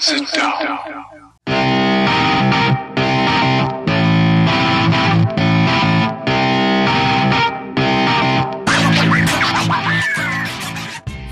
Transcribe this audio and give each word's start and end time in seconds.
Sit 0.00 0.30
down. 0.36 0.78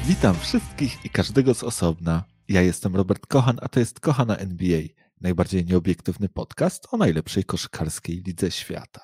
Witam 0.04 0.36
wszystkich 0.36 1.04
i 1.04 1.10
każdego 1.10 1.54
z 1.54 1.62
osobna. 1.62 2.24
Ja 2.48 2.62
jestem 2.62 2.96
Robert 2.96 3.26
Kochan, 3.26 3.58
a 3.62 3.68
to 3.68 3.80
jest 3.80 4.00
Kochana 4.00 4.36
NBA, 4.36 4.82
najbardziej 5.20 5.64
nieobiektywny 5.64 6.28
podcast 6.28 6.86
o 6.90 6.96
najlepszej 6.96 7.44
koszykarskiej 7.44 8.22
lidze 8.26 8.50
świata. 8.50 9.00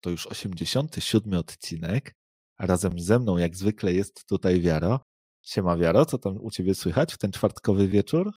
To 0.00 0.10
już 0.10 0.26
87 0.26 1.34
odcinek, 1.34 2.14
razem 2.58 3.00
ze 3.00 3.18
mną 3.18 3.36
jak 3.36 3.56
zwykle 3.56 3.92
jest 3.92 4.26
tutaj 4.26 4.60
Wiaro. 4.60 5.00
Siema 5.42 5.76
Wiaro, 5.76 6.06
co 6.06 6.18
tam 6.18 6.36
u 6.40 6.50
Ciebie 6.50 6.74
słychać 6.74 7.14
w 7.14 7.18
ten 7.18 7.32
czwartkowy 7.32 7.88
wieczór? 7.88 8.32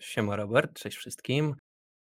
Siema 0.00 0.36
Robert, 0.36 0.78
cześć 0.78 0.96
wszystkim. 0.96 1.54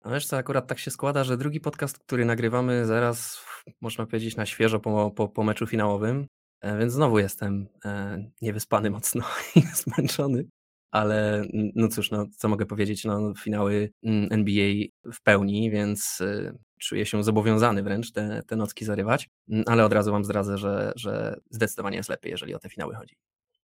A 0.03 0.11
wiesz 0.11 0.25
co, 0.27 0.37
akurat 0.37 0.67
tak 0.67 0.79
się 0.79 0.91
składa, 0.91 1.23
że 1.23 1.37
drugi 1.37 1.59
podcast, 1.59 1.99
który 1.99 2.25
nagrywamy 2.25 2.85
zaraz, 2.85 3.45
można 3.81 4.05
powiedzieć, 4.05 4.35
na 4.35 4.45
świeżo 4.45 4.79
po, 4.79 5.11
po, 5.11 5.27
po 5.27 5.43
meczu 5.43 5.67
finałowym, 5.67 6.27
e, 6.61 6.77
więc 6.77 6.93
znowu 6.93 7.19
jestem 7.19 7.67
e, 7.85 8.23
niewyspany 8.41 8.89
mocno 8.99 9.23
i 9.55 9.61
zmęczony, 9.61 10.45
ale 10.91 11.43
no 11.51 11.87
cóż, 11.87 12.11
no, 12.11 12.25
co 12.37 12.49
mogę 12.49 12.65
powiedzieć, 12.65 13.05
no, 13.05 13.33
finały 13.33 13.91
mm, 14.03 14.27
NBA 14.31 14.73
w 15.13 15.21
pełni, 15.23 15.71
więc 15.71 16.21
e, 16.21 16.57
czuję 16.79 17.05
się 17.05 17.23
zobowiązany 17.23 17.83
wręcz 17.83 18.11
te, 18.11 18.43
te 18.47 18.55
nocki 18.55 18.85
zarywać, 18.85 19.27
Mm, 19.49 19.63
ale 19.67 19.85
od 19.85 19.93
razu 19.93 20.11
wam 20.11 20.23
zdradzę, 20.23 20.57
że, 20.57 20.93
że 20.95 21.39
zdecydowanie 21.49 21.97
jest 21.97 22.09
lepiej, 22.09 22.31
jeżeli 22.31 22.55
o 22.55 22.59
te 22.59 22.69
finały 22.69 22.95
chodzi. 22.95 23.15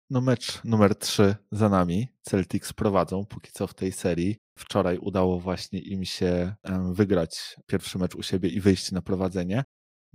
No 0.09 0.21
mecz 0.21 0.63
numer 0.63 0.95
3 0.95 1.35
za 1.51 1.69
nami. 1.69 2.07
Celtics 2.21 2.73
prowadzą 2.73 3.25
póki 3.25 3.51
co 3.51 3.67
w 3.67 3.73
tej 3.73 3.91
serii. 3.91 4.37
Wczoraj 4.57 4.97
udało 4.97 5.39
właśnie 5.39 5.79
im 5.79 6.05
się 6.05 6.55
wygrać 6.91 7.55
pierwszy 7.67 7.97
mecz 7.97 8.15
u 8.15 8.23
siebie 8.23 8.49
i 8.49 8.61
wyjść 8.61 8.91
na 8.91 9.01
prowadzenie. 9.01 9.63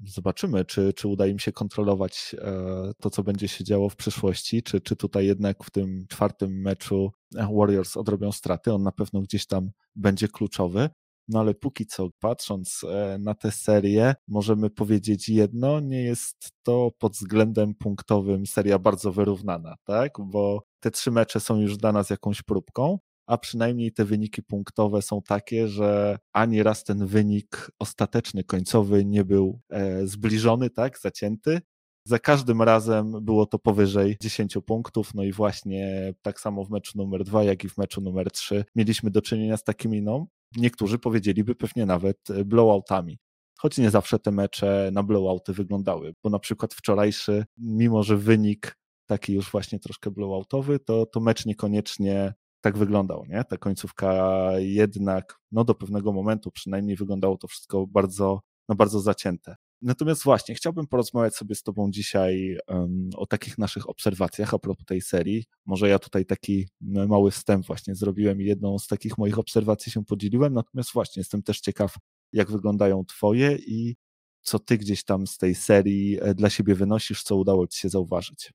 Zobaczymy, 0.04 0.64
czy, 0.64 0.92
czy 0.92 1.08
uda 1.08 1.26
im 1.26 1.38
się 1.38 1.52
kontrolować 1.52 2.36
e, 2.38 2.92
to, 3.00 3.10
co 3.10 3.22
będzie 3.22 3.48
się 3.48 3.64
działo 3.64 3.88
w 3.88 3.96
przyszłości, 3.96 4.62
czy, 4.62 4.80
czy 4.80 4.96
tutaj 4.96 5.26
jednak 5.26 5.64
w 5.64 5.70
tym 5.70 6.06
czwartym 6.08 6.60
meczu 6.60 7.12
e, 7.36 7.48
Warriors 7.56 7.96
odrobią 7.96 8.32
straty. 8.32 8.72
On 8.72 8.82
na 8.82 8.92
pewno 8.92 9.20
gdzieś 9.20 9.46
tam 9.46 9.70
będzie 9.96 10.28
kluczowy. 10.28 10.90
No 11.30 11.40
ale 11.40 11.54
póki 11.54 11.86
co, 11.86 12.08
patrząc 12.18 12.84
e, 12.84 13.18
na 13.18 13.34
tę 13.34 13.50
serię, 13.50 14.14
możemy 14.28 14.70
powiedzieć 14.70 15.28
jedno, 15.28 15.80
nie 15.80 16.02
jest 16.02 16.50
to 16.62 16.90
pod 16.98 17.12
względem 17.12 17.74
punktowym 17.74 18.46
seria 18.46 18.78
bardzo 18.78 19.12
wyrównana, 19.12 19.76
tak? 19.84 20.12
Bo 20.20 20.62
te 20.80 20.90
trzy 20.90 21.10
mecze 21.10 21.40
są 21.40 21.60
już 21.60 21.76
dla 21.76 21.92
nas 21.92 22.10
jakąś 22.10 22.42
próbką, 22.42 22.98
a 23.26 23.38
przynajmniej 23.38 23.92
te 23.92 24.04
wyniki 24.04 24.42
punktowe 24.42 25.02
są 25.02 25.22
takie, 25.22 25.68
że 25.68 26.18
ani 26.32 26.62
raz 26.62 26.84
ten 26.84 27.06
wynik 27.06 27.70
ostateczny, 27.78 28.44
końcowy 28.44 29.04
nie 29.04 29.24
był 29.24 29.60
e, 29.70 30.06
zbliżony, 30.06 30.70
tak? 30.70 30.98
Zacięty, 30.98 31.60
za 32.04 32.18
każdym 32.18 32.62
razem 32.62 33.24
było 33.24 33.46
to 33.46 33.58
powyżej 33.58 34.16
10 34.22 34.58
punktów, 34.66 35.14
no 35.14 35.24
i 35.24 35.32
właśnie 35.32 36.14
tak 36.22 36.40
samo 36.40 36.64
w 36.64 36.70
meczu 36.70 36.98
numer 36.98 37.24
2, 37.24 37.44
jak 37.44 37.64
i 37.64 37.68
w 37.68 37.78
meczu 37.78 38.00
numer 38.00 38.30
3 38.30 38.64
mieliśmy 38.76 39.10
do 39.10 39.22
czynienia 39.22 39.56
z 39.56 39.64
takimi, 39.64 40.02
no, 40.02 40.26
niektórzy 40.56 40.98
powiedzieliby 40.98 41.54
pewnie 41.54 41.86
nawet 41.86 42.30
e, 42.30 42.44
blowoutami. 42.44 43.18
Choć 43.58 43.78
nie 43.78 43.90
zawsze 43.90 44.18
te 44.18 44.30
mecze 44.30 44.90
na 44.92 45.02
blowouty 45.02 45.52
wyglądały, 45.52 46.14
bo 46.22 46.30
na 46.30 46.38
przykład 46.38 46.74
wczorajszy, 46.74 47.44
mimo 47.58 48.02
że 48.02 48.16
wynik 48.16 48.76
taki 49.06 49.32
już 49.32 49.50
właśnie 49.50 49.78
troszkę 49.78 50.10
blowoutowy, 50.10 50.78
to, 50.78 51.06
to 51.06 51.20
mecz 51.20 51.46
niekoniecznie 51.46 52.34
tak 52.60 52.78
wyglądał, 52.78 53.24
nie? 53.28 53.44
Ta 53.44 53.56
końcówka 53.56 54.32
jednak, 54.58 55.38
no 55.52 55.64
do 55.64 55.74
pewnego 55.74 56.12
momentu 56.12 56.50
przynajmniej 56.50 56.96
wyglądało 56.96 57.36
to 57.36 57.48
wszystko 57.48 57.86
bardzo, 57.86 58.40
no 58.68 58.74
bardzo 58.74 59.00
zacięte. 59.00 59.56
Natomiast 59.82 60.24
właśnie, 60.24 60.54
chciałbym 60.54 60.86
porozmawiać 60.86 61.36
sobie 61.36 61.54
z 61.54 61.62
Tobą 61.62 61.90
dzisiaj 61.90 62.58
um, 62.68 63.10
o 63.16 63.26
takich 63.26 63.58
naszych 63.58 63.88
obserwacjach 63.88 64.54
a 64.54 64.58
propos 64.58 64.84
tej 64.86 65.00
serii. 65.00 65.44
Może 65.66 65.88
ja 65.88 65.98
tutaj 65.98 66.26
taki 66.26 66.68
mały 66.80 67.30
wstęp 67.30 67.66
właśnie 67.66 67.94
zrobiłem 67.94 68.40
i 68.40 68.44
jedną 68.44 68.78
z 68.78 68.86
takich 68.86 69.18
moich 69.18 69.38
obserwacji 69.38 69.92
się 69.92 70.04
podzieliłem, 70.04 70.54
natomiast 70.54 70.92
właśnie 70.92 71.20
jestem 71.20 71.42
też 71.42 71.60
ciekaw, 71.60 71.94
jak 72.32 72.50
wyglądają 72.50 73.04
Twoje 73.04 73.56
i 73.66 73.96
co 74.42 74.58
Ty 74.58 74.78
gdzieś 74.78 75.04
tam 75.04 75.26
z 75.26 75.38
tej 75.38 75.54
serii 75.54 76.18
e, 76.20 76.34
dla 76.34 76.50
siebie 76.50 76.74
wynosisz, 76.74 77.22
co 77.22 77.36
udało 77.36 77.66
Ci 77.66 77.80
się 77.80 77.88
zauważyć. 77.88 78.52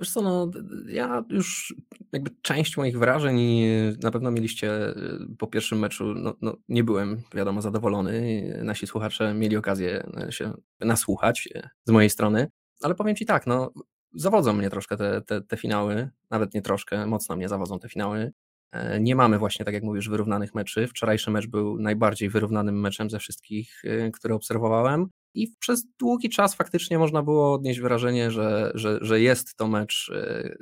Wiesz 0.00 0.10
co, 0.12 0.22
no, 0.22 0.50
ja 0.86 1.24
już 1.28 1.74
jakby 2.12 2.30
część 2.42 2.76
moich 2.76 2.98
wrażeń 2.98 3.62
na 4.02 4.10
pewno 4.10 4.30
mieliście 4.30 4.88
y, 4.88 4.96
po 5.38 5.46
pierwszym 5.46 5.78
meczu, 5.78 6.14
no, 6.14 6.34
no, 6.40 6.56
nie 6.68 6.84
byłem 6.84 7.22
wiadomo 7.34 7.62
zadowolony. 7.62 8.42
Nasi 8.64 8.86
słuchacze 8.86 9.34
mieli 9.34 9.56
okazję 9.56 10.06
y, 10.28 10.32
się 10.32 10.52
nasłuchać 10.80 11.48
y, 11.56 11.68
z 11.84 11.90
mojej 11.90 12.10
strony, 12.10 12.46
ale 12.82 12.94
powiem 12.94 13.16
Ci 13.16 13.26
tak, 13.26 13.46
no 13.46 13.72
zawodzą 14.14 14.52
mnie 14.52 14.70
troszkę 14.70 14.96
te, 14.96 15.22
te, 15.22 15.40
te 15.40 15.56
finały, 15.56 16.10
nawet 16.30 16.54
nie 16.54 16.62
troszkę, 16.62 17.06
mocno 17.06 17.36
mnie 17.36 17.48
zawodzą 17.48 17.78
te 17.78 17.88
finały. 17.88 18.32
E, 18.72 19.00
nie 19.00 19.16
mamy 19.16 19.38
właśnie, 19.38 19.64
tak 19.64 19.74
jak 19.74 19.82
mówisz, 19.82 20.08
wyrównanych 20.08 20.54
meczy. 20.54 20.86
Wczorajszy 20.86 21.30
mecz 21.30 21.46
był 21.46 21.78
najbardziej 21.78 22.30
wyrównanym 22.30 22.80
meczem 22.80 23.10
ze 23.10 23.18
wszystkich, 23.18 23.82
które 24.12 24.34
obserwowałem. 24.34 25.08
I 25.34 25.48
przez 25.58 25.86
długi 25.98 26.28
czas 26.28 26.54
faktycznie 26.54 26.98
można 26.98 27.22
było 27.22 27.54
odnieść 27.54 27.80
wrażenie, 27.80 28.30
że, 28.30 28.72
że, 28.74 28.98
że 29.02 29.20
jest 29.20 29.56
to 29.56 29.68
mecz 29.68 30.10
e, 30.14 30.56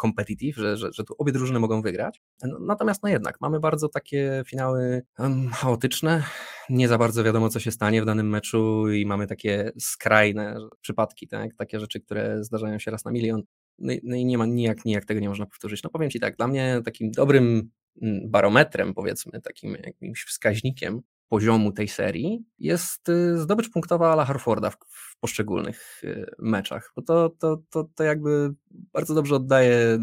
competitive, 0.00 0.56
że, 0.56 0.76
że, 0.76 0.92
że 0.92 1.04
tu 1.04 1.14
obie 1.18 1.32
drużyny 1.32 1.60
mogą 1.60 1.82
wygrać. 1.82 2.22
No, 2.42 2.58
natomiast 2.58 3.02
no 3.02 3.08
jednak 3.08 3.40
mamy 3.40 3.60
bardzo 3.60 3.88
takie 3.88 4.42
finały 4.46 5.02
um, 5.18 5.48
chaotyczne, 5.48 6.22
nie 6.70 6.88
za 6.88 6.98
bardzo 6.98 7.24
wiadomo 7.24 7.48
co 7.48 7.60
się 7.60 7.70
stanie 7.70 8.02
w 8.02 8.04
danym 8.04 8.28
meczu 8.28 8.90
i 8.90 9.06
mamy 9.06 9.26
takie 9.26 9.72
skrajne 9.78 10.56
przypadki, 10.80 11.28
tak? 11.28 11.54
takie 11.54 11.80
rzeczy, 11.80 12.00
które 12.00 12.44
zdarzają 12.44 12.78
się 12.78 12.90
raz 12.90 13.04
na 13.04 13.10
milion. 13.10 13.42
No 13.78 13.92
i, 13.92 14.00
no 14.04 14.16
i 14.16 14.24
nie 14.24 14.38
ma 14.38 14.46
nijak, 14.46 14.84
nijak 14.84 15.04
tego 15.04 15.20
nie 15.20 15.28
można 15.28 15.46
powtórzyć. 15.46 15.82
No 15.82 15.90
powiem 15.90 16.10
Ci 16.10 16.20
tak, 16.20 16.36
dla 16.36 16.48
mnie 16.48 16.80
takim 16.84 17.10
dobrym 17.10 17.70
mm, 18.02 18.30
barometrem, 18.30 18.94
powiedzmy, 18.94 19.40
takim 19.40 19.76
jakimś 19.84 20.24
wskaźnikiem 20.24 21.02
poziomu 21.28 21.72
tej 21.72 21.88
serii 21.88 22.44
jest 22.58 23.08
y, 23.08 23.38
zdobycz 23.38 23.70
punktowa 23.70 24.12
Ala 24.12 24.24
Harforda 24.24 24.70
w, 24.70 24.76
poszczególnych 25.20 26.00
y, 26.04 26.26
meczach, 26.38 26.92
bo 26.96 27.02
to, 27.02 27.30
to, 27.38 27.62
to, 27.70 27.84
to 27.94 28.04
jakby 28.04 28.54
bardzo 28.70 29.14
dobrze 29.14 29.36
oddaje 29.36 29.98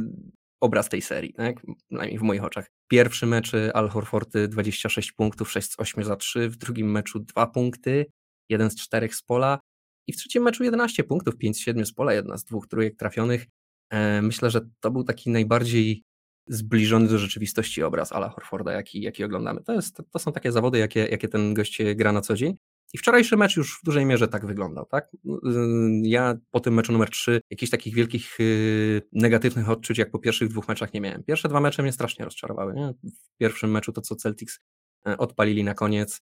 obraz 0.61 0.89
tej 0.89 1.01
serii, 1.01 1.33
tak? 1.33 1.55
przynajmniej 1.85 2.19
w 2.19 2.21
moich 2.21 2.43
oczach. 2.43 2.67
Pierwszy 2.87 3.25
mecz 3.25 3.51
Al 3.73 3.89
Horfordy 3.89 4.47
26 4.47 5.11
punktów, 5.11 5.51
6 5.51 5.71
z 5.71 5.79
8 5.79 6.03
za 6.03 6.15
3, 6.15 6.49
w 6.49 6.55
drugim 6.55 6.91
meczu 6.91 7.19
2 7.19 7.47
punkty, 7.47 8.05
1 8.49 8.69
z 8.69 8.75
4 8.75 9.09
z 9.13 9.21
pola 9.21 9.59
i 10.07 10.13
w 10.13 10.17
trzecim 10.17 10.43
meczu 10.43 10.63
11 10.63 11.03
punktów, 11.03 11.37
5 11.37 11.57
z 11.57 11.59
7 11.59 11.85
z 11.85 11.93
pola, 11.93 12.13
jedna 12.13 12.37
z 12.37 12.43
dwóch 12.43 12.67
trójek 12.67 12.95
trafionych. 12.97 13.45
E, 13.89 14.21
myślę, 14.21 14.49
że 14.49 14.61
to 14.79 14.91
był 14.91 15.03
taki 15.03 15.29
najbardziej 15.29 16.03
zbliżony 16.47 17.07
do 17.07 17.17
rzeczywistości 17.17 17.83
obraz 17.83 18.11
Ala 18.11 18.29
Horforda, 18.29 18.71
jaki, 18.71 19.01
jaki 19.01 19.23
oglądamy. 19.23 19.63
To, 19.63 19.73
jest, 19.73 20.01
to 20.11 20.19
są 20.19 20.31
takie 20.31 20.51
zawody, 20.51 20.77
jakie, 20.77 21.05
jakie 21.05 21.27
ten 21.27 21.53
gość 21.53 21.81
gra 21.95 22.11
na 22.11 22.21
co 22.21 22.35
dzień. 22.35 22.57
I 22.93 22.97
wczorajszy 22.97 23.37
mecz 23.37 23.57
już 23.57 23.79
w 23.79 23.85
dużej 23.85 24.05
mierze 24.05 24.27
tak 24.27 24.45
wyglądał, 24.45 24.85
tak? 24.85 25.11
Ja 26.01 26.35
po 26.51 26.59
tym 26.59 26.73
meczu 26.73 26.91
numer 26.91 27.09
3 27.09 27.41
jakichś 27.49 27.69
takich 27.69 27.95
wielkich 27.95 28.35
yy, 28.39 29.01
negatywnych 29.11 29.69
odczuć 29.69 29.97
jak 29.97 30.11
po 30.11 30.19
pierwszych 30.19 30.49
dwóch 30.49 30.67
meczach 30.67 30.93
nie 30.93 31.01
miałem. 31.01 31.23
Pierwsze 31.23 31.49
dwa 31.49 31.59
mecze 31.59 31.83
mnie 31.83 31.91
strasznie 31.91 32.25
rozczarowały. 32.25 32.73
Nie? 32.73 32.93
W 33.03 33.37
pierwszym 33.37 33.71
meczu 33.71 33.91
to, 33.91 34.01
co 34.01 34.15
Celtics 34.15 34.59
e, 35.07 35.17
odpalili 35.17 35.63
na 35.63 35.73
koniec, 35.73 36.21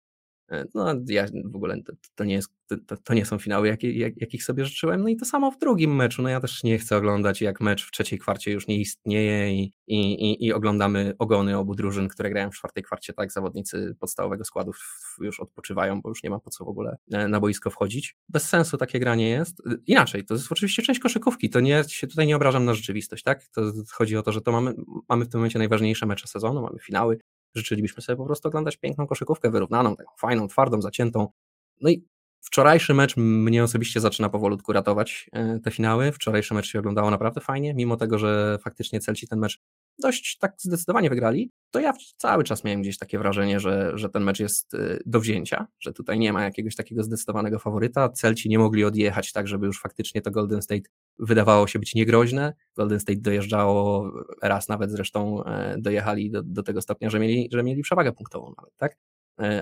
no, 0.74 0.94
ja 1.08 1.26
w 1.44 1.56
ogóle 1.56 1.82
to, 1.82 1.92
to 2.14 2.24
nie, 2.24 2.34
jest, 2.34 2.48
to, 2.86 2.96
to, 2.96 3.14
nie 3.14 3.26
są 3.26 3.38
finały, 3.38 3.68
jak, 3.68 3.82
jak, 3.82 4.16
jakich 4.16 4.44
sobie 4.44 4.64
życzyłem. 4.64 5.02
No 5.02 5.08
i 5.08 5.16
to 5.16 5.24
samo 5.24 5.50
w 5.50 5.58
drugim 5.58 5.96
meczu. 5.96 6.22
No 6.22 6.28
ja 6.28 6.40
też 6.40 6.64
nie 6.64 6.78
chcę 6.78 6.96
oglądać, 6.96 7.40
jak 7.40 7.60
mecz 7.60 7.86
w 7.86 7.90
trzeciej 7.90 8.18
kwarcie 8.18 8.52
już 8.52 8.66
nie 8.66 8.76
istnieje 8.76 9.54
i, 9.54 9.72
i, 9.86 10.46
i, 10.46 10.52
oglądamy 10.52 11.14
ogony 11.18 11.58
obu 11.58 11.74
drużyn, 11.74 12.08
które 12.08 12.30
grają 12.30 12.50
w 12.50 12.54
czwartej 12.54 12.82
kwarcie. 12.82 13.12
Tak, 13.12 13.32
zawodnicy 13.32 13.96
podstawowego 14.00 14.44
składu 14.44 14.72
już 15.20 15.40
odpoczywają, 15.40 16.00
bo 16.00 16.08
już 16.08 16.22
nie 16.22 16.30
ma 16.30 16.38
po 16.38 16.50
co 16.50 16.64
w 16.64 16.68
ogóle 16.68 16.96
e, 17.12 17.28
na 17.28 17.40
boisko 17.40 17.70
wchodzić. 17.70 18.16
Bez 18.28 18.48
sensu 18.48 18.76
takie 18.76 19.00
granie 19.00 19.28
jest. 19.28 19.62
Inaczej, 19.86 20.24
to 20.24 20.34
jest 20.34 20.52
oczywiście 20.52 20.82
część 20.82 21.00
koszykówki. 21.00 21.50
To 21.50 21.60
nie 21.60 21.84
się 21.88 22.06
tutaj 22.06 22.26
nie 22.26 22.36
obrażam 22.36 22.64
na 22.64 22.74
rzeczywistość, 22.74 23.22
tak? 23.22 23.46
To 23.48 23.72
chodzi 23.92 24.16
o 24.16 24.22
to, 24.22 24.32
że 24.32 24.40
to 24.40 24.52
mamy, 24.52 24.74
mamy 25.08 25.24
w 25.24 25.28
tym 25.28 25.40
momencie 25.40 25.58
najważniejsze 25.58 26.06
mecze 26.06 26.28
sezonu, 26.28 26.62
mamy 26.62 26.78
finały, 26.78 27.18
Życzylibyśmy 27.56 28.02
sobie 28.02 28.16
po 28.16 28.24
prostu 28.24 28.48
oglądać 28.48 28.76
piękną 28.76 29.06
koszykówkę, 29.06 29.50
wyrównaną, 29.50 29.96
taką 29.96 30.10
fajną, 30.18 30.48
twardą, 30.48 30.82
zaciętą. 30.82 31.28
No 31.80 31.90
i 31.90 32.04
wczorajszy 32.40 32.94
mecz 32.94 33.16
mnie 33.16 33.64
osobiście 33.64 34.00
zaczyna 34.00 34.28
powolutku 34.28 34.72
ratować 34.72 35.30
e, 35.32 35.60
te 35.60 35.70
finały. 35.70 36.12
Wczorajszy 36.12 36.54
mecz 36.54 36.66
się 36.66 36.78
oglądało 36.78 37.10
naprawdę 37.10 37.40
fajnie, 37.40 37.74
mimo 37.74 37.96
tego, 37.96 38.18
że 38.18 38.58
faktycznie 38.62 39.00
Celci 39.00 39.28
ten 39.28 39.38
mecz 39.38 39.60
dość 39.98 40.38
tak 40.38 40.54
zdecydowanie 40.58 41.10
wygrali, 41.10 41.50
to 41.70 41.80
ja 41.80 41.92
cały 42.16 42.44
czas 42.44 42.64
miałem 42.64 42.82
gdzieś 42.82 42.98
takie 42.98 43.18
wrażenie, 43.18 43.60
że, 43.60 43.92
że 43.94 44.08
ten 44.08 44.24
mecz 44.24 44.40
jest 44.40 44.74
y, 44.74 45.02
do 45.06 45.20
wzięcia, 45.20 45.66
że 45.80 45.92
tutaj 45.92 46.18
nie 46.18 46.32
ma 46.32 46.44
jakiegoś 46.44 46.76
takiego 46.76 47.02
zdecydowanego 47.02 47.58
faworyta. 47.58 48.08
Celci 48.08 48.48
nie 48.48 48.58
mogli 48.58 48.84
odjechać 48.84 49.32
tak, 49.32 49.48
żeby 49.48 49.66
już 49.66 49.80
faktycznie 49.80 50.22
to 50.22 50.30
Golden 50.30 50.62
State 50.62 50.90
wydawało 51.18 51.66
się 51.66 51.78
być 51.78 51.94
niegroźne. 51.94 52.54
Golden 52.76 53.00
State 53.00 53.20
dojeżdżało, 53.20 54.12
raz 54.42 54.68
nawet 54.68 54.90
zresztą 54.90 55.44
e, 55.44 55.76
dojechali 55.78 56.30
do, 56.30 56.42
do 56.42 56.62
tego 56.62 56.82
stopnia, 56.82 57.10
że 57.10 57.18
mieli, 57.18 57.48
że 57.52 57.62
mieli 57.62 57.82
przewagę 57.82 58.12
punktową 58.12 58.54
nawet, 58.56 58.76
tak? 58.76 58.96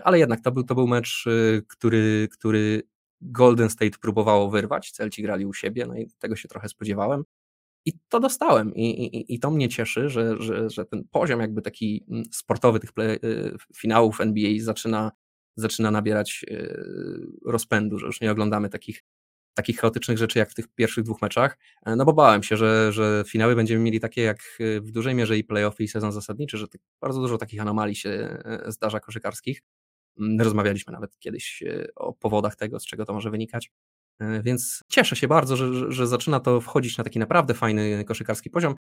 Ale 0.05 0.19
jednak 0.19 0.41
to 0.41 0.53
był, 0.53 0.65
to 0.65 0.75
był 0.75 0.87
mecz, 0.87 1.27
y, 1.27 1.63
który, 1.69 2.29
który 2.33 2.83
Golden 3.21 3.71
State 3.71 3.99
próbowało 4.01 4.51
wyrwać, 4.51 4.91
Celci 4.91 5.23
grali 5.23 5.47
u 5.47 5.53
siebie, 5.53 5.87
no 5.87 5.97
i 5.97 6.07
tego 6.19 6.37
się 6.37 6.49
trochę 6.49 6.69
spodziewałem. 6.69 7.25
I 7.87 7.93
to 8.09 8.21
dostałem 8.21 8.75
i, 8.75 8.91
i, 8.91 9.35
i 9.35 9.41
to 9.41 9.51
mnie 9.51 9.69
cieszy, 9.69 10.09
że, 10.09 10.43
że, 10.43 10.71
że 10.71 10.85
ten 10.85 11.05
poziom 11.11 11.41
jakby 11.41 11.63
taki 11.63 12.05
mm, 12.11 12.25
sportowy 12.33 12.81
tych 12.81 12.93
play, 12.93 13.19
y, 13.25 13.57
finałów 13.77 14.21
NBA 14.21 14.51
zaczyna, 14.59 15.13
zaczyna 15.57 15.91
nabierać 15.91 16.45
y, 16.51 17.27
rozpędu, 17.47 17.99
że 17.99 18.07
już 18.07 18.21
nie 18.21 18.31
oglądamy 18.31 18.69
takich, 18.69 19.05
takich 19.55 19.81
chaotycznych 19.81 20.19
rzeczy 20.19 20.39
jak 20.39 20.51
w 20.51 20.55
tych 20.55 20.69
pierwszych 20.69 21.05
dwóch 21.05 21.23
meczach, 21.23 21.59
e, 21.87 21.97
no 21.97 22.05
bo 22.05 22.13
bałem 22.13 22.43
się, 22.43 22.57
że, 22.57 22.93
że 22.93 23.25
finały 23.27 23.57
będziemy 23.57 23.85
mieli 23.85 24.01
takie 24.01 24.23
jak 24.23 24.39
w 24.81 24.91
dużej 24.91 25.15
mierze 25.15 25.39
i 25.39 25.45
playoffy 25.45 25.85
i 25.85 25.89
sezon 25.89 26.13
zasadniczy, 26.13 26.59
że 26.59 26.69
tak 26.69 26.81
bardzo 27.01 27.21
dużo 27.21 27.39
takich 27.39 27.61
anomalii 27.61 27.97
się 27.97 28.11
e, 28.11 28.65
zdarza 28.67 29.01
koszykarskich. 29.01 29.63
Mm, 30.21 30.41
rozmawialiśmy 30.41 30.93
nawet 30.93 31.19
kiedyś 31.19 31.63
e, 31.63 31.87
o 31.97 32.13
powodach 32.13 32.57
tego, 32.57 32.81
z 32.81 32.87
czego 32.87 33.05
to 33.05 33.13
może 33.13 33.31
wynikać. 33.31 33.71
E, 34.21 34.43
więc 34.43 34.81
cieszę 34.89 35.17
się 35.17 35.29
bardzo, 35.29 35.57
że, 35.57 35.93
że 35.93 36.07
zaczyna 36.07 36.41
to 36.41 36.61
wchodzić 36.61 36.99
na 36.99 37.05
taki 37.05 37.19
naprawdę 37.19 37.55
fajny 37.55 38.05
koszykarski 38.05 38.51
poziom. 38.51 38.75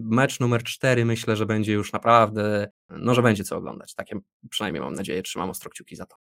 Mecz 0.00 0.40
numer 0.40 0.62
cztery 0.62 1.04
myślę, 1.04 1.36
że 1.36 1.46
będzie 1.46 1.72
już 1.72 1.92
naprawdę, 1.92 2.70
no 2.90 3.14
że 3.14 3.22
będzie 3.22 3.44
co 3.44 3.56
oglądać. 3.56 3.94
Takie 3.94 4.18
przynajmniej 4.50 4.82
mam 4.82 4.94
nadzieję, 4.94 5.22
trzymam 5.22 5.50
ostro 5.50 5.70
kciuki 5.70 5.96
za 5.96 6.06
to. 6.06 6.16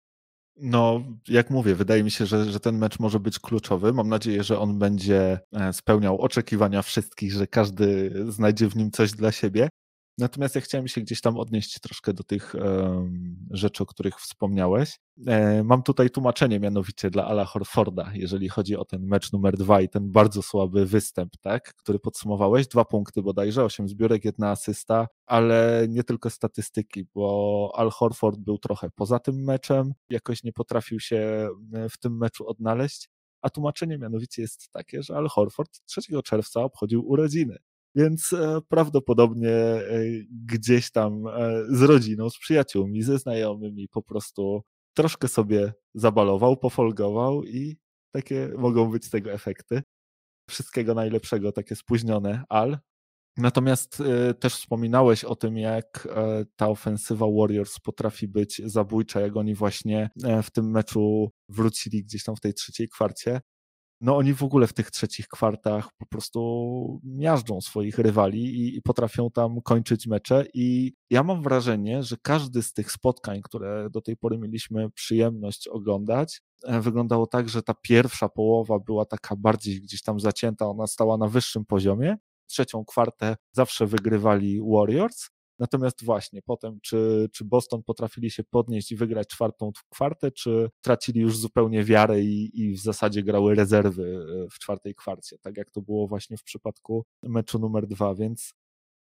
No, 0.57 1.03
jak 1.29 1.51
mówię, 1.51 1.75
wydaje 1.75 2.05
mi 2.05 2.11
się, 2.11 2.27
że, 2.27 2.45
że 2.45 2.61
ten 2.61 2.79
mecz 2.79 2.99
może 2.99 3.21
być 3.21 3.39
kluczowy. 3.39 3.93
Mam 3.93 4.09
nadzieję, 4.09 4.43
że 4.43 4.59
on 4.59 4.79
będzie 4.79 5.41
e, 5.53 5.73
spełniał 5.73 6.21
oczekiwania 6.21 6.83
wszystkich, 6.83 7.33
że 7.33 7.47
każdy 7.47 8.13
znajdzie 8.29 8.69
w 8.69 8.77
nim 8.77 8.91
coś 8.91 9.13
dla 9.13 9.33
siebie. 9.33 9.69
Natomiast 10.19 10.55
ja 10.55 10.61
chciałem 10.61 10.89
się 10.89 11.01
gdzieś 11.01 11.21
tam 11.21 11.37
odnieść 11.37 11.81
troszkę 11.81 12.13
do 12.13 12.25
tych 12.25 12.55
rzeczy, 13.51 13.83
o 13.83 13.87
których 13.87 14.21
wspomniałeś. 14.21 14.99
E, 15.27 15.65
mam 15.65 15.83
tutaj 15.83 16.11
tłumaczenie 16.11 16.61
mianowicie 16.61 17.11
dla 17.11 17.27
Ala 17.27 17.45
Horforda, 17.45 18.11
jeżeli 18.15 18.49
chodzi 18.49 18.77
o 18.77 18.85
ten 18.85 19.07
mecz 19.07 19.33
numer 19.33 19.57
dwa 19.57 19.81
i 19.81 19.89
ten 19.89 20.13
bardzo 20.13 20.43
słaby 20.43 20.87
występ, 20.87 21.37
tak, 21.41 21.75
który 21.75 21.99
podsumowałeś. 21.99 22.69
Dwa 22.69 22.85
punkty 22.85 23.23
bodajże, 23.23 23.65
osiem 23.65 23.89
zbiórek, 23.89 24.25
jedna 24.25 24.51
asysta, 24.51 25.09
ale 25.27 25.87
nie 25.89 26.05
tylko 26.05 26.31
statystyki, 26.31 27.05
bo 27.15 27.73
Al 27.75 27.91
Horford 27.91 28.39
był 28.39 28.59
trochę 28.59 28.91
poza 28.95 29.19
tym 29.19 29.45
meczem, 29.45 29.93
jakoś 30.11 30.45
nie 30.45 30.53
potrafił 30.53 31.01
się 31.01 31.49
e, 31.75 31.89
w 31.89 31.99
tym 31.99 32.17
meczu 32.17 32.49
odnaleźć. 32.49 33.11
A 33.43 33.51
tłumaczenie 33.51 33.99
mianowicie 33.99 34.43
jest 34.43 34.73
takie, 34.73 35.03
że 35.03 35.17
Al 35.17 35.29
Horford 35.29 35.81
3 35.87 36.23
czerwca 36.25 36.61
obchodził 36.61 37.09
urodziny 37.09 37.59
więc 37.95 38.33
e, 38.33 38.61
prawdopodobnie 38.69 39.51
e, 39.51 40.03
gdzieś 40.47 40.91
tam 40.91 41.27
e, 41.27 41.65
z 41.69 41.83
rodziną, 41.83 42.31
z 42.31 42.39
przyjaciółmi, 42.39 43.03
ze 43.03 43.19
znajomymi 43.19 43.89
po 43.89 44.03
prostu 44.03 44.63
troszkę 44.97 45.29
sobie 45.29 45.73
zabalował, 45.95 46.57
pofolgował 46.57 47.45
i 47.45 47.77
takie 48.15 48.51
mogą 48.59 48.91
być 48.91 49.11
tego 49.11 49.33
efekty. 49.33 49.83
Wszystkiego 50.51 50.95
najlepszego, 50.95 51.53
takie 51.53 51.77
spóźnione, 51.77 52.43
al. 52.49 52.79
Natomiast 53.37 54.03
też 54.41 54.55
wspominałeś 54.55 55.25
o 55.25 55.37
tym, 55.37 55.59
jak 55.59 56.09
ta 56.57 56.69
ofensywa 56.69 57.27
Warriors 57.39 57.79
potrafi 57.81 58.29
być 58.29 58.63
zabójcza, 58.65 59.21
jak 59.21 59.37
oni 59.37 59.55
właśnie 59.55 60.11
w 60.43 60.51
tym 60.51 60.71
meczu 60.71 61.31
wrócili 61.49 62.05
gdzieś 62.05 62.25
tam 62.25 62.37
w 62.37 62.41
tej 62.41 62.55
trzeciej 62.55 62.89
kwarcie 62.89 63.41
no 64.01 64.17
oni 64.17 64.35
w 64.35 64.43
ogóle 64.43 64.67
w 64.67 64.73
tych 64.73 64.91
trzecich 64.91 65.29
kwartach 65.29 65.89
po 65.99 66.07
prostu 66.07 67.01
miażdżą 67.05 67.61
swoich 67.61 67.99
rywali 67.99 68.45
i, 68.45 68.77
i, 68.77 68.83
potrafią 68.83 69.31
tam 69.31 69.61
kończyć 69.63 70.07
mecze. 70.07 70.47
I 70.55 70.93
ja 71.11 71.23
mam 71.23 71.43
wrażenie, 71.43 72.03
że 72.03 72.17
każdy 72.23 72.63
z 72.63 72.73
tych 72.73 72.93
spotkań, 72.93 73.41
które 73.43 73.91
do 73.91 74.01
tej 74.01 74.17
pory 74.17 74.39
mieliśmy 74.39 74.91
przyjemność 74.91 75.69
oglądać, 75.69 76.43
e, 76.65 76.81
wyglądało 76.81 77.27
tak, 77.27 77.49
że 77.49 77.63
ta 77.63 77.75
pierwsza 77.83 78.29
połowa 78.29 78.79
była 78.79 79.05
taka 79.05 79.37
bardziej 79.37 79.81
gdzieś 79.81 80.03
tam 80.03 80.21
zacięta, 80.21 80.67
ona 80.67 80.87
stała 80.87 81.17
na 81.17 81.29
wyższym 81.29 81.65
poziomie, 81.65 82.17
trzecią 82.47 82.85
kwartę 82.85 83.37
zawsze 83.53 83.87
wygrywali 83.87 84.61
Warriors, 84.61 85.29
Natomiast 85.59 86.05
właśnie 86.05 86.43
potem, 86.43 86.79
czy, 86.83 87.29
czy 87.33 87.45
Boston 87.45 87.83
potrafili 87.83 88.31
się 88.31 88.45
podnieść 88.45 88.93
i 88.93 88.97
wygrać 88.97 89.29
czwartą 89.29 89.73
kwartę, 89.89 90.33
czy 90.33 90.71
tracili 90.81 91.21
już 91.21 91.39
zupełnie 91.39 91.85
wiarę 91.85 92.21
i, 92.21 92.61
i 92.61 92.73
w 92.73 92.81
zasadzie 92.81 93.23
grały 93.23 93.55
rezerwy 93.55 94.27
e, 94.45 94.51
w 94.51 94.59
czwartej 94.59 94.95
kwarcie, 94.95 95.39
tak 95.39 95.57
jak 95.57 95.71
to 95.71 95.83
było 95.83 96.09
właśnie 96.09 96.37
w 96.37 96.43
przypadku 96.43 97.05
meczu 97.23 97.59
numer 97.59 97.87
dwa, 97.87 98.15
więc, 98.15 98.55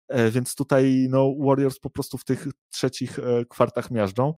e, 0.07 0.31
więc 0.31 0.55
tutaj 0.55 1.07
no, 1.09 1.35
Warriors 1.39 1.79
po 1.79 1.89
prostu 1.89 2.17
w 2.17 2.25
tych 2.25 2.47
trzecich 2.69 3.19
e, 3.19 3.45
kwartach 3.45 3.91
miażdżą. 3.91 4.33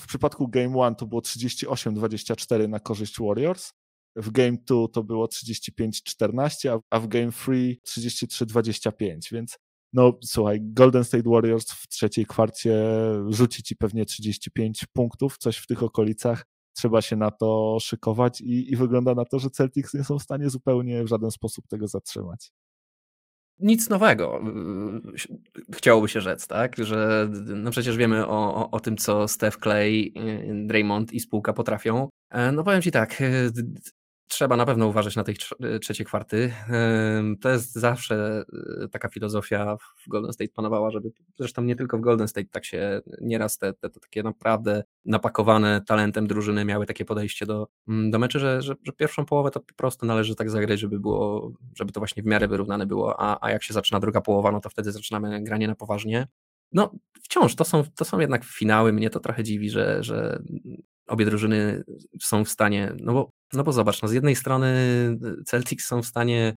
W 0.00 0.06
przypadku 0.06 0.48
Game 0.48 0.78
One 0.78 0.96
to 0.96 1.06
było 1.06 1.20
38-24 1.20 2.68
na 2.68 2.80
korzyść 2.80 3.16
Warriors, 3.20 3.72
w 4.16 4.30
Game 4.30 4.56
2 4.66 4.88
to 4.92 5.02
było 5.02 5.26
35-14, 5.26 6.80
a 6.90 7.00
w 7.00 7.08
Game 7.08 7.32
3 7.32 7.76
33-25, 7.86 9.32
więc 9.32 9.58
no 9.92 10.18
słuchaj, 10.24 10.58
Golden 10.62 11.04
State 11.04 11.30
Warriors 11.30 11.72
w 11.72 11.88
trzeciej 11.88 12.26
kwarcie 12.26 12.74
rzuci 13.28 13.62
ci 13.62 13.76
pewnie 13.76 14.04
35 14.04 14.86
punktów, 14.92 15.38
coś 15.38 15.56
w 15.56 15.66
tych 15.66 15.82
okolicach. 15.82 16.46
Trzeba 16.76 17.02
się 17.02 17.16
na 17.16 17.30
to 17.30 17.78
szykować 17.80 18.40
i, 18.40 18.72
i 18.72 18.76
wygląda 18.76 19.14
na 19.14 19.24
to, 19.24 19.38
że 19.38 19.50
Celtics 19.50 19.94
nie 19.94 20.04
są 20.04 20.18
w 20.18 20.22
stanie 20.22 20.50
zupełnie 20.50 21.04
w 21.04 21.08
żaden 21.08 21.30
sposób 21.30 21.66
tego 21.68 21.88
zatrzymać 21.88 22.52
nic 23.60 23.88
nowego, 23.88 24.40
chciałoby 25.74 26.08
się 26.08 26.20
rzec, 26.20 26.46
tak? 26.46 26.76
Że 26.76 27.28
no 27.46 27.70
przecież 27.70 27.96
wiemy 27.96 28.26
o, 28.26 28.54
o, 28.54 28.70
o, 28.70 28.80
tym, 28.80 28.96
co 28.96 29.28
Steph 29.28 29.58
Clay, 29.58 30.12
Draymond 30.66 31.12
i 31.12 31.20
spółka 31.20 31.52
potrafią. 31.52 32.08
E, 32.30 32.52
no 32.52 32.64
powiem 32.64 32.82
Ci 32.82 32.90
tak, 32.90 33.22
trzeba 34.30 34.56
na 34.56 34.66
pewno 34.66 34.86
uważać 34.86 35.16
na 35.16 35.24
tej 35.24 35.36
e, 35.60 35.78
trzeciej 35.78 36.06
kwarty. 36.06 36.52
To 37.40 37.50
jest 37.50 37.72
zawsze 37.72 38.44
e, 38.82 38.88
taka 38.88 39.08
filozofia 39.08 39.76
w 39.76 40.08
Golden 40.08 40.32
State 40.32 40.50
panowała, 40.54 40.90
żeby 40.90 41.12
zresztą 41.38 41.62
nie 41.62 41.76
tylko 41.76 41.98
w 41.98 42.00
Golden 42.00 42.28
State 42.28 42.48
tak 42.50 42.64
się 42.64 43.00
nieraz 43.20 43.58
te, 43.58 43.72
te, 43.72 43.90
te 43.90 44.00
takie 44.00 44.22
naprawdę 44.22 44.84
napakowane 45.04 45.80
talentem 45.86 46.26
drużyny 46.26 46.64
miały 46.64 46.86
takie 46.86 47.04
podejście 47.04 47.46
do, 47.46 47.68
mm, 47.88 48.10
do 48.10 48.18
meczy, 48.18 48.38
że, 48.38 48.62
że, 48.62 48.74
że, 48.86 48.92
pierwszą 48.92 49.24
połowę 49.24 49.50
to 49.50 49.60
po 49.60 49.74
prostu 49.74 50.06
należy 50.06 50.34
tak 50.34 50.50
zagrać, 50.50 50.80
żeby 50.80 51.00
było, 51.00 51.52
żeby 51.76 51.92
to 51.92 52.00
właśnie 52.00 52.22
w 52.22 52.26
miarę 52.26 52.48
wyrównane 52.48 52.86
było, 52.86 53.20
a, 53.20 53.38
a 53.40 53.50
jak 53.50 53.62
się 53.62 53.74
zaczyna 53.74 54.00
druga 54.00 54.20
połowa, 54.20 54.52
no 54.52 54.60
to 54.60 54.70
wtedy 54.70 54.92
zaczynamy 54.92 55.42
granie 55.42 55.68
na 55.68 55.74
poważnie. 55.74 56.28
No, 56.72 56.92
wciąż 57.22 57.54
to 57.54 57.64
są, 57.64 57.84
to 57.96 58.04
są 58.04 58.18
jednak 58.18 58.44
finały. 58.44 58.92
Mnie 58.92 59.10
to 59.10 59.20
trochę 59.20 59.44
dziwi, 59.44 59.70
że, 59.70 60.02
że 60.02 60.42
obie 61.06 61.24
drużyny 61.24 61.84
są 62.20 62.44
w 62.44 62.48
stanie, 62.48 62.92
no 63.00 63.12
bo, 63.12 63.30
no 63.52 63.64
bo 63.64 63.72
zobacz, 63.72 64.02
no 64.02 64.08
z 64.08 64.12
jednej 64.12 64.36
strony 64.36 64.76
Celtics 65.46 65.86
są 65.86 66.02
w 66.02 66.06
stanie 66.06 66.54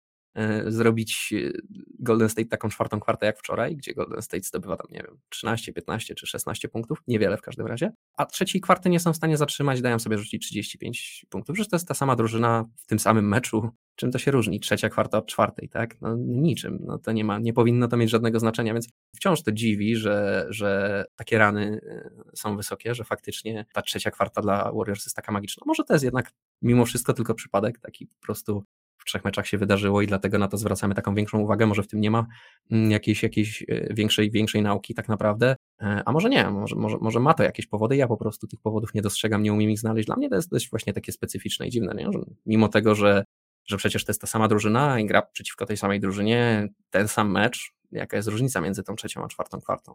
zrobić 0.67 1.35
e, 1.37 1.51
Golden 1.99 2.29
State 2.29 2.49
taką 2.49 2.69
czwartą 2.69 3.01
kwartę 3.01 3.27
jak 3.27 3.39
wczoraj, 3.39 3.77
gdzie 3.77 3.95
Golden 3.95 4.23
State 4.23 4.43
zdobywa 4.43 4.77
tam, 4.77 4.87
nie 4.91 4.99
wiem, 4.99 5.19
13, 5.29 5.73
15 5.73 6.15
czy 6.15 6.27
16 6.27 6.69
punktów, 6.69 6.99
niewiele 7.07 7.37
w 7.37 7.43
każdym 7.43 7.67
razie, 7.67 7.93
a 8.17 8.27
trzeciej 8.27 8.61
kwarty 8.61 8.91
nie 8.91 9.01
są 9.01 9.13
w 9.13 9.17
stanie 9.17 9.37
zatrzymać, 9.37 9.81
dają 9.81 9.99
sobie 9.99 10.19
rzucić 10.19 10.47
35 10.47 11.27
punktów. 11.31 11.55
Przecież 11.55 11.71
to 11.71 11.77
jest 11.77 11.89
ta 11.89 11.95
sama 11.95 12.17
drużyna 12.17 12.65
w 12.77 12.87
tym 12.87 12.99
samym 12.99 13.29
meczu. 13.29 13.71
Czym 13.97 14.11
to 14.11 14.19
się 14.19 14.31
różni? 14.31 14.61
Trzecia 14.61 14.89
kwarta 14.89 15.19
od 15.19 15.27
czwartej, 15.27 15.69
tak? 15.69 16.01
No 16.01 16.17
niczym. 16.17 16.79
No 16.87 16.99
to 16.99 17.13
nie 17.13 17.25
ma, 17.25 17.39
nie 17.39 17.53
powinno 17.53 17.89
to 17.89 17.97
mieć 17.97 18.11
żadnego 18.11 18.41
znaczenia, 18.41 18.73
więc 18.73 18.89
wciąż 19.17 19.43
to 19.43 19.53
dziwi, 19.53 19.97
że, 19.97 20.47
że 20.51 21.05
takie 21.17 21.39
rany 21.39 21.81
e, 21.87 22.11
są 22.37 22.57
wysokie, 22.57 22.95
że 22.95 23.05
faktycznie 23.05 23.67
ta 23.73 23.83
trzecia 23.83 24.11
kwarta 24.11 24.41
dla 24.41 24.73
Warriors 24.73 25.05
jest 25.05 25.17
taka 25.17 25.33
magiczna. 25.33 25.63
Może 25.67 25.85
to 25.85 25.95
jest 25.95 26.05
jednak 26.05 26.33
mimo 26.63 26.85
wszystko 26.85 27.13
tylko 27.13 27.35
przypadek, 27.35 27.79
taki 27.79 28.07
po 28.07 28.21
prostu 28.21 28.65
w 29.01 29.05
trzech 29.05 29.25
meczach 29.25 29.47
się 29.47 29.59
wydarzyło 29.59 30.03
i 30.03 30.07
dlatego 30.07 30.39
na 30.39 30.49
to 30.49 30.57
zwracamy 30.57 30.95
taką 30.95 31.15
większą 31.15 31.39
uwagę. 31.39 31.67
Może 31.67 31.83
w 31.83 31.89
tym 31.89 32.01
nie 32.01 32.11
ma 32.11 32.27
mm, 32.71 32.91
jakiejś, 32.91 33.23
jakiejś 33.23 33.65
e, 33.69 33.95
większej, 33.95 34.31
większej 34.31 34.63
nauki 34.63 34.95
tak 34.95 35.09
naprawdę, 35.09 35.57
e, 35.83 36.03
a 36.07 36.13
może 36.13 36.29
nie, 36.29 36.51
może, 36.51 36.77
może, 36.77 36.99
może 37.01 37.21
ma 37.21 37.35
to 37.35 37.43
jakieś 37.43 37.67
powody. 37.67 37.97
Ja 37.97 38.09
po 38.09 38.17
prostu 38.17 38.47
tych 38.47 38.61
powodów 38.61 38.95
nie 38.95 39.03
dostrzegam, 39.03 39.43
nie 39.43 39.53
umiem 39.53 39.71
ich 39.71 39.79
znaleźć. 39.79 40.07
Dla 40.07 40.17
mnie 40.17 40.29
to 40.29 40.37
jest 40.37 40.51
dość 40.51 40.71
właśnie 40.71 40.93
takie 40.93 41.13
specyficzne 41.13 41.67
i 41.67 41.71
dziwne, 41.71 41.95
nie? 41.95 42.13
że 42.13 42.19
mimo 42.47 42.69
tego, 42.69 42.95
że, 42.95 43.25
że 43.67 43.77
przecież 43.77 44.05
to 44.05 44.11
jest 44.11 44.21
ta 44.21 44.27
sama 44.27 44.49
drużyna 44.49 45.01
i 45.01 45.07
gra 45.07 45.23
przeciwko 45.23 45.67
tej 45.67 45.77
samej 45.77 46.01
drużynie, 46.01 46.69
ten 46.91 47.09
sam 47.09 47.31
mecz, 47.31 47.73
jaka 47.93 48.17
jest 48.17 48.29
różnica 48.29 48.61
między 48.61 48.83
tą 48.83 48.97
trzecią 48.97 49.25
a 49.25 49.29
czwartą 49.29 49.61
kwartą. 49.61 49.95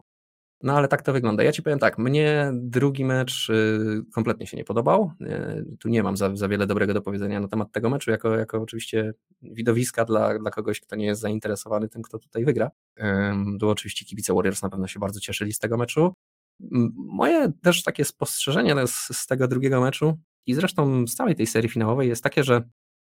No 0.63 0.73
ale 0.77 0.87
tak 0.87 1.01
to 1.01 1.13
wygląda. 1.13 1.43
Ja 1.43 1.51
ci 1.51 1.63
powiem 1.63 1.79
tak, 1.79 1.97
mnie 1.97 2.51
drugi 2.53 3.05
mecz 3.05 3.49
y, 3.49 4.01
kompletnie 4.13 4.47
się 4.47 4.57
nie 4.57 4.63
podobał. 4.63 5.11
Y, 5.21 5.77
tu 5.79 5.89
nie 5.89 6.03
mam 6.03 6.17
za, 6.17 6.35
za 6.35 6.47
wiele 6.47 6.67
dobrego 6.67 6.93
do 6.93 7.01
powiedzenia 7.01 7.39
na 7.39 7.47
temat 7.47 7.71
tego 7.71 7.89
meczu, 7.89 8.11
jako, 8.11 8.35
jako 8.35 8.61
oczywiście 8.61 9.13
widowiska 9.41 10.05
dla, 10.05 10.39
dla 10.39 10.51
kogoś, 10.51 10.79
kto 10.79 10.95
nie 10.95 11.05
jest 11.05 11.21
zainteresowany 11.21 11.89
tym, 11.89 12.01
kto 12.01 12.19
tutaj 12.19 12.45
wygra. 12.45 12.71
Tu 13.59 13.69
oczywiście 13.69 14.05
kibice 14.05 14.33
Warriors 14.33 14.61
na 14.61 14.69
pewno 14.69 14.87
się 14.87 14.99
bardzo 14.99 15.19
cieszyli 15.19 15.53
z 15.53 15.59
tego 15.59 15.77
meczu. 15.77 16.13
Moje 16.95 17.51
też 17.61 17.83
takie 17.83 18.05
spostrzeżenie 18.05 18.87
z, 18.87 19.17
z 19.17 19.27
tego 19.27 19.47
drugiego 19.47 19.81
meczu 19.81 20.17
i 20.45 20.53
zresztą 20.53 21.07
z 21.07 21.15
całej 21.15 21.35
tej 21.35 21.47
serii 21.47 21.69
finałowej 21.69 22.09
jest 22.09 22.23
takie, 22.23 22.43
że 22.43 22.61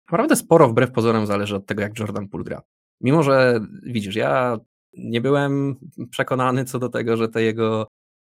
naprawdę 0.08 0.36
sporo 0.36 0.70
wbrew 0.70 0.92
pozorom 0.92 1.26
zależy 1.26 1.56
od 1.56 1.66
tego, 1.66 1.82
jak 1.82 2.00
Jordan 2.00 2.28
Poole 2.28 2.44
gra. 2.44 2.62
Mimo, 3.02 3.24
że 3.24 3.60
widzisz, 3.84 4.16
ja 4.16 4.58
nie 4.94 5.22
byłem 5.22 5.76
przekonany 6.10 6.66
co 6.66 6.80
do 6.80 6.90
tego, 6.90 7.18
że, 7.18 7.30
te 7.30 7.44
jego, 7.44 7.88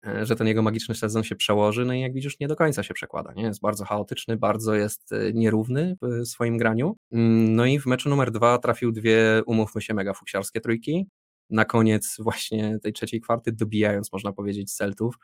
e, 0.07 0.25
że 0.25 0.35
ten 0.35 0.47
jego 0.47 0.61
magiczny 0.61 0.95
sezon 0.95 1.23
się 1.23 1.35
przełoży, 1.35 1.85
no 1.85 1.93
i 1.93 1.99
jak 1.99 2.13
widzisz, 2.13 2.39
nie 2.39 2.47
do 2.47 2.55
końca 2.55 2.83
się 2.83 2.93
przekłada. 2.93 3.33
Nie? 3.33 3.43
Jest 3.43 3.61
bardzo 3.61 3.85
chaotyczny, 3.85 4.37
bardzo 4.37 4.75
jest 4.75 5.11
e, 5.11 5.33
nierówny 5.33 5.97
w 6.01 6.27
swoim 6.27 6.57
graniu. 6.57 6.95
Mm, 7.11 7.55
no 7.55 7.65
i 7.65 7.79
w 7.79 7.85
meczu 7.85 8.09
numer 8.09 8.31
dwa 8.31 8.57
trafił 8.57 8.91
dwie, 8.91 9.41
umówmy 9.45 9.81
się, 9.81 9.93
mega 9.93 10.13
fuksiarskie 10.13 10.61
trójki. 10.61 11.07
Na 11.49 11.65
koniec 11.65 12.17
właśnie 12.19 12.79
tej 12.79 12.93
trzeciej 12.93 13.21
kwarty, 13.21 13.51
dobijając, 13.51 14.11
można 14.13 14.33
powiedzieć, 14.33 14.73
Celtów. 14.73 15.15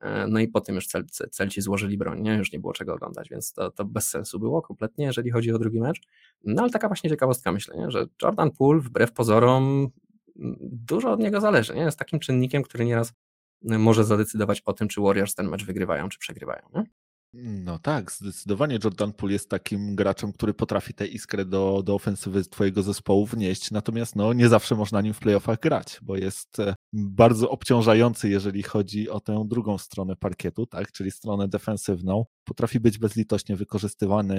E, 0.00 0.26
no 0.26 0.40
i 0.40 0.48
po 0.48 0.60
tym 0.60 0.74
już 0.74 0.86
cel, 0.86 1.04
Celci 1.30 1.60
złożyli 1.60 1.98
broń, 1.98 2.22
nie? 2.22 2.34
już 2.34 2.52
nie 2.52 2.58
było 2.58 2.72
czego 2.72 2.94
oglądać, 2.94 3.28
więc 3.28 3.52
to, 3.52 3.70
to 3.70 3.84
bez 3.84 4.08
sensu 4.08 4.38
było 4.38 4.62
kompletnie, 4.62 5.04
jeżeli 5.04 5.30
chodzi 5.30 5.52
o 5.52 5.58
drugi 5.58 5.80
mecz. 5.80 6.00
No 6.44 6.62
ale 6.62 6.70
taka 6.70 6.88
właśnie 6.88 7.10
ciekawostka 7.10 7.52
myślę, 7.52 7.76
nie? 7.76 7.90
że 7.90 8.06
Jordan 8.22 8.50
Poole 8.50 8.80
wbrew 8.80 9.12
pozorom 9.12 9.88
dużo 10.60 11.12
od 11.12 11.20
niego 11.20 11.40
zależy. 11.40 11.74
Nie? 11.74 11.82
Jest 11.82 11.98
takim 11.98 12.18
czynnikiem, 12.18 12.62
który 12.62 12.84
nieraz 12.84 13.12
może 13.62 14.04
zadecydować 14.04 14.60
o 14.64 14.72
tym, 14.72 14.88
czy 14.88 15.00
Warriors 15.00 15.34
ten 15.34 15.48
mecz 15.48 15.64
wygrywają, 15.64 16.08
czy 16.08 16.18
przegrywają. 16.18 16.62
Nie? 16.74 16.84
No 17.38 17.78
tak, 17.78 18.12
zdecydowanie 18.12 18.78
Jordan 18.84 19.12
Poole 19.12 19.32
jest 19.32 19.50
takim 19.50 19.96
graczem, 19.96 20.32
który 20.32 20.54
potrafi 20.54 20.94
tę 20.94 21.06
iskrę 21.06 21.44
do, 21.44 21.82
do 21.82 21.94
ofensywy 21.94 22.44
twojego 22.44 22.82
zespołu 22.82 23.26
wnieść, 23.26 23.70
natomiast 23.70 24.16
no, 24.16 24.32
nie 24.32 24.48
zawsze 24.48 24.74
można 24.74 25.00
nim 25.00 25.14
w 25.14 25.18
playoffach 25.18 25.60
grać, 25.60 25.98
bo 26.02 26.16
jest 26.16 26.60
e, 26.60 26.74
bardzo 26.92 27.50
obciążający, 27.50 28.28
jeżeli 28.28 28.62
chodzi 28.62 29.10
o 29.10 29.20
tę 29.20 29.44
drugą 29.48 29.78
stronę 29.78 30.16
parkietu, 30.16 30.66
tak, 30.66 30.92
czyli 30.92 31.10
stronę 31.10 31.48
defensywną. 31.48 32.24
Potrafi 32.46 32.80
być 32.80 32.98
bezlitośnie 32.98 33.56
wykorzystywany, 33.56 34.36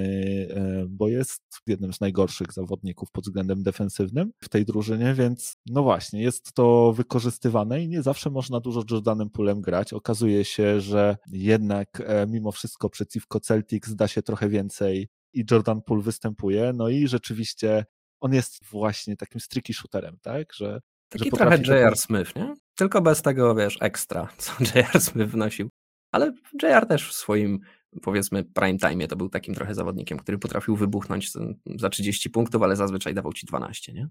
e, 0.50 0.86
bo 0.88 1.08
jest 1.08 1.42
jednym 1.66 1.92
z 1.92 2.00
najgorszych 2.00 2.52
zawodników 2.52 3.10
pod 3.10 3.24
względem 3.24 3.62
defensywnym 3.62 4.32
w 4.42 4.48
tej 4.48 4.64
drużynie, 4.64 5.14
więc 5.14 5.56
no 5.66 5.82
właśnie, 5.82 6.22
jest 6.22 6.52
to 6.52 6.92
wykorzystywane 6.92 7.82
i 7.82 7.88
nie 7.88 8.02
zawsze 8.02 8.30
można 8.30 8.60
dużo 8.60 8.82
Jordanem 8.90 9.30
Poolem 9.30 9.60
grać. 9.60 9.92
Okazuje 9.92 10.44
się, 10.44 10.80
że 10.80 11.16
jednak 11.32 12.02
e, 12.06 12.26
mimo 12.26 12.52
wszystko 12.52 12.90
przeciwko 12.90 13.40
Celtics 13.40 13.94
da 13.94 14.08
się 14.08 14.22
trochę 14.22 14.48
więcej 14.48 15.08
i 15.32 15.44
Jordan 15.50 15.82
Poole 15.82 16.02
występuje, 16.02 16.72
no 16.74 16.88
i 16.88 17.08
rzeczywiście 17.08 17.84
on 18.20 18.34
jest 18.34 18.64
właśnie 18.64 19.16
takim 19.16 19.40
streaky 19.40 19.74
shooterem, 19.74 20.18
tak, 20.22 20.54
że 20.54 20.80
Taki 21.08 21.30
trochę 21.30 21.56
J.R. 21.56 21.96
Smith, 21.96 22.36
nie? 22.36 22.54
Tylko 22.74 23.02
bez 23.02 23.22
tego, 23.22 23.54
wiesz, 23.54 23.78
ekstra, 23.80 24.28
co 24.38 24.52
J.R. 24.74 25.00
Smith 25.00 25.30
wnosił. 25.30 25.70
Ale 26.12 26.32
J.R. 26.62 26.86
też 26.86 27.08
w 27.08 27.12
swoim, 27.12 27.60
powiedzmy, 28.02 28.44
prime 28.44 28.78
time 28.78 29.08
to 29.08 29.16
był 29.16 29.28
takim 29.28 29.54
trochę 29.54 29.74
zawodnikiem, 29.74 30.18
który 30.18 30.38
potrafił 30.38 30.76
wybuchnąć 30.76 31.32
za 31.76 31.88
30 31.88 32.30
punktów, 32.30 32.62
ale 32.62 32.76
zazwyczaj 32.76 33.14
dawał 33.14 33.32
ci 33.32 33.46
12, 33.46 33.92
nie? 33.92 34.08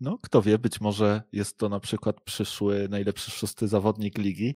No, 0.00 0.18
kto 0.22 0.42
wie, 0.42 0.58
być 0.58 0.80
może 0.80 1.22
jest 1.32 1.58
to 1.58 1.68
na 1.68 1.80
przykład 1.80 2.20
przyszły 2.20 2.88
najlepszy 2.90 3.30
szósty 3.30 3.68
zawodnik 3.68 4.18
ligi, 4.18 4.54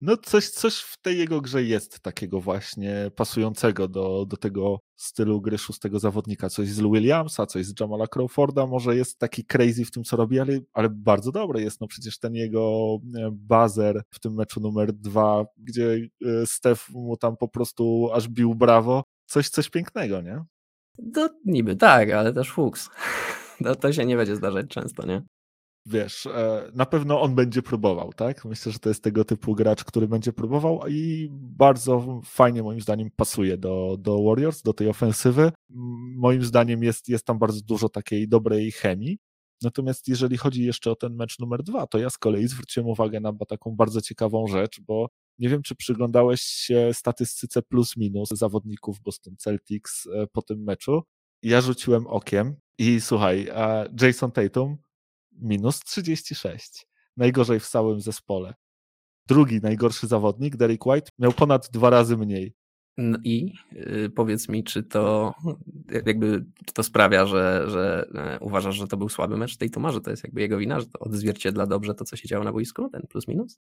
no 0.00 0.16
coś, 0.16 0.48
coś 0.48 0.80
w 0.80 1.00
tej 1.02 1.18
jego 1.18 1.40
grze 1.40 1.62
jest 1.62 2.00
takiego 2.00 2.40
właśnie 2.40 3.10
pasującego 3.16 3.88
do, 3.88 4.26
do 4.26 4.36
tego 4.36 4.80
stylu 4.96 5.40
gry 5.40 5.58
szóstego 5.58 5.98
zawodnika. 5.98 6.48
Coś 6.48 6.68
z 6.68 6.78
Lou 6.78 6.92
Williamsa, 6.92 7.46
coś 7.46 7.66
z 7.66 7.80
Jamala 7.80 8.06
Crawforda, 8.06 8.66
może 8.66 8.96
jest 8.96 9.18
taki 9.18 9.44
crazy 9.44 9.84
w 9.84 9.90
tym, 9.90 10.04
co 10.04 10.16
robi, 10.16 10.40
ale, 10.40 10.58
ale 10.72 10.88
bardzo 10.90 11.32
dobry 11.32 11.62
jest. 11.62 11.80
No 11.80 11.86
przecież 11.86 12.18
ten 12.18 12.34
jego 12.34 12.96
e, 13.18 13.28
bazer 13.32 14.02
w 14.10 14.20
tym 14.20 14.34
meczu 14.34 14.60
numer 14.60 14.92
dwa, 14.92 15.44
gdzie 15.56 16.08
e, 16.24 16.46
Steph 16.46 16.88
mu 16.88 17.16
tam 17.16 17.36
po 17.36 17.48
prostu 17.48 18.10
aż 18.12 18.28
bił 18.28 18.54
brawo, 18.54 19.04
coś, 19.26 19.48
coś 19.48 19.70
pięknego, 19.70 20.20
nie? 20.20 20.44
No 20.98 21.28
niby 21.44 21.76
tak, 21.76 22.10
ale 22.10 22.32
też 22.32 22.50
fuks. 22.50 22.88
No, 23.62 23.74
to 23.74 23.92
się 23.92 24.06
nie 24.06 24.16
będzie 24.16 24.36
zdarzać 24.36 24.66
często, 24.68 25.06
nie? 25.06 25.22
Wiesz, 25.86 26.26
e, 26.26 26.70
na 26.74 26.86
pewno 26.86 27.20
on 27.20 27.34
będzie 27.34 27.62
próbował, 27.62 28.12
tak? 28.12 28.44
Myślę, 28.44 28.72
że 28.72 28.78
to 28.78 28.88
jest 28.88 29.02
tego 29.02 29.24
typu 29.24 29.54
gracz, 29.54 29.84
który 29.84 30.08
będzie 30.08 30.32
próbował 30.32 30.80
i 30.88 31.28
bardzo 31.32 32.20
fajnie 32.24 32.62
moim 32.62 32.80
zdaniem 32.80 33.10
pasuje 33.16 33.58
do, 33.58 33.96
do 33.98 34.22
Warriors, 34.22 34.62
do 34.62 34.72
tej 34.72 34.88
ofensywy. 34.88 35.52
Moim 36.16 36.44
zdaniem 36.44 36.82
jest, 36.82 37.08
jest 37.08 37.26
tam 37.26 37.38
bardzo 37.38 37.60
dużo 37.60 37.88
takiej 37.88 38.28
dobrej 38.28 38.72
chemii. 38.72 39.18
Natomiast 39.62 40.08
jeżeli 40.08 40.36
chodzi 40.36 40.64
jeszcze 40.64 40.90
o 40.90 40.96
ten 40.96 41.14
mecz 41.14 41.38
numer 41.38 41.62
dwa, 41.62 41.86
to 41.86 41.98
ja 41.98 42.10
z 42.10 42.18
kolei 42.18 42.48
zwróciłem 42.48 42.88
uwagę 42.88 43.20
na 43.20 43.32
taką 43.48 43.76
bardzo 43.76 44.00
ciekawą 44.00 44.46
rzecz, 44.46 44.80
bo 44.80 45.08
nie 45.38 45.48
wiem, 45.48 45.62
czy 45.62 45.74
przyglądałeś 45.74 46.40
się 46.40 46.90
statystyce 46.92 47.62
plus 47.62 47.96
minus 47.96 48.28
zawodników 48.28 49.00
Boston 49.00 49.36
Celtics 49.36 50.06
e, 50.06 50.26
po 50.26 50.42
tym 50.42 50.62
meczu. 50.62 51.02
Ja 51.42 51.60
rzuciłem 51.60 52.06
okiem 52.06 52.56
i 52.78 53.00
słuchaj, 53.00 53.48
Jason 54.00 54.32
Tatum 54.32 54.76
minus 55.40 55.80
36. 55.80 56.86
Najgorzej 57.16 57.60
w 57.60 57.68
całym 57.68 58.00
zespole. 58.00 58.54
Drugi 59.26 59.60
najgorszy 59.60 60.06
zawodnik, 60.06 60.56
Derek 60.56 60.86
White, 60.86 61.10
miał 61.18 61.32
ponad 61.32 61.70
dwa 61.72 61.90
razy 61.90 62.16
mniej. 62.16 62.54
No 62.98 63.18
i 63.24 63.54
yy, 63.72 64.10
powiedz 64.10 64.48
mi, 64.48 64.64
czy 64.64 64.82
to 64.82 65.34
jakby 66.06 66.44
czy 66.66 66.74
to 66.74 66.82
sprawia, 66.82 67.26
że, 67.26 67.64
że 67.70 68.08
yy, 68.14 68.38
uważasz, 68.40 68.76
że 68.76 68.88
to 68.88 68.96
był 68.96 69.08
słaby 69.08 69.36
mecz 69.36 69.56
tej 69.56 69.70
Tuma, 69.70 69.92
że 69.92 70.00
to 70.00 70.10
jest 70.10 70.24
jakby 70.24 70.40
jego 70.40 70.58
wina, 70.58 70.80
że 70.80 70.86
to 70.86 70.98
odzwierciedla 70.98 71.66
dobrze 71.66 71.94
to, 71.94 72.04
co 72.04 72.16
się 72.16 72.28
działo 72.28 72.44
na 72.44 72.52
boisku, 72.52 72.88
ten 72.88 73.02
plus 73.08 73.28
minus? 73.28 73.58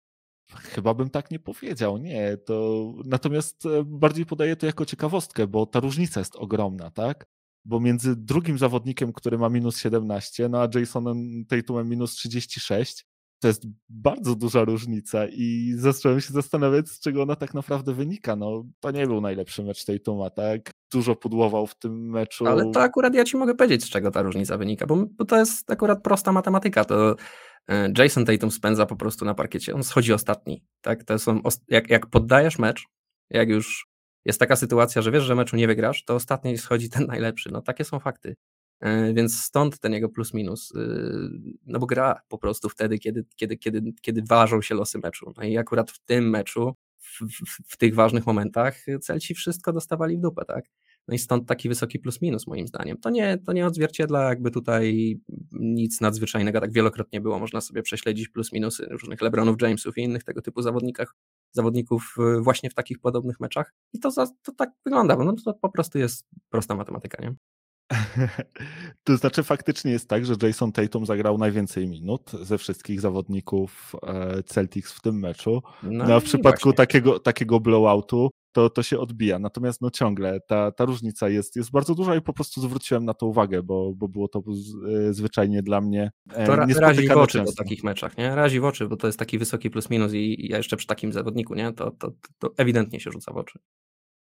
Chyba 0.51 0.95
bym 0.95 1.11
tak 1.11 1.31
nie 1.31 1.39
powiedział, 1.39 1.99
nie. 1.99 2.37
To 2.37 2.87
natomiast 3.05 3.67
e, 3.67 3.85
bardziej 3.85 4.27
podaję 4.27 4.57
to 4.57 4.67
jako 4.67 4.85
ciekawostkę, 4.85 5.47
bo 5.47 5.67
ta 5.67 5.81
różnica 5.81 6.21
jest 6.21 6.37
ogromna, 6.37 6.91
tak? 6.91 7.27
Bo 7.65 7.81
między 7.81 8.17
drugim 8.17 8.59
zawodnikiem, 8.59 9.13
który 9.13 9.39
ma 9.39 9.49
minus 9.49 9.79
17, 9.79 10.49
no 10.49 10.63
a 10.63 10.69
Jasonem 10.79 11.45
Tatumem 11.49 11.89
minus 11.89 12.15
36, 12.15 13.07
to 13.45 13.49
jest 13.49 13.63
bardzo 13.89 14.35
duża 14.35 14.65
różnica 14.65 15.27
i 15.27 15.75
zacząłem 15.77 16.21
się 16.21 16.33
zastanawiać, 16.33 16.89
z 16.89 17.01
czego 17.01 17.23
ona 17.23 17.37
tak 17.37 17.55
naprawdę 17.55 17.95
wynika. 17.95 18.37
No, 18.37 18.65
to 18.81 18.91
nie 18.91 19.07
był 19.07 19.21
najlepszy 19.21 19.63
mecz 19.65 19.85
Tatuma, 19.85 20.31
tak? 20.31 20.71
Dużo 20.93 21.17
pudłował 21.17 21.67
w 21.67 21.75
tym 21.75 22.11
meczu. 22.11 22.47
Ale 22.47 22.71
to 22.71 22.83
akurat 22.83 23.15
ja 23.15 23.25
ci 23.25 23.37
mogę 23.37 23.55
powiedzieć, 23.55 23.85
z 23.85 23.91
czego 23.91 24.11
ta 24.11 24.23
różnica 24.23 24.59
wynika, 24.59 24.87
bo, 24.87 25.07
bo 25.11 25.25
to 25.25 25.37
jest 25.37 25.71
akurat 25.71 26.03
prosta 26.03 26.33
matematyka. 26.33 26.85
To 26.85 27.17
e, 27.69 27.93
Jason 27.99 28.25
Tatum 28.25 28.51
spędza 28.51 28.87
po 28.87 28.97
prostu 28.97 29.25
na 29.25 29.35
parkiecie. 29.35 29.75
On 29.75 29.83
schodzi 29.83 30.13
ostatni, 30.13 30.65
tak? 30.81 31.05
To 31.05 31.19
są, 31.19 31.41
jak, 31.69 31.91
jak 31.91 32.07
poddajesz 32.07 32.59
mecz, 32.59 32.85
jak 33.31 33.49
już 33.49 33.87
jest 34.25 34.41
taka 34.41 34.57
sytuacja, 34.57 35.03
że 35.03 35.11
wiesz, 35.11 35.25
że 35.25 35.35
meczu 35.35 35.57
nie 35.57 35.67
wygrasz, 35.67 36.05
to 36.05 36.15
ostatni 36.15 36.59
schodzi 36.59 36.91
ten 36.91 37.07
najlepszy. 37.07 37.51
No 37.53 37.63
takie 37.63 37.85
są 37.85 37.99
fakty. 38.01 38.37
E, 38.81 39.15
więc 39.15 39.41
stąd 39.41 39.79
ten 39.79 39.93
jego 39.93 40.09
plus 40.09 40.35
minus. 40.35 40.73
E, 40.77 40.79
no 41.67 41.79
bo 41.79 41.87
gra 41.87 42.21
po 42.29 42.39
prostu 42.39 42.69
wtedy, 42.69 42.99
kiedy, 42.99 43.25
kiedy, 43.37 43.57
kiedy, 43.57 43.93
kiedy 44.01 44.23
ważą 44.29 44.63
się 44.63 44.75
losy 44.75 44.99
meczu. 44.99 45.33
No 45.37 45.43
i 45.43 45.59
akurat 45.59 45.91
w 45.91 46.05
tym 46.05 46.31
meczu, 46.31 46.75
w, 46.99 47.21
w, 47.21 47.73
w 47.73 47.77
tych 47.77 47.95
ważnych 47.95 48.27
momentach, 48.27 48.77
Celci 49.01 49.35
wszystko 49.35 49.73
dostawali 49.73 50.17
w 50.17 50.21
dupę, 50.21 50.45
tak? 50.45 50.65
No 51.09 51.15
i 51.15 51.19
stąd 51.19 51.49
taki 51.49 51.69
wysoki 51.69 51.99
plus 51.99 52.23
minus 52.23 52.47
moim 52.47 52.67
zdaniem. 52.67 52.97
To 52.97 53.11
nie, 53.11 53.39
to 53.47 53.53
nie 53.53 53.67
odzwierciedla 53.67 54.29
jakby 54.29 54.51
tutaj 54.51 55.15
nic 55.53 56.01
nadzwyczajnego, 56.01 56.61
tak 56.61 56.73
wielokrotnie 56.73 57.21
było. 57.21 57.39
Można 57.39 57.61
sobie 57.61 57.83
prześledzić 57.83 58.29
plus 58.29 58.53
minusy 58.53 58.87
różnych 58.91 59.21
LeBronów, 59.21 59.63
Jamesów 59.63 59.99
i 59.99 60.03
innych 60.03 60.25
tego 60.25 60.43
typu 60.43 60.63
zawodnikach 60.63 61.15
zawodników 61.55 62.15
y, 62.39 62.41
właśnie 62.41 62.71
w 62.71 62.75
takich 62.75 62.99
podobnych 62.99 63.41
meczach. 63.41 63.75
I 63.93 64.01
to, 64.01 64.11
to 64.43 64.53
tak 64.53 64.71
wygląda, 64.85 65.17
bo 65.17 65.25
no 65.25 65.35
to 65.45 65.55
po 65.55 65.69
prostu 65.69 65.99
jest 65.99 66.27
prosta 66.51 66.75
matematyka, 66.75 67.23
nie? 67.23 67.35
To 69.05 69.17
znaczy 69.17 69.43
faktycznie 69.43 69.93
jest 69.93 70.09
tak, 70.09 70.27
że 70.27 70.35
Jason 70.43 70.73
Tatum 70.73 71.07
zagrał 71.07 71.39
najwięcej 71.39 71.89
minut 71.89 72.31
ze 72.43 72.59
wszystkich 72.59 73.01
zawodników 73.01 73.97
e, 74.07 74.43
Celtics 74.43 74.93
w 74.93 75.01
tym 75.01 75.19
meczu. 75.19 75.63
No, 75.83 76.05
no 76.05 76.15
a 76.15 76.21
w 76.21 76.25
przypadku 76.25 76.73
takiego, 76.73 77.21
takiego 77.21 77.61
blowoutu 77.61 78.31
to, 78.55 78.71
to 78.71 78.83
się 78.83 78.99
odbija. 78.99 79.39
Natomiast 79.39 79.81
no 79.81 79.91
ciągle 79.91 80.41
ta, 80.41 80.73
ta 80.73 80.85
różnica 80.85 81.29
jest, 81.29 81.57
jest 81.57 81.71
bardzo 81.71 81.95
duża 81.95 82.17
i 82.17 82.23
po 82.23 82.33
prostu 82.33 82.61
zwróciłem 82.61 83.05
na 83.05 83.15
to 83.15 83.27
uwagę, 83.27 83.63
bo, 83.63 83.93
bo 83.97 84.09
było 84.09 84.29
to 84.29 84.43
e, 85.09 85.15
zwyczajnie 85.15 85.63
dla 85.63 85.81
mnie 85.81 86.13
e, 86.33 86.47
To 86.47 86.57
ra 86.57 86.67
razi 86.81 87.09
w 87.09 87.17
oczy 87.17 87.45
po 87.45 87.53
takich 87.53 87.85
meczach, 87.85 88.17
nie? 88.17 88.35
Razi 88.35 88.61
w 88.61 88.65
oczy, 88.65 88.89
bo 88.89 88.97
to 88.97 89.07
jest 89.07 89.19
taki 89.19 89.39
wysoki 89.39 89.71
plus 89.71 89.91
minus 89.91 90.13
i, 90.13 90.47
i 90.47 90.49
jeszcze 90.49 90.77
przy 90.77 90.87
takim 90.87 91.13
zawodniku, 91.13 91.55
nie? 91.55 91.73
To, 91.73 91.91
to, 91.91 92.13
to 92.39 92.51
ewidentnie 92.57 93.01
się 93.01 93.11
rzuca 93.11 93.33
w 93.33 93.37
oczy. 93.37 93.59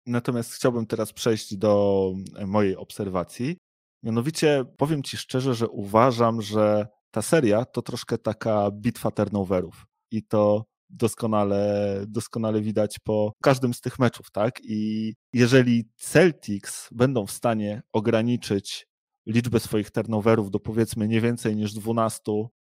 Natomiast 0.06 0.54
chciałbym 0.54 0.86
teraz 0.86 1.14
przejść 1.14 1.56
do 1.56 2.14
e, 2.36 2.48
mojej 2.48 2.76
obserwacji. 2.78 3.58
Mianowicie 4.04 4.66
powiem 4.78 5.04
Ci 5.04 5.18
szczerze, 5.18 5.54
że 5.54 5.68
uważam, 5.68 6.42
że 6.42 6.88
ta 7.12 7.22
seria 7.22 7.66
to 7.66 7.82
troszkę 7.82 8.18
taka 8.18 8.72
bitwa 8.72 9.12
turnoverów. 9.12 9.86
I 10.12 10.24
to 10.24 10.66
doskonale, 10.90 12.04
doskonale 12.08 12.62
widać 12.62 13.00
po 13.04 13.34
każdym 13.44 13.74
z 13.74 13.82
tych 13.82 14.00
meczów, 14.00 14.32
tak? 14.32 14.60
I 14.64 15.14
jeżeli 15.34 15.90
Celtics 15.96 16.90
będą 16.92 17.26
w 17.26 17.32
stanie 17.32 17.82
ograniczyć 17.94 18.88
liczbę 19.28 19.60
swoich 19.60 19.92
turnoverów 19.92 20.52
do 20.52 20.60
powiedzmy 20.60 21.08
nie 21.08 21.22
więcej 21.22 21.56
niż 21.56 21.74
12 21.74 22.22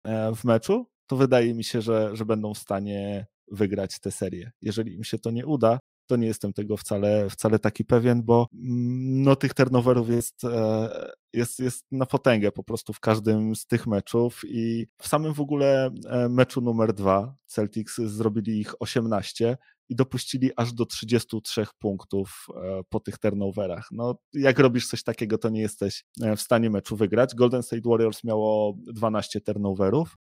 e, 0.05 0.35
w 0.35 0.45
meczu, 0.45 0.87
to 1.07 1.17
wydaje 1.17 1.55
mi 1.55 1.65
się, 1.65 1.83
że, 1.83 2.17
że 2.17 2.25
będą 2.25 2.55
w 2.55 2.59
stanie 2.59 3.27
wygrać 3.51 4.01
tę 4.01 4.11
serię. 4.11 4.51
Jeżeli 4.63 4.95
im 4.95 5.05
się 5.05 5.19
to 5.19 5.31
nie 5.31 5.47
uda, 5.47 5.79
to 6.13 6.17
nie 6.17 6.27
jestem 6.27 6.53
tego 6.53 6.77
wcale, 6.77 7.31
wcale 7.31 7.59
taki 7.59 7.85
pewien, 7.85 8.23
bo 8.23 8.49
mm, 8.55 9.23
no, 9.23 9.37
tych 9.37 9.55
turnoverów 9.55 10.09
jest, 10.09 10.45
e, 10.45 10.89
jest, 11.33 11.59
jest 11.59 11.87
na 11.93 12.07
potęgę 12.07 12.53
po 12.53 12.65
prostu 12.65 12.93
w 12.93 13.01
każdym 13.01 13.57
z 13.57 13.67
tych 13.67 13.87
meczów 13.87 14.41
i 14.45 14.87
w 15.03 15.09
samym 15.09 15.35
w 15.35 15.41
ogóle 15.41 15.91
e, 16.07 16.29
meczu 16.29 16.61
numer 16.61 16.93
dwa 16.93 17.35
Celtics 17.47 17.97
zrobili 17.97 18.61
ich 18.61 18.75
18 18.81 19.57
i 19.89 19.97
dopuścili 19.97 20.51
aż 20.57 20.73
do 20.73 20.87
33 20.87 21.67
punktów 21.79 22.47
e, 22.57 22.81
po 22.89 23.01
tych 23.01 23.19
turnoverach. 23.19 23.89
No, 23.93 24.15
jak 24.33 24.59
robisz 24.59 24.87
coś 24.87 25.03
takiego, 25.03 25.39
to 25.39 25.49
nie 25.49 25.61
jesteś 25.61 26.05
w 26.37 26.41
stanie 26.41 26.71
meczu 26.71 26.97
wygrać. 26.97 27.35
Golden 27.35 27.63
State 27.63 27.83
Warriors 27.85 28.25
miało 28.25 28.77
12 28.79 29.41
turnoverów. 29.41 30.17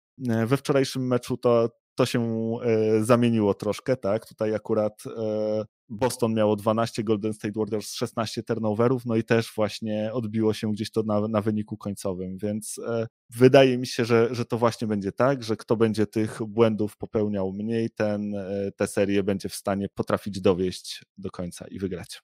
We 0.48 0.58
wczorajszym 0.58 1.08
meczu 1.08 1.38
to 1.38 1.70
to 2.00 2.06
się 2.06 2.22
e, 2.64 3.04
zamieniło 3.04 3.54
troszkę, 3.54 3.98
tak? 3.98 4.26
Tutaj 4.26 4.56
akurat 4.56 5.04
e, 5.18 5.66
Boston 5.90 6.34
miało 6.34 6.56
12, 6.56 7.04
Golden 7.04 7.34
State 7.34 7.60
Warriors 7.60 7.94
16 7.94 8.44
turnoverów, 8.44 9.06
no 9.06 9.16
i 9.16 9.24
też 9.24 9.52
właśnie 9.56 10.10
odbiło 10.14 10.54
się 10.54 10.72
gdzieś 10.72 10.92
to 10.92 11.04
na, 11.04 11.28
na 11.28 11.42
wyniku 11.42 11.78
końcowym, 11.78 12.38
więc 12.38 12.80
e, 12.88 13.08
wydaje 13.30 13.78
mi 13.78 13.88
się, 13.88 14.06
że, 14.06 14.36
że 14.36 14.46
to 14.46 14.58
właśnie 14.58 14.88
będzie 14.88 15.12
tak, 15.12 15.44
że 15.44 15.58
kto 15.58 15.78
będzie 15.78 16.08
tych 16.08 16.40
błędów 16.48 16.98
popełniał 16.98 17.54
mniej, 17.54 17.90
ten 17.90 18.34
tę 18.76 18.88
serię 18.88 19.24
będzie 19.24 19.50
w 19.50 19.56
stanie 19.56 19.88
potrafić 19.96 20.42
dowieść 20.42 21.04
do 21.18 21.30
końca 21.32 21.68
i 21.68 21.80
wygrać. 21.80 22.29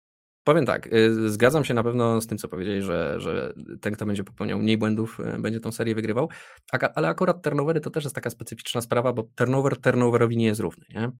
Powiem 0.47 0.65
tak, 0.65 0.93
y, 0.93 1.29
zgadzam 1.29 1.65
się 1.65 1.73
na 1.73 1.83
pewno 1.83 2.21
z 2.21 2.27
tym, 2.27 2.37
co 2.37 2.47
powiedzieli, 2.47 2.81
że, 2.81 3.19
że 3.19 3.53
ten, 3.81 3.93
kto 3.93 4.05
będzie 4.05 4.23
popełniał 4.23 4.59
mniej 4.59 4.77
błędów, 4.77 5.19
y, 5.35 5.39
będzie 5.39 5.59
tą 5.59 5.71
serię 5.71 5.95
wygrywał, 5.95 6.29
ale 6.95 7.07
akurat 7.07 7.43
turnovery 7.43 7.79
to 7.79 7.89
też 7.89 8.03
jest 8.03 8.15
taka 8.15 8.29
specyficzna 8.29 8.81
sprawa, 8.81 9.13
bo 9.13 9.23
turnover 9.35 9.77
turnoverowi 9.81 10.37
nie 10.37 10.45
jest 10.45 10.61
równy, 10.61 10.85
nie? 10.89 11.11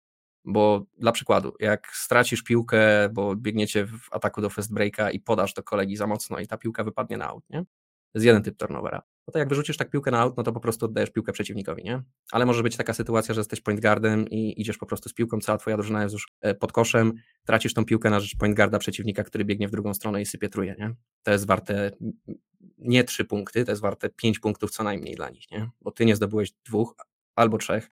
Bo 0.44 0.84
dla 0.98 1.12
przykładu, 1.12 1.54
jak 1.60 1.86
stracisz 1.92 2.42
piłkę, 2.42 3.08
bo 3.12 3.36
biegniecie 3.36 3.86
w 3.86 4.08
ataku 4.10 4.40
do 4.40 4.50
fast 4.50 4.74
breaka 4.74 5.10
i 5.10 5.20
podasz 5.20 5.54
do 5.54 5.62
kolegi 5.62 5.96
za 5.96 6.06
mocno 6.06 6.38
i 6.38 6.46
ta 6.46 6.58
piłka 6.58 6.84
wypadnie 6.84 7.16
na 7.16 7.28
out, 7.28 7.44
nie? 7.50 7.58
To 7.58 7.66
jest 8.14 8.26
jeden 8.26 8.42
typ 8.42 8.56
turnovera 8.56 9.02
no 9.28 9.32
to 9.32 9.38
jak 9.38 9.48
wyrzucisz 9.48 9.76
tak 9.76 9.90
piłkę 9.90 10.10
na 10.10 10.20
out, 10.20 10.36
no 10.36 10.42
to 10.42 10.52
po 10.52 10.60
prostu 10.60 10.86
oddajesz 10.86 11.10
piłkę 11.10 11.32
przeciwnikowi, 11.32 11.84
nie? 11.84 12.02
Ale 12.32 12.46
może 12.46 12.62
być 12.62 12.76
taka 12.76 12.94
sytuacja, 12.94 13.34
że 13.34 13.40
jesteś 13.40 13.60
point 13.60 13.80
guardem 13.80 14.28
i 14.30 14.60
idziesz 14.60 14.78
po 14.78 14.86
prostu 14.86 15.08
z 15.08 15.14
piłką, 15.14 15.40
cała 15.40 15.58
twoja 15.58 15.76
drużyna 15.76 16.02
jest 16.02 16.12
już 16.12 16.28
e, 16.40 16.54
pod 16.54 16.72
koszem, 16.72 17.12
tracisz 17.44 17.74
tą 17.74 17.84
piłkę 17.84 18.10
na 18.10 18.20
rzecz 18.20 18.36
point 18.38 18.56
guarda 18.56 18.78
przeciwnika, 18.78 19.24
który 19.24 19.44
biegnie 19.44 19.68
w 19.68 19.70
drugą 19.70 19.94
stronę 19.94 20.22
i 20.22 20.26
sypie 20.26 20.48
truje, 20.48 20.74
nie? 20.78 20.94
To 21.22 21.30
jest 21.30 21.46
warte 21.46 21.90
nie 22.78 23.04
trzy 23.04 23.24
punkty, 23.24 23.64
to 23.64 23.72
jest 23.72 23.82
warte 23.82 24.08
pięć 24.08 24.38
punktów 24.38 24.70
co 24.70 24.82
najmniej 24.82 25.14
dla 25.14 25.30
nich, 25.30 25.50
nie? 25.50 25.70
Bo 25.80 25.90
ty 25.90 26.04
nie 26.04 26.16
zdobyłeś 26.16 26.52
dwóch 26.66 26.94
albo 27.36 27.58
trzech, 27.58 27.90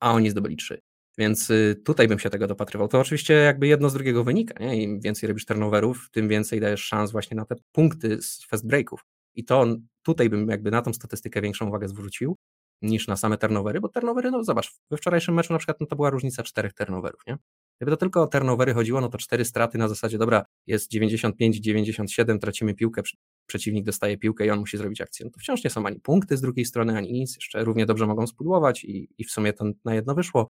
a 0.00 0.12
oni 0.12 0.30
zdobyli 0.30 0.56
trzy. 0.56 0.80
Więc 1.18 1.50
y, 1.50 1.82
tutaj 1.84 2.08
bym 2.08 2.18
się 2.18 2.30
tego 2.30 2.46
dopatrywał. 2.46 2.88
To 2.88 3.00
oczywiście 3.00 3.34
jakby 3.34 3.66
jedno 3.66 3.90
z 3.90 3.94
drugiego 3.94 4.24
wynika, 4.24 4.64
nie? 4.64 4.82
Im 4.82 5.00
więcej 5.00 5.28
robisz 5.28 5.44
turnoverów, 5.44 6.08
tym 6.10 6.28
więcej 6.28 6.60
dajesz 6.60 6.84
szans 6.84 7.12
właśnie 7.12 7.36
na 7.36 7.44
te 7.44 7.54
punkty 7.72 8.22
z 8.22 8.44
fast 8.44 8.66
breaków. 8.66 9.04
I 9.34 9.44
to 9.44 9.66
tutaj 10.02 10.30
bym 10.30 10.48
jakby 10.48 10.70
na 10.70 10.82
tą 10.82 10.92
statystykę 10.92 11.40
większą 11.40 11.68
uwagę 11.68 11.88
zwrócił 11.88 12.36
niż 12.82 13.08
na 13.08 13.16
same 13.16 13.38
turnovery, 13.38 13.80
bo 13.80 13.88
turnovery, 13.88 14.30
no 14.30 14.44
zobacz, 14.44 14.72
we 14.90 14.96
wczorajszym 14.96 15.34
meczu 15.34 15.52
na 15.52 15.58
przykład 15.58 15.80
no 15.80 15.86
to 15.86 15.96
była 15.96 16.10
różnica 16.10 16.42
czterech 16.42 16.72
turnoverów, 16.72 17.20
nie? 17.26 17.36
Gdyby 17.80 17.90
to 17.90 17.96
tylko 17.96 18.22
o 18.22 18.26
turnovery 18.26 18.74
chodziło, 18.74 19.00
no 19.00 19.08
to 19.08 19.18
cztery 19.18 19.44
straty 19.44 19.78
na 19.78 19.88
zasadzie, 19.88 20.18
dobra, 20.18 20.44
jest 20.66 20.92
95-97, 20.92 22.38
tracimy 22.38 22.74
piłkę, 22.74 23.02
przeciwnik 23.46 23.84
dostaje 23.84 24.18
piłkę 24.18 24.46
i 24.46 24.50
on 24.50 24.58
musi 24.58 24.76
zrobić 24.76 25.00
akcję. 25.00 25.24
No 25.24 25.30
to 25.30 25.40
wciąż 25.40 25.64
nie 25.64 25.70
są 25.70 25.86
ani 25.86 26.00
punkty 26.00 26.36
z 26.36 26.40
drugiej 26.40 26.64
strony, 26.64 26.96
ani 26.96 27.12
nic, 27.12 27.34
jeszcze 27.36 27.64
równie 27.64 27.86
dobrze 27.86 28.06
mogą 28.06 28.26
spudłować 28.26 28.84
i, 28.84 29.08
i 29.18 29.24
w 29.24 29.30
sumie 29.30 29.52
to 29.52 29.64
na 29.84 29.94
jedno 29.94 30.14
wyszło. 30.14 30.48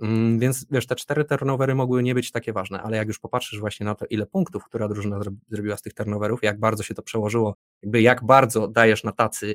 Mm, 0.00 0.38
więc 0.38 0.66
wiesz, 0.70 0.86
te 0.86 0.96
cztery 0.96 1.24
turnovery 1.24 1.74
mogły 1.74 2.02
nie 2.02 2.14
być 2.14 2.30
takie 2.30 2.52
ważne, 2.52 2.82
ale 2.82 2.96
jak 2.96 3.08
już 3.08 3.18
popatrzysz 3.18 3.60
właśnie 3.60 3.86
na 3.86 3.94
to, 3.94 4.06
ile 4.06 4.26
punktów, 4.26 4.64
która 4.64 4.88
drużyna 4.88 5.20
zrobiła 5.48 5.76
z 5.76 5.82
tych 5.82 5.94
turnoverów, 5.94 6.42
jak 6.42 6.60
bardzo 6.60 6.82
się 6.82 6.94
to 6.94 7.02
przełożyło, 7.02 7.56
jakby 7.82 8.02
jak 8.02 8.24
bardzo 8.24 8.68
dajesz 8.68 9.04
na 9.04 9.12
tacy 9.12 9.54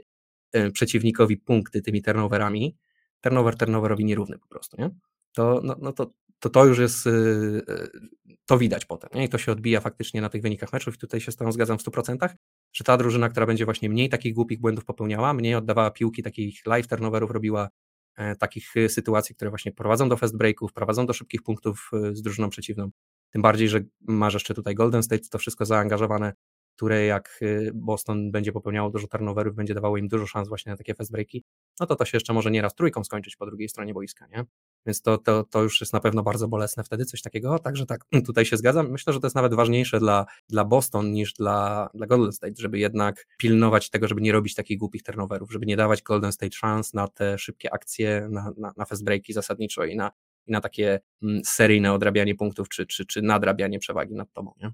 y, 0.55 0.71
przeciwnikowi 0.71 1.37
punkty 1.37 1.81
tymi 1.81 2.01
turnoverami, 2.01 2.77
turnover 3.21 3.57
turnoverowi 3.57 4.05
nierówny 4.05 4.39
po 4.39 4.47
prostu, 4.47 4.77
nie? 4.81 4.89
To, 5.33 5.61
no, 5.63 5.75
no 5.81 5.93
to, 5.93 6.11
to, 6.39 6.49
to 6.49 6.65
już 6.65 6.79
jest, 6.79 7.07
y, 7.07 7.61
to 8.45 8.57
widać 8.57 8.85
potem, 8.85 9.09
nie? 9.13 9.25
I 9.25 9.29
to 9.29 9.37
się 9.37 9.51
odbija 9.51 9.79
faktycznie 9.81 10.21
na 10.21 10.29
tych 10.29 10.41
wynikach 10.41 10.73
meczów 10.73 10.95
i 10.95 10.97
tutaj 10.97 11.21
się 11.21 11.31
z 11.31 11.35
tą 11.35 11.51
zgadzam 11.51 11.77
w 11.77 11.83
100%, 11.83 12.29
że 12.73 12.83
ta 12.83 12.97
drużyna, 12.97 13.29
która 13.29 13.45
będzie 13.45 13.65
właśnie 13.65 13.89
mniej 13.89 14.09
takich 14.09 14.33
głupich 14.33 14.59
błędów 14.59 14.85
popełniała, 14.85 15.33
mniej 15.33 15.55
oddawała 15.55 15.91
piłki, 15.91 16.23
takich 16.23 16.65
live 16.65 16.87
turnoverów 16.87 17.31
robiła 17.31 17.69
takich 18.39 18.77
e, 18.77 18.89
sytuacji, 18.89 19.35
które 19.35 19.49
właśnie 19.49 19.71
prowadzą 19.71 20.09
do 20.09 20.17
fast 20.17 20.37
breaków, 20.37 20.73
prowadzą 20.73 21.05
do 21.05 21.13
szybkich 21.13 21.43
punktów 21.43 21.91
e, 21.93 22.15
z 22.15 22.21
drużyną 22.21 22.49
przeciwną. 22.49 22.89
Tym 23.29 23.41
bardziej, 23.41 23.69
że 23.69 23.79
masz 24.01 24.33
jeszcze 24.33 24.53
tutaj 24.53 24.75
Golden 24.75 25.03
State, 25.03 25.23
to 25.31 25.37
wszystko 25.37 25.65
zaangażowane, 25.65 26.33
które 26.75 27.05
jak 27.05 27.39
Boston 27.73 28.31
będzie 28.31 28.51
popełniało 28.51 28.89
dużo 28.89 29.07
turnoverów, 29.07 29.55
będzie 29.55 29.73
dawało 29.73 29.97
im 29.97 30.07
dużo 30.07 30.27
szans 30.27 30.49
właśnie 30.49 30.69
na 30.71 30.77
takie 30.77 30.95
fast 30.95 31.11
breaki, 31.11 31.43
no 31.79 31.85
to 31.85 31.95
to 31.95 32.05
się 32.05 32.15
jeszcze 32.15 32.33
może 32.33 32.51
nieraz 32.51 32.75
trójką 32.75 33.03
skończyć 33.03 33.35
po 33.35 33.45
drugiej 33.45 33.69
stronie 33.69 33.93
boiska, 33.93 34.27
nie? 34.27 34.45
Więc 34.89 35.01
to, 35.01 35.17
to, 35.17 35.43
to 35.43 35.63
już 35.63 35.81
jest 35.81 35.93
na 35.93 35.99
pewno 35.99 36.23
bardzo 36.23 36.47
bolesne 36.47 36.83
wtedy, 36.83 37.05
coś 37.05 37.21
takiego. 37.21 37.59
Także 37.59 37.85
tak, 37.85 38.05
tutaj 38.27 38.45
się 38.45 38.57
zgadzam. 38.57 38.91
Myślę, 38.91 39.13
że 39.13 39.19
to 39.19 39.27
jest 39.27 39.35
nawet 39.35 39.53
ważniejsze 39.53 39.99
dla, 39.99 40.25
dla 40.49 40.65
Boston 40.65 41.11
niż 41.11 41.33
dla, 41.33 41.89
dla 41.93 42.07
Golden 42.07 42.31
State, 42.31 42.53
żeby 42.57 42.79
jednak 42.79 43.27
pilnować 43.37 43.89
tego, 43.89 44.07
żeby 44.07 44.21
nie 44.21 44.31
robić 44.31 44.55
takich 44.55 44.77
głupich 44.77 45.03
turnoverów, 45.03 45.51
żeby 45.51 45.65
nie 45.65 45.77
dawać 45.77 46.01
Golden 46.01 46.31
State 46.31 46.55
szans 46.55 46.93
na 46.93 47.07
te 47.07 47.37
szybkie 47.37 47.73
akcje, 47.73 48.27
na, 48.31 48.51
na, 48.57 48.73
na 48.77 48.85
fast 48.85 49.03
breaki 49.03 49.33
zasadniczo 49.33 49.85
i 49.85 49.95
na, 49.95 50.11
i 50.47 50.51
na 50.51 50.61
takie 50.61 50.99
mm, 51.23 51.41
seryjne 51.45 51.93
odrabianie 51.93 52.35
punktów, 52.35 52.69
czy, 52.69 52.85
czy, 52.85 53.05
czy 53.05 53.21
nadrabianie 53.21 53.79
przewagi 53.79 54.15
nad 54.15 54.33
tobą. 54.33 54.53
Nie? 54.61 54.71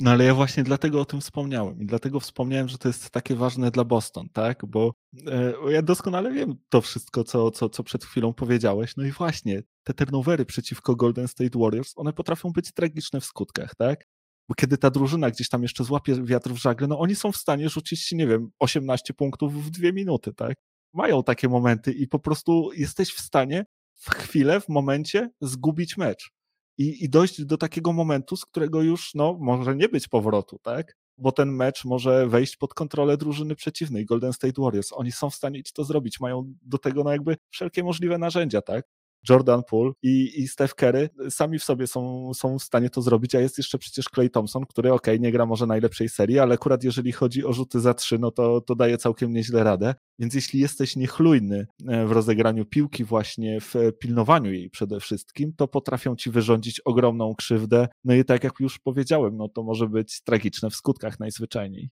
No 0.00 0.10
ale 0.10 0.24
ja 0.24 0.34
właśnie 0.34 0.62
dlatego 0.62 1.00
o 1.00 1.04
tym 1.04 1.20
wspomniałem 1.20 1.80
i 1.80 1.86
dlatego 1.86 2.20
wspomniałem, 2.20 2.68
że 2.68 2.78
to 2.78 2.88
jest 2.88 3.10
takie 3.10 3.34
ważne 3.34 3.70
dla 3.70 3.84
Boston, 3.84 4.28
tak? 4.28 4.66
Bo 4.66 4.94
e, 5.26 5.52
ja 5.72 5.82
doskonale 5.82 6.32
wiem 6.32 6.54
to 6.68 6.80
wszystko, 6.80 7.24
co, 7.24 7.50
co, 7.50 7.68
co 7.68 7.82
przed 7.84 8.04
chwilą 8.04 8.34
powiedziałeś. 8.34 8.96
No 8.96 9.04
i 9.04 9.10
właśnie 9.10 9.62
te 9.84 9.94
turnovery 9.94 10.44
przeciwko 10.44 10.96
Golden 10.96 11.28
State 11.28 11.58
Warriors, 11.58 11.92
one 11.96 12.12
potrafią 12.12 12.50
być 12.50 12.72
tragiczne 12.72 13.20
w 13.20 13.24
skutkach, 13.24 13.74
tak? 13.74 14.04
Bo 14.48 14.54
kiedy 14.54 14.78
ta 14.78 14.90
drużyna 14.90 15.30
gdzieś 15.30 15.48
tam 15.48 15.62
jeszcze 15.62 15.84
złapie 15.84 16.24
wiatr 16.24 16.50
w 16.50 16.56
żagle, 16.56 16.86
no 16.86 16.98
oni 16.98 17.14
są 17.14 17.32
w 17.32 17.36
stanie 17.36 17.68
rzucić, 17.68 18.12
nie 18.12 18.26
wiem, 18.26 18.50
18 18.58 19.14
punktów 19.14 19.64
w 19.64 19.70
dwie 19.70 19.92
minuty, 19.92 20.34
tak? 20.34 20.54
Mają 20.94 21.22
takie 21.22 21.48
momenty 21.48 21.92
i 21.92 22.08
po 22.08 22.18
prostu 22.18 22.70
jesteś 22.72 23.12
w 23.12 23.20
stanie 23.20 23.64
w 23.94 24.10
chwilę, 24.10 24.60
w 24.60 24.68
momencie 24.68 25.30
zgubić 25.40 25.96
mecz 25.96 26.30
i, 26.78 27.04
i 27.04 27.08
dojść 27.08 27.44
do 27.44 27.58
takiego 27.58 27.92
momentu, 27.92 28.36
z 28.36 28.44
którego 28.44 28.82
już 28.82 29.14
no, 29.14 29.36
może 29.40 29.76
nie 29.76 29.88
być 29.88 30.08
powrotu, 30.08 30.58
tak? 30.62 30.96
Bo 31.18 31.32
ten 31.32 31.52
mecz 31.52 31.84
może 31.84 32.28
wejść 32.28 32.56
pod 32.56 32.74
kontrolę 32.74 33.16
drużyny 33.16 33.54
przeciwnej, 33.54 34.04
Golden 34.04 34.32
State 34.32 34.62
Warriors. 34.62 34.92
Oni 34.92 35.12
są 35.12 35.30
w 35.30 35.34
stanie 35.34 35.62
to 35.74 35.84
zrobić, 35.84 36.20
mają 36.20 36.54
do 36.62 36.78
tego 36.78 37.04
no 37.04 37.12
jakby 37.12 37.36
wszelkie 37.50 37.82
możliwe 37.84 38.18
narzędzia, 38.18 38.62
tak? 38.62 38.86
Jordan 39.30 39.62
Poole 39.68 39.92
i, 40.02 40.40
i 40.40 40.48
Steph 40.48 40.74
Curry 40.74 41.08
sami 41.30 41.58
w 41.58 41.64
sobie 41.64 41.86
są, 41.86 42.30
są 42.34 42.58
w 42.58 42.62
stanie 42.62 42.90
to 42.90 43.02
zrobić, 43.02 43.34
a 43.34 43.40
jest 43.40 43.58
jeszcze 43.58 43.78
przecież 43.78 44.06
Clay 44.14 44.30
Thompson, 44.30 44.66
który 44.66 44.92
ok, 44.92 45.06
nie 45.20 45.32
gra 45.32 45.46
może 45.46 45.66
najlepszej 45.66 46.08
serii, 46.08 46.38
ale 46.38 46.54
akurat 46.54 46.84
jeżeli 46.84 47.12
chodzi 47.12 47.44
o 47.44 47.52
rzuty 47.52 47.80
za 47.80 47.94
trzy, 47.94 48.18
no 48.18 48.30
to, 48.30 48.60
to 48.60 48.74
daje 48.74 48.98
całkiem 48.98 49.32
nieźle 49.32 49.64
radę. 49.64 49.94
Więc 50.18 50.34
jeśli 50.34 50.60
jesteś 50.60 50.96
niechlujny 50.96 51.66
e, 51.88 52.06
w 52.06 52.12
rozegraniu 52.12 52.64
piłki, 52.64 53.04
właśnie 53.04 53.60
w 53.60 53.74
pilnowaniu 53.98 54.52
jej 54.52 54.70
przede 54.70 55.00
wszystkim, 55.00 55.52
to 55.56 55.68
potrafią 55.68 56.16
ci 56.16 56.30
wyrządzić 56.30 56.80
ogromną 56.80 57.34
krzywdę. 57.34 57.88
No 58.04 58.14
i 58.14 58.24
tak 58.24 58.44
jak 58.44 58.52
już 58.60 58.78
powiedziałem, 58.78 59.36
no 59.36 59.48
to 59.48 59.62
może 59.62 59.88
być 59.88 60.22
tragiczne 60.22 60.70
w 60.70 60.76
skutkach 60.76 61.20
najzwyczajniej. 61.20 61.90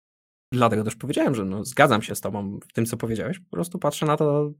Dlatego 0.51 0.83
też 0.83 0.95
powiedziałem, 0.95 1.35
że 1.35 1.45
no, 1.45 1.65
zgadzam 1.65 2.01
się 2.01 2.15
z 2.15 2.21
Tobą 2.21 2.59
w 2.69 2.73
tym, 2.73 2.85
co 2.85 2.97
powiedziałeś. 2.97 3.39
Po 3.39 3.49
prostu 3.49 3.79
patrzę 3.79 4.05
na 4.05 4.17
to 4.17 4.51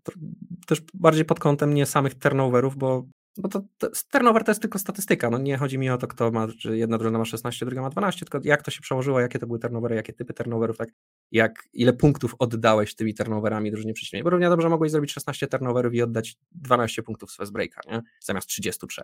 też 0.68 0.82
bardziej 0.94 1.26
pod 1.26 1.40
kątem 1.40 1.74
nie 1.74 1.86
samych 1.86 2.16
turnoverów, 2.16 2.78
bo, 2.78 3.06
bo 3.38 3.50
to, 3.50 3.62
to, 3.78 3.90
turnover 4.12 4.44
to 4.44 4.52
jest 4.52 4.62
tylko 4.62 4.80
statystyka. 4.80 5.30
No, 5.30 5.38
nie 5.38 5.58
chodzi 5.58 5.78
mi 5.78 5.90
o 5.90 5.98
to, 5.98 6.08
kto 6.08 6.32
ma, 6.32 6.48
czy 6.60 6.78
jedna 6.78 6.98
drużyna 6.98 7.20
ma 7.20 7.26
16, 7.26 7.66
druga 7.66 7.82
ma 7.82 7.90
12, 7.90 8.26
tylko 8.26 8.40
jak 8.44 8.62
to 8.62 8.72
się 8.72 8.82
przełożyło, 8.82 9.20
jakie 9.20 9.40
to 9.40 9.48
były 9.48 9.60
turnovery, 9.60 9.96
jakie 9.96 10.14
typy 10.14 10.34
turnoverów, 10.34 10.78
tak? 10.78 10.90
Jak, 11.32 11.70
ile 11.74 11.94
punktów 11.94 12.36
oddałeś 12.40 12.96
tymi 12.96 13.14
turnoverami 13.14 13.72
drużynie 13.72 13.94
przeciwnej. 13.94 14.24
Bo 14.24 14.30
równie 14.30 14.50
dobrze 14.50 14.70
mogłeś 14.70 14.92
zrobić 14.92 15.12
16 15.12 15.48
turnoverów 15.48 15.94
i 15.94 16.02
oddać 16.02 16.38
12 16.52 17.04
punktów 17.04 17.32
z 17.32 17.36
fast 17.36 17.52
breaka, 17.52 17.82
nie? 17.92 18.02
Zamiast 18.20 18.48
33. 18.48 19.02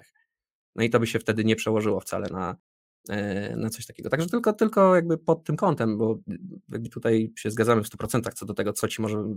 No 0.76 0.84
i 0.84 0.90
to 0.90 1.00
by 1.00 1.08
się 1.08 1.20
wtedy 1.20 1.46
nie 1.46 1.56
przełożyło 1.56 2.00
wcale 2.00 2.28
na, 2.32 2.56
na 3.58 3.70
coś 3.70 3.86
takiego. 3.86 4.10
Także 4.10 4.28
tylko, 4.28 4.54
tylko 4.54 4.96
jakby 4.96 5.18
pod 5.18 5.44
tym 5.44 5.56
kątem, 5.56 5.98
bo 5.98 6.20
jakby 6.72 6.90
tutaj 6.90 7.34
się 7.38 7.52
zgadzamy 7.52 7.84
w 7.84 7.90
100% 7.90 8.34
co 8.34 8.46
do 8.46 8.54
tego, 8.54 8.74
co 8.74 8.88
ci 8.88 9.02
może, 9.02 9.36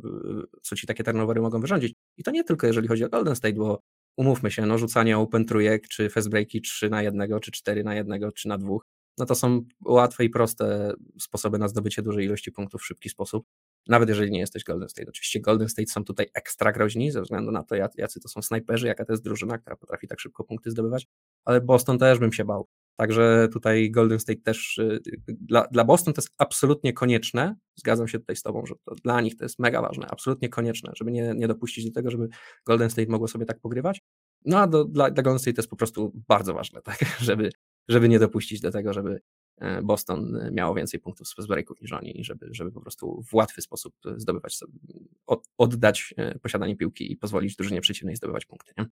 co 0.62 0.76
ci 0.76 0.86
takie 0.86 1.04
turnovery 1.04 1.40
mogą 1.40 1.60
wyrządzić. 1.60 1.94
I 2.16 2.22
to 2.22 2.30
nie 2.30 2.44
tylko 2.44 2.66
jeżeli 2.66 2.88
chodzi 2.88 3.04
o 3.04 3.08
Golden 3.08 3.36
State, 3.36 3.54
bo 3.54 3.82
umówmy 4.16 4.50
się, 4.50 4.66
no 4.66 4.78
rzucanie 4.78 5.18
open 5.18 5.44
trójek, 5.44 5.88
czy 5.88 6.10
fast 6.10 6.30
breaki 6.30 6.60
3 6.60 6.90
na 6.90 7.02
jednego, 7.02 7.40
czy 7.40 7.50
4 7.50 7.84
na 7.84 7.94
jednego, 7.94 8.32
czy 8.32 8.48
na 8.48 8.58
dwóch, 8.58 8.84
no 9.18 9.26
to 9.26 9.34
są 9.34 9.64
łatwe 9.84 10.24
i 10.24 10.30
proste 10.30 10.92
sposoby 11.20 11.58
na 11.58 11.68
zdobycie 11.68 12.02
dużej 12.02 12.26
ilości 12.26 12.52
punktów 12.52 12.80
w 12.80 12.86
szybki 12.86 13.08
sposób. 13.08 13.46
Nawet 13.88 14.08
jeżeli 14.08 14.30
nie 14.30 14.40
jesteś 14.40 14.64
Golden 14.64 14.88
State. 14.88 15.08
Oczywiście 15.08 15.40
Golden 15.40 15.68
State 15.68 15.88
są 15.88 16.04
tutaj 16.04 16.26
ekstra 16.34 16.72
groźni 16.72 17.10
ze 17.10 17.22
względu 17.22 17.52
na 17.52 17.62
to, 17.62 17.74
jacy 17.74 18.20
to 18.20 18.28
są 18.28 18.42
snajperzy, 18.42 18.86
jaka 18.86 19.04
to 19.04 19.12
jest 19.12 19.24
drużyna, 19.24 19.58
która 19.58 19.76
potrafi 19.76 20.08
tak 20.08 20.20
szybko 20.20 20.44
punkty 20.44 20.70
zdobywać, 20.70 21.06
ale 21.44 21.60
Boston 21.60 21.98
też 21.98 22.18
bym 22.18 22.32
się 22.32 22.44
bał. 22.44 22.68
Także 22.96 23.48
tutaj 23.52 23.90
Golden 23.90 24.20
State 24.20 24.40
też, 24.40 24.78
y, 24.78 25.00
dla, 25.28 25.66
dla 25.72 25.84
Boston 25.84 26.14
to 26.14 26.20
jest 26.20 26.34
absolutnie 26.38 26.92
konieczne, 26.92 27.56
zgadzam 27.76 28.08
się 28.08 28.18
tutaj 28.18 28.36
z 28.36 28.42
Tobą, 28.42 28.66
że 28.66 28.74
to 28.84 28.94
dla 28.94 29.20
nich 29.20 29.36
to 29.36 29.44
jest 29.44 29.58
mega 29.58 29.82
ważne, 29.82 30.06
absolutnie 30.06 30.48
konieczne, 30.48 30.92
żeby 30.96 31.12
nie, 31.12 31.34
nie 31.36 31.48
dopuścić 31.48 31.84
do 31.84 31.92
tego, 31.92 32.10
żeby 32.10 32.28
Golden 32.66 32.90
State 32.90 33.10
mogło 33.10 33.28
sobie 33.28 33.46
tak 33.46 33.60
pogrywać. 33.60 34.00
No 34.44 34.58
a 34.58 34.66
do, 34.66 34.84
dla, 34.84 35.10
dla 35.10 35.22
Golden 35.22 35.38
State 35.38 35.54
to 35.54 35.60
jest 35.60 35.70
po 35.70 35.76
prostu 35.76 36.12
bardzo 36.28 36.54
ważne, 36.54 36.82
tak, 36.88 36.98
żeby, 37.20 37.50
żeby 37.88 38.08
nie 38.08 38.18
dopuścić 38.18 38.60
do 38.60 38.70
tego, 38.70 38.92
żeby 38.92 39.20
Boston 39.82 40.50
miało 40.52 40.74
więcej 40.74 41.00
punktów 41.00 41.28
z 41.38 41.46
breaków 41.46 41.80
niż 41.80 41.92
oni 41.92 42.24
żeby, 42.24 42.48
żeby 42.50 42.72
po 42.72 42.80
prostu 42.80 43.22
w 43.22 43.34
łatwy 43.34 43.62
sposób 43.62 43.94
zdobywać, 44.16 44.56
sobie, 44.56 44.72
oddać 45.58 46.14
e, 46.16 46.38
posiadanie 46.38 46.76
piłki 46.76 47.12
i 47.12 47.16
pozwolić 47.16 47.56
drużynie 47.56 47.80
przeciwnej 47.80 48.16
zdobywać 48.16 48.46
punkty. 48.46 48.72
Nie? 48.78 48.86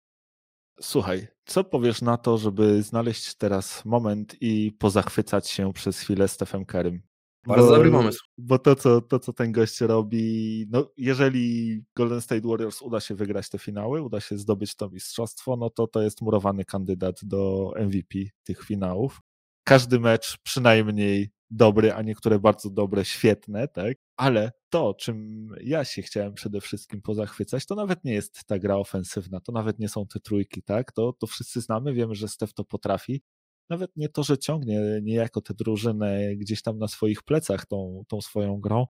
Słuchaj, 0.82 1.28
co 1.46 1.64
powiesz 1.64 2.02
na 2.02 2.18
to, 2.18 2.38
żeby 2.38 2.84
znaleźć 2.84 3.36
teraz 3.36 3.86
moment 3.86 4.36
i 4.42 4.72
pozachwycać 4.80 5.50
się 5.50 5.74
przez 5.74 6.00
chwilę 6.00 6.28
Stephem 6.28 6.66
Kerem? 6.66 7.02
Bardzo 7.48 7.68
bo, 7.68 7.76
dobry 7.76 7.92
pomysł. 7.92 8.26
Bo 8.38 8.60
to 8.60 8.76
co, 8.76 9.02
to, 9.02 9.20
co 9.20 9.34
ten 9.34 9.52
gość 9.52 9.82
robi, 9.82 10.66
no 10.70 10.92
jeżeli 10.98 11.82
Golden 11.96 12.22
State 12.22 12.48
Warriors 12.48 12.82
uda 12.82 13.00
się 13.00 13.16
wygrać 13.16 13.50
te 13.50 13.60
finały, 13.60 14.02
uda 14.02 14.20
się 14.20 14.38
zdobyć 14.38 14.76
to 14.76 14.90
mistrzostwo, 14.90 15.56
no 15.56 15.70
to 15.70 15.88
to 15.88 16.02
jest 16.02 16.22
murowany 16.22 16.66
kandydat 16.66 17.20
do 17.24 17.72
MVP 17.80 18.20
tych 18.44 18.64
finałów. 18.64 19.22
Każdy 19.68 20.00
mecz 20.00 20.38
przynajmniej 20.44 21.30
dobry, 21.50 21.94
a 21.94 22.02
niektóre 22.02 22.40
bardzo 22.40 22.70
dobre, 22.70 23.06
świetne, 23.06 23.68
tak? 23.68 23.98
Ale 24.18 24.52
to, 24.70 24.94
czym 24.94 25.48
ja 25.62 25.86
się 25.86 26.02
chciałem 26.02 26.34
przede 26.34 26.62
wszystkim 26.62 27.02
pozachwycać, 27.02 27.66
to 27.66 27.76
nawet 27.76 28.04
nie 28.04 28.14
jest 28.14 28.46
ta 28.46 28.60
gra 28.60 28.76
ofensywna, 28.76 29.40
to 29.40 29.52
nawet 29.52 29.80
nie 29.80 29.90
są 29.90 30.08
te 30.08 30.20
trójki, 30.20 30.64
tak? 30.64 30.92
To, 30.92 31.14
to 31.14 31.28
wszyscy 31.28 31.62
znamy, 31.62 31.94
wiemy, 31.94 32.16
że 32.16 32.28
Steph 32.28 32.54
to 32.54 32.64
potrafi. 32.64 33.22
Nawet 33.70 33.92
nie 33.96 34.10
to, 34.10 34.24
że 34.24 34.38
ciągnie 34.38 34.82
niejako 35.04 35.42
tę 35.42 35.54
drużynę 35.54 36.36
gdzieś 36.36 36.62
tam 36.62 36.78
na 36.78 36.88
swoich 36.88 37.24
plecach 37.24 37.66
tą, 37.66 38.04
tą 38.08 38.22
swoją 38.22 38.60
grą, 38.62 38.88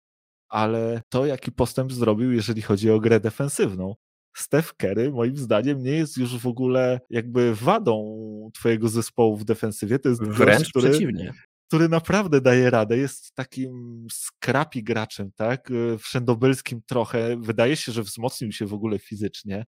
ale 0.49 1.03
to, 1.09 1.27
jaki 1.27 1.53
postęp 1.53 1.93
zrobił, 1.93 2.33
jeżeli 2.33 2.63
chodzi 2.63 2.91
o 2.91 3.01
grę 3.01 3.21
defensywną. 3.21 3.95
Steph 4.35 4.75
Curry 4.77 5.11
moim 5.11 5.37
zdaniem 5.37 5.83
nie 5.83 5.93
jest 5.93 6.17
już 6.17 6.39
w 6.39 6.47
ogóle 6.47 7.01
jakby 7.11 7.55
wadą 7.55 8.51
twojego 8.55 8.89
zespołu 8.89 9.37
w 9.37 9.45
defensywie. 9.45 9.99
To 9.99 10.09
jest 10.09 10.23
Wręcz 10.23 10.59
gość, 10.59 10.71
który, 10.71 10.91
przeciwnie 10.91 11.33
który 11.75 11.89
naprawdę 11.89 12.41
daje 12.41 12.71
radę, 12.71 12.97
jest 12.97 13.35
takim 13.35 14.07
skrapi 14.11 14.83
graczem, 14.85 15.31
tak? 15.37 15.71
E, 15.71 15.99
wszędobylskim 15.99 16.81
trochę. 16.87 17.37
Wydaje 17.41 17.77
się, 17.77 17.93
że 17.93 18.03
wzmocnił 18.03 18.53
się 18.53 18.67
w 18.67 18.75
ogóle 18.75 18.99
fizycznie. 18.99 19.65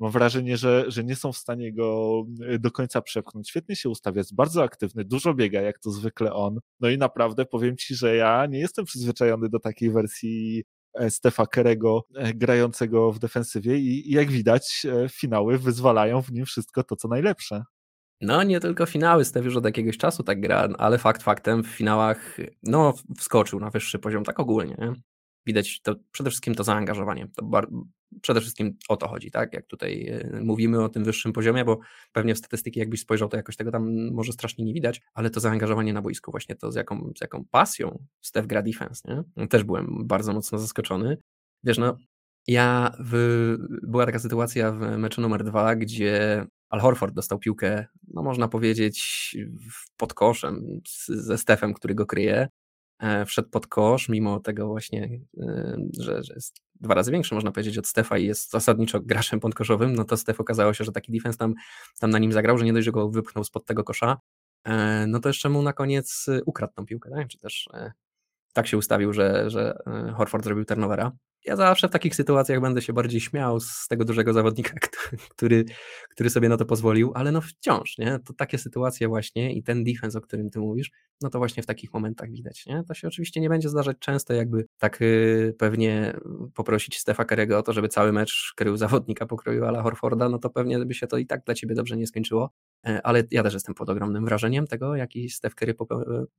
Mam 0.00 0.10
wrażenie, 0.10 0.56
że, 0.56 0.84
że 0.88 1.04
nie 1.04 1.16
są 1.16 1.32
w 1.32 1.36
stanie 1.36 1.72
go 1.72 2.22
e, 2.46 2.58
do 2.58 2.70
końca 2.70 3.02
przepchnąć. 3.02 3.48
Świetnie 3.48 3.76
się 3.76 3.88
ustawia, 3.88 4.20
jest 4.20 4.34
bardzo 4.34 4.62
aktywny, 4.62 5.04
dużo 5.04 5.34
biega, 5.34 5.60
jak 5.60 5.78
to 5.78 5.90
zwykle 5.90 6.32
on. 6.32 6.58
No 6.80 6.88
i 6.88 6.98
naprawdę 6.98 7.46
powiem 7.46 7.76
ci, 7.76 7.94
że 7.94 8.16
ja 8.16 8.46
nie 8.46 8.58
jestem 8.58 8.84
przyzwyczajony 8.84 9.48
do 9.48 9.58
takiej 9.58 9.90
wersji 9.90 10.64
Stefa 11.08 11.46
Kerego 11.46 12.04
grającego 12.34 13.12
w 13.12 13.18
defensywie 13.18 13.78
i, 13.78 14.12
jak 14.12 14.30
widać 14.30 14.86
finały 15.10 15.58
wyzwalają 15.58 16.22
w 16.22 16.32
nim 16.32 16.44
wszystko 16.46 16.84
to, 16.84 16.96
co 16.96 17.08
najlepsze. 17.08 17.62
No, 18.20 18.42
nie 18.42 18.60
tylko 18.60 18.86
finały, 18.86 19.24
Stef 19.24 19.44
już 19.44 19.56
od 19.56 19.64
jakiegoś 19.64 19.98
czasu 19.98 20.22
tak 20.22 20.40
gra, 20.40 20.68
ale 20.78 20.98
fakt 20.98 21.22
faktem 21.22 21.64
w 21.64 21.66
finałach, 21.66 22.36
no, 22.62 22.94
wskoczył 23.18 23.60
na 23.60 23.70
wyższy 23.70 23.98
poziom, 23.98 24.24
tak 24.24 24.40
ogólnie. 24.40 24.76
Nie? 24.78 24.92
Widać 25.46 25.80
to 25.80 25.94
przede 26.12 26.30
wszystkim 26.30 26.54
to 26.54 26.64
zaangażowanie. 26.64 27.28
To 27.36 27.62
przede 28.22 28.40
wszystkim 28.40 28.76
o 28.88 28.96
to 28.96 29.08
chodzi, 29.08 29.30
tak? 29.30 29.52
Jak 29.52 29.66
tutaj 29.66 30.08
e, 30.08 30.40
mówimy 30.42 30.84
o 30.84 30.88
tym 30.88 31.04
wyższym 31.04 31.32
poziomie, 31.32 31.64
bo 31.64 31.78
pewnie 32.12 32.34
w 32.34 32.38
statystyki, 32.38 32.80
jakbyś 32.80 33.00
spojrzał, 33.00 33.28
to 33.28 33.36
jakoś 33.36 33.56
tego 33.56 33.70
tam 33.70 34.10
może 34.12 34.32
strasznie 34.32 34.64
nie 34.64 34.74
widać, 34.74 35.00
ale 35.14 35.30
to 35.30 35.40
zaangażowanie 35.40 35.92
na 35.92 36.02
boisku, 36.02 36.30
właśnie 36.30 36.56
to 36.56 36.72
z 36.72 36.74
jaką, 36.74 37.12
z 37.18 37.20
jaką 37.20 37.44
pasją 37.50 38.04
Stef 38.20 38.46
gra 38.46 38.62
defense, 38.62 39.24
nie? 39.36 39.46
Też 39.48 39.64
byłem 39.64 40.06
bardzo 40.06 40.32
mocno 40.32 40.58
zaskoczony. 40.58 41.16
Wiesz, 41.64 41.78
no, 41.78 41.96
ja 42.46 42.94
w, 43.00 43.56
była 43.82 44.06
taka 44.06 44.18
sytuacja 44.18 44.72
w 44.72 44.98
meczu 44.98 45.20
numer 45.20 45.44
dwa, 45.44 45.76
gdzie 45.76 46.46
Al 46.68 46.80
Horford 46.80 47.14
dostał 47.14 47.38
piłkę, 47.38 47.86
no 48.08 48.22
można 48.22 48.48
powiedzieć, 48.48 49.36
pod 49.96 50.14
koszem 50.14 50.80
ze 51.08 51.38
Stefem, 51.38 51.74
który 51.74 51.94
go 51.94 52.06
kryje. 52.06 52.48
E, 53.00 53.26
wszedł 53.26 53.48
pod 53.48 53.66
kosz, 53.66 54.08
mimo 54.08 54.40
tego 54.40 54.66
właśnie, 54.68 55.20
e, 55.40 55.76
że, 56.00 56.22
że 56.22 56.34
jest 56.34 56.60
dwa 56.80 56.94
razy 56.94 57.12
większy, 57.12 57.34
można 57.34 57.52
powiedzieć, 57.52 57.78
od 57.78 57.86
Stefa 57.86 58.18
i 58.18 58.26
jest 58.26 58.50
zasadniczo 58.50 59.00
graczem 59.00 59.40
podkoszowym, 59.40 59.92
no 59.92 60.04
to 60.04 60.16
Stef 60.16 60.40
okazało 60.40 60.74
się, 60.74 60.84
że 60.84 60.92
taki 60.92 61.12
defense 61.12 61.38
tam, 61.38 61.54
tam 62.00 62.10
na 62.10 62.18
nim 62.18 62.32
zagrał, 62.32 62.58
że 62.58 62.64
nie 62.64 62.72
dość, 62.72 62.84
że 62.84 62.92
go 62.92 63.10
wypchnął 63.10 63.44
spod 63.44 63.66
tego 63.66 63.84
kosza, 63.84 64.18
e, 64.64 65.06
no 65.06 65.20
to 65.20 65.28
jeszcze 65.28 65.48
mu 65.48 65.62
na 65.62 65.72
koniec 65.72 66.26
ukradł 66.46 66.72
tą 66.72 66.86
piłkę, 66.86 67.26
czy 67.28 67.38
też 67.38 67.68
tak 68.52 68.66
się 68.66 68.78
ustawił, 68.78 69.12
że, 69.12 69.50
że 69.50 69.78
Horford 70.16 70.44
zrobił 70.44 70.64
turnovera 70.64 71.12
ja 71.44 71.56
zawsze 71.56 71.88
w 71.88 71.90
takich 71.90 72.14
sytuacjach 72.14 72.60
będę 72.60 72.82
się 72.82 72.92
bardziej 72.92 73.20
śmiał 73.20 73.60
z 73.60 73.86
tego 73.88 74.04
dużego 74.04 74.32
zawodnika, 74.32 74.72
który, 75.36 75.64
który 76.10 76.30
sobie 76.30 76.48
na 76.48 76.56
to 76.56 76.64
pozwolił, 76.64 77.12
ale 77.14 77.32
no 77.32 77.40
wciąż, 77.40 77.98
nie? 77.98 78.18
To 78.24 78.32
takie 78.32 78.58
sytuacje 78.58 79.08
właśnie 79.08 79.54
i 79.54 79.62
ten 79.62 79.84
defense, 79.84 80.18
o 80.18 80.20
którym 80.20 80.50
ty 80.50 80.58
mówisz, 80.58 80.90
no 81.20 81.30
to 81.30 81.38
właśnie 81.38 81.62
w 81.62 81.66
takich 81.66 81.92
momentach 81.92 82.30
widać, 82.30 82.66
nie? 82.66 82.82
To 82.88 82.94
się 82.94 83.08
oczywiście 83.08 83.40
nie 83.40 83.48
będzie 83.48 83.68
zdarzać 83.68 83.96
często, 83.98 84.34
jakby 84.34 84.66
tak 84.78 85.00
yy, 85.00 85.54
pewnie 85.58 86.16
poprosić 86.54 86.98
Stefa 86.98 87.24
Kerego 87.24 87.58
o 87.58 87.62
to, 87.62 87.72
żeby 87.72 87.88
cały 87.88 88.12
mecz 88.12 88.52
krył 88.56 88.76
zawodnika 88.76 89.26
pokroju 89.26 89.64
Ala 89.64 89.82
Horforda, 89.82 90.28
no 90.28 90.38
to 90.38 90.50
pewnie 90.50 90.78
by 90.78 90.94
się 90.94 91.06
to 91.06 91.18
i 91.18 91.26
tak 91.26 91.44
dla 91.44 91.54
ciebie 91.54 91.74
dobrze 91.74 91.96
nie 91.96 92.06
skończyło, 92.06 92.50
ale 92.82 93.24
ja 93.30 93.42
też 93.42 93.54
jestem 93.54 93.74
pod 93.74 93.88
ogromnym 93.88 94.24
wrażeniem 94.24 94.66
tego, 94.66 94.96
jaki 94.96 95.30
Steph 95.30 95.54
Curry 95.54 95.74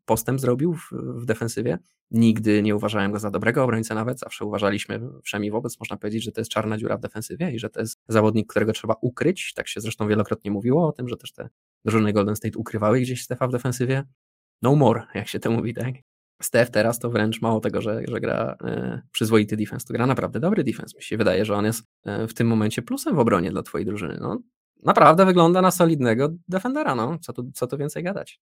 postęp 0.05 0.39
zrobił 0.39 0.73
w, 0.73 0.89
w 0.91 1.25
defensywie. 1.25 1.77
Nigdy 2.11 2.63
nie 2.63 2.75
uważałem 2.75 3.11
go 3.11 3.19
za 3.19 3.31
dobrego 3.31 3.63
obrońcę 3.63 3.95
nawet, 3.95 4.19
zawsze 4.19 4.45
uważaliśmy 4.45 5.01
wszemi 5.23 5.51
wobec, 5.51 5.79
można 5.79 5.97
powiedzieć, 5.97 6.23
że 6.23 6.31
to 6.31 6.41
jest 6.41 6.51
czarna 6.51 6.77
dziura 6.77 6.97
w 6.97 7.01
defensywie 7.01 7.51
i 7.51 7.59
że 7.59 7.69
to 7.69 7.79
jest 7.79 7.99
zawodnik, 8.07 8.49
którego 8.49 8.73
trzeba 8.73 8.95
ukryć. 9.01 9.53
Tak 9.53 9.67
się 9.67 9.81
zresztą 9.81 10.07
wielokrotnie 10.07 10.51
mówiło 10.51 10.87
o 10.87 10.91
tym, 10.91 11.07
że 11.07 11.17
też 11.17 11.31
te 11.31 11.49
drużyny 11.85 12.13
Golden 12.13 12.35
State 12.35 12.59
ukrywały 12.59 13.01
gdzieś 13.01 13.23
Stefa 13.23 13.47
w 13.47 13.51
defensywie. 13.51 14.03
No 14.61 14.75
more, 14.75 15.03
jak 15.15 15.27
się 15.27 15.39
to 15.39 15.51
mówi, 15.51 15.73
tak? 15.73 15.95
Steph 16.41 16.71
teraz 16.71 16.99
to 16.99 17.09
wręcz 17.09 17.41
mało 17.41 17.59
tego, 17.59 17.81
że, 17.81 18.01
że 18.07 18.19
gra 18.19 18.55
e, 18.63 19.01
przyzwoity 19.11 19.57
defense, 19.57 19.87
to 19.87 19.93
gra 19.93 20.07
naprawdę 20.07 20.39
dobry 20.39 20.63
defense. 20.63 20.97
Mi 20.97 21.03
się 21.03 21.17
wydaje, 21.17 21.45
że 21.45 21.55
on 21.55 21.65
jest 21.65 21.83
e, 22.05 22.27
w 22.27 22.33
tym 22.33 22.47
momencie 22.47 22.81
plusem 22.81 23.15
w 23.15 23.19
obronie 23.19 23.51
dla 23.51 23.63
twojej 23.63 23.85
drużyny. 23.85 24.17
No, 24.21 24.41
naprawdę 24.83 25.25
wygląda 25.25 25.61
na 25.61 25.71
solidnego 25.71 26.29
defendera, 26.47 26.95
no. 26.95 27.17
Co 27.21 27.33
tu, 27.33 27.51
co 27.53 27.67
tu 27.67 27.77
więcej 27.77 28.03
gadać? 28.03 28.39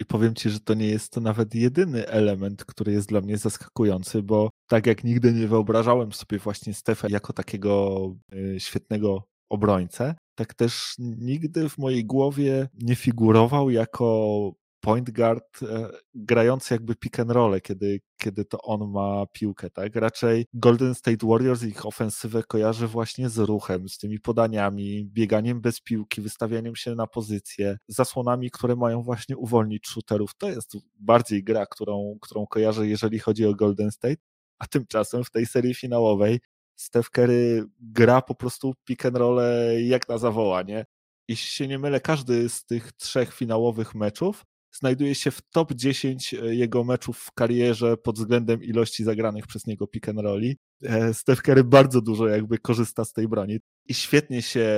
I 0.00 0.04
powiem 0.04 0.34
ci, 0.34 0.50
że 0.50 0.60
to 0.60 0.74
nie 0.74 0.86
jest 0.86 1.12
to 1.12 1.20
nawet 1.20 1.54
jedyny 1.54 2.08
element, 2.08 2.64
który 2.64 2.92
jest 2.92 3.08
dla 3.08 3.20
mnie 3.20 3.38
zaskakujący, 3.38 4.22
bo 4.22 4.50
tak 4.68 4.86
jak 4.86 5.04
nigdy 5.04 5.32
nie 5.32 5.48
wyobrażałem 5.48 6.12
sobie 6.12 6.38
właśnie 6.38 6.74
Stefa 6.74 7.08
jako 7.10 7.32
takiego 7.32 7.98
y, 8.34 8.60
świetnego 8.60 9.22
obrońcę, 9.50 10.14
tak 10.34 10.54
też 10.54 10.94
nigdy 10.98 11.68
w 11.68 11.78
mojej 11.78 12.04
głowie 12.04 12.68
nie 12.74 12.96
figurował 12.96 13.70
jako 13.70 14.52
point 14.84 15.10
guard 15.10 15.62
e, 15.62 15.88
grający 16.14 16.74
jakby 16.74 16.96
pick 16.96 17.20
and 17.20 17.30
roll, 17.30 17.60
kiedy, 17.60 18.00
kiedy 18.16 18.44
to 18.44 18.58
on 18.62 18.90
ma 18.90 19.26
piłkę, 19.32 19.70
tak? 19.70 19.96
Raczej 19.96 20.46
Golden 20.54 20.94
State 20.94 21.26
Warriors 21.26 21.62
ich 21.62 21.86
ofensywę 21.86 22.42
kojarzy 22.42 22.86
właśnie 22.86 23.28
z 23.28 23.38
ruchem, 23.38 23.88
z 23.88 23.98
tymi 23.98 24.20
podaniami, 24.20 25.06
bieganiem 25.06 25.60
bez 25.60 25.80
piłki, 25.80 26.20
wystawianiem 26.20 26.76
się 26.76 26.94
na 26.94 27.06
pozycję, 27.06 27.78
zasłonami, 27.88 28.50
które 28.50 28.76
mają 28.76 29.02
właśnie 29.02 29.36
uwolnić 29.36 29.86
shooterów. 29.86 30.30
To 30.38 30.48
jest 30.48 30.72
bardziej 30.94 31.44
gra, 31.44 31.66
którą, 31.66 32.18
którą 32.20 32.46
kojarzę, 32.46 32.86
jeżeli 32.88 33.18
chodzi 33.18 33.46
o 33.46 33.54
Golden 33.54 33.90
State, 33.90 34.22
a 34.58 34.66
tymczasem 34.66 35.24
w 35.24 35.30
tej 35.30 35.46
serii 35.46 35.74
finałowej 35.74 36.40
Steph 36.76 37.10
Curry 37.10 37.64
gra 37.80 38.22
po 38.22 38.34
prostu 38.34 38.74
pick 38.84 39.06
and 39.06 39.16
roll 39.16 39.40
jak 39.86 40.08
na 40.08 40.18
zawołanie. 40.18 40.84
Jeśli 41.28 41.50
się 41.50 41.68
nie 41.68 41.78
mylę, 41.78 42.00
każdy 42.00 42.48
z 42.48 42.64
tych 42.64 42.92
trzech 42.92 43.34
finałowych 43.34 43.94
meczów 43.94 44.44
znajduje 44.78 45.14
się 45.14 45.30
w 45.30 45.42
top 45.50 45.72
10 45.72 46.34
e, 46.34 46.54
jego 46.54 46.84
meczów 46.84 47.18
w 47.18 47.32
karierze 47.32 47.96
pod 47.96 48.18
względem 48.18 48.62
ilości 48.62 49.04
zagranych 49.04 49.46
przez 49.46 49.66
niego 49.66 49.86
pick 49.86 50.08
and 50.08 50.18
rolli. 50.18 50.56
E, 50.82 51.14
Steph 51.14 51.42
Curry 51.42 51.64
bardzo 51.64 52.00
dużo 52.00 52.28
jakby 52.28 52.58
korzysta 52.58 53.04
z 53.04 53.12
tej 53.12 53.28
broni 53.28 53.58
i 53.86 53.94
świetnie 53.94 54.42
się 54.42 54.68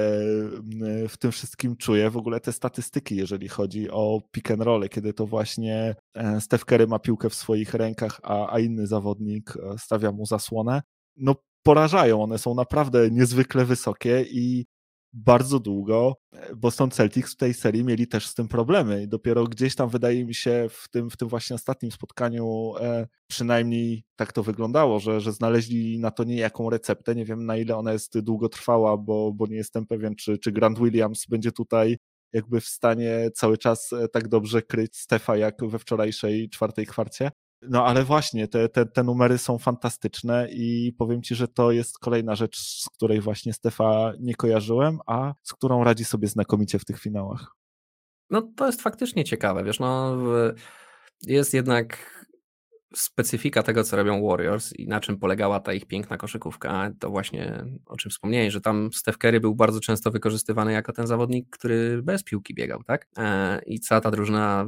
w 1.09 1.15
tym 1.19 1.33
wszystkim 1.33 1.77
czuje. 1.77 2.11
W 2.11 2.17
ogóle 2.17 2.41
te 2.41 2.53
statystyki, 2.53 3.17
jeżeli 3.17 3.49
chodzi 3.49 3.91
o 3.91 4.21
pick 4.31 4.51
and 4.51 4.63
roll, 4.63 4.89
kiedy 4.89 5.13
to 5.13 5.27
właśnie 5.27 5.95
e, 6.15 6.41
Steph 6.41 6.65
Curry 6.65 6.87
ma 6.87 6.99
piłkę 6.99 7.31
w 7.31 7.35
swoich 7.35 7.75
rękach, 7.75 8.21
a, 8.23 8.53
a 8.53 8.59
inny 8.59 8.87
zawodnik 8.87 9.55
stawia 9.79 10.13
mu 10.13 10.27
zasłonę, 10.27 10.83
no 11.17 11.35
porażają. 11.63 12.23
One 12.23 12.39
są 12.39 12.55
naprawdę 12.55 13.11
niezwykle 13.11 13.65
wysokie 13.65 14.25
i 14.31 14.67
bardzo 15.17 15.61
długo 15.61 16.17
Boston 16.57 16.91
Celtics 16.91 17.33
w 17.33 17.37
tej 17.37 17.55
serii 17.55 17.85
mieli 17.85 18.09
też 18.09 18.27
z 18.27 18.35
tym 18.35 18.49
problemy 18.49 19.03
i 19.03 19.09
dopiero 19.09 19.45
gdzieś 19.45 19.75
tam 19.75 19.89
wydaje 19.89 20.25
mi 20.25 20.35
się 20.35 20.67
w 20.71 20.89
tym, 20.89 21.11
w 21.11 21.17
tym 21.17 21.29
właśnie 21.29 21.57
ostatnim 21.57 21.93
spotkaniu 21.93 22.75
e, 22.81 23.07
przynajmniej 23.27 24.05
tak 24.17 24.33
to 24.33 24.43
wyglądało, 24.43 25.01
że, 25.01 25.21
że 25.21 25.33
znaleźli 25.33 25.99
na 25.99 26.11
to 26.11 26.25
niejaką 26.25 26.71
receptę. 26.71 27.15
Nie 27.15 27.25
wiem 27.25 27.47
na 27.47 27.57
ile 27.57 27.77
ona 27.77 27.93
jest 27.93 28.21
długotrwała, 28.21 28.97
bo, 28.97 29.33
bo 29.33 29.47
nie 29.47 29.57
jestem 29.57 29.87
pewien, 29.87 30.15
czy, 30.17 30.39
czy 30.39 30.53
Grant 30.53 30.79
Williams 30.79 31.27
będzie 31.27 31.53
tutaj 31.53 31.97
jakby 32.33 32.61
w 32.61 32.67
stanie 32.67 33.31
cały 33.35 33.59
czas 33.59 33.93
e, 33.93 34.09
tak 34.09 34.29
dobrze 34.29 34.63
kryć 34.63 34.97
Stefa 34.97 35.37
jak 35.37 35.65
we 35.65 35.79
wczorajszej 35.79 36.51
czwartej 36.51 36.87
kwarcie. 36.87 37.31
No 37.71 37.87
ale 37.87 38.05
właśnie, 38.05 38.49
te, 38.49 38.69
te, 38.69 38.87
te 38.87 39.03
numery 39.03 39.39
są 39.39 39.59
fantastyczne 39.59 40.49
i 40.51 40.93
powiem 40.99 41.23
Ci, 41.23 41.35
że 41.35 41.49
to 41.49 41.73
jest 41.73 41.99
kolejna 41.99 42.35
rzecz, 42.35 42.59
z 42.59 42.89
której 42.89 43.21
właśnie 43.21 43.53
Stefa 43.53 44.13
nie 44.21 44.35
kojarzyłem, 44.35 44.99
a 45.07 45.35
z 45.43 45.53
którą 45.53 45.85
radzi 45.85 46.05
sobie 46.05 46.29
znakomicie 46.29 46.79
w 46.79 46.85
tych 46.85 47.01
finałach. 47.01 47.57
No 48.31 48.43
to 48.57 48.67
jest 48.67 48.83
faktycznie 48.83 49.25
ciekawe, 49.25 49.65
wiesz, 49.65 49.81
no 49.81 50.17
jest 51.23 51.55
jednak 51.55 52.16
specyfika 52.95 53.63
tego, 53.63 53.85
co 53.85 53.97
robią 53.97 54.27
Warriors 54.29 54.73
i 54.73 54.89
na 54.89 55.01
czym 55.01 55.19
polegała 55.19 55.61
ta 55.61 55.73
ich 55.73 55.87
piękna 55.87 56.17
koszykówka, 56.17 56.91
to 56.99 57.11
właśnie 57.11 57.65
o 57.87 57.97
czym 57.97 58.11
wspomniałeś, 58.11 58.53
że 58.53 58.61
tam 58.61 58.91
Steph 58.93 59.19
Curry 59.19 59.41
był 59.41 59.55
bardzo 59.55 59.81
często 59.81 60.11
wykorzystywany 60.11 60.73
jako 60.73 60.93
ten 60.93 61.07
zawodnik, 61.07 61.47
który 61.51 62.03
bez 62.03 62.25
piłki 62.25 62.55
biegał, 62.55 62.83
tak? 62.83 63.09
E, 63.19 63.61
I 63.67 63.81
cała 63.81 64.01
ta 64.01 64.11
drużyna 64.11 64.67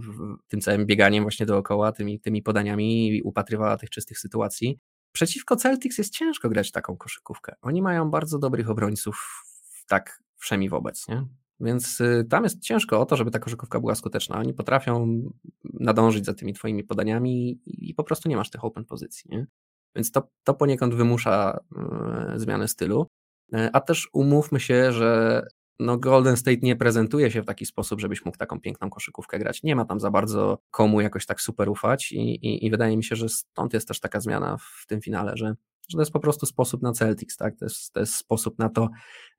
tym 0.48 0.61
całym 0.61 0.87
bieganiem 0.87 1.24
właśnie 1.24 1.46
dookoła, 1.46 1.92
tymi, 1.92 2.20
tymi 2.20 2.42
podaniami 2.42 3.20
upatrywała 3.24 3.76
tych 3.76 3.90
czystych 3.90 4.18
sytuacji. 4.18 4.78
Przeciwko 5.12 5.57
Celtics 5.57 5.98
jest 5.98 6.12
ciężko 6.12 6.48
grać 6.48 6.70
taką 6.70 6.96
koszykówkę. 6.96 7.54
Oni 7.62 7.83
mają 7.83 8.11
bardzo 8.11 8.38
dobrych 8.38 8.70
obrońców 8.70 9.44
tak 9.88 10.22
wszemi 10.37 10.68
wobec, 10.68 11.09
nie? 11.09 11.26
Więc 11.60 12.00
y, 12.00 12.26
tam 12.30 12.44
jest 12.44 12.62
ciężko 12.62 13.00
o 13.00 13.06
to, 13.06 13.16
żeby 13.16 13.30
ta 13.30 13.38
koszykówka 13.38 13.80
była 13.80 13.94
skuteczna. 13.94 14.38
Oni 14.38 14.54
potrafią 14.54 15.22
nadążyć 15.64 16.24
za 16.24 16.34
tymi 16.34 16.52
twoimi 16.52 16.84
podaniami 16.84 17.60
i 17.66 17.94
po 17.94 18.04
prostu 18.04 18.28
nie 18.28 18.36
masz 18.36 18.50
tych 18.50 18.64
open 18.64 18.84
pozycji. 18.84 19.30
Nie? 19.30 19.46
Więc 19.96 20.10
to, 20.10 20.28
to 20.44 20.54
poniekąd 20.54 20.94
wymusza 20.94 21.60
y, 22.34 22.38
zmianę 22.38 22.68
stylu. 22.68 23.06
Y, 23.54 23.70
a 23.72 23.80
też 23.80 24.08
umówmy 24.12 24.60
się, 24.60 24.92
że 24.92 25.42
no 25.78 25.98
Golden 25.98 26.36
State 26.36 26.58
nie 26.62 26.76
prezentuje 26.76 27.30
się 27.30 27.42
w 27.42 27.46
taki 27.46 27.66
sposób, 27.66 28.00
żebyś 28.00 28.24
mógł 28.24 28.38
taką 28.38 28.60
piękną 28.60 28.90
koszykówkę 28.90 29.38
grać. 29.38 29.62
Nie 29.62 29.76
ma 29.76 29.84
tam 29.84 30.00
za 30.00 30.10
bardzo 30.10 30.58
komu 30.70 31.00
jakoś 31.00 31.26
tak 31.26 31.40
super 31.40 31.68
ufać 31.68 32.12
i, 32.12 32.18
i, 32.18 32.66
i 32.66 32.70
wydaje 32.70 32.96
mi 32.96 33.04
się, 33.04 33.16
że 33.16 33.28
stąd 33.28 33.74
jest 33.74 33.88
też 33.88 34.00
taka 34.00 34.20
zmiana 34.20 34.56
w 34.56 34.86
tym 34.86 35.00
finale, 35.00 35.36
że 35.36 35.54
że 35.88 35.96
to 35.96 36.02
jest 36.02 36.12
po 36.12 36.20
prostu 36.20 36.46
sposób 36.46 36.82
na 36.82 36.92
Celtics, 36.92 37.36
tak? 37.36 37.56
To 37.56 37.64
jest, 37.64 37.92
to 37.92 38.00
jest 38.00 38.14
sposób 38.14 38.58
na 38.58 38.68
to, 38.68 38.88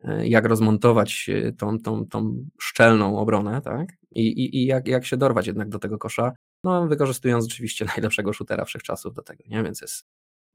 e, 0.03 0.27
jak 0.27 0.45
rozmontować 0.45 1.29
e, 1.29 1.51
tą, 1.51 1.79
tą, 1.79 2.05
tą 2.05 2.45
szczelną 2.61 3.17
obronę, 3.17 3.61
tak? 3.61 3.89
I, 4.11 4.27
i, 4.27 4.57
i 4.57 4.65
jak, 4.65 4.87
jak 4.87 5.05
się 5.05 5.17
dorwać 5.17 5.47
jednak 5.47 5.69
do 5.69 5.79
tego 5.79 5.97
kosza, 5.97 6.31
no 6.63 6.87
wykorzystując 6.87 7.45
oczywiście 7.45 7.85
najlepszego 7.95 8.33
shootera 8.33 8.65
wszechczasów 8.65 9.13
do 9.13 9.21
tego, 9.21 9.43
nie? 9.47 9.63
Więc 9.63 9.81
jest, 9.81 10.05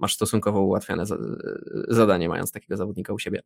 masz 0.01 0.15
stosunkowo 0.15 0.61
ułatwione 0.61 1.03
e, 1.03 1.07
zadanie, 1.89 2.29
mając 2.29 2.53
takiego 2.53 2.77
zawodnika 2.77 3.13
u 3.13 3.19
siebie. 3.19 3.41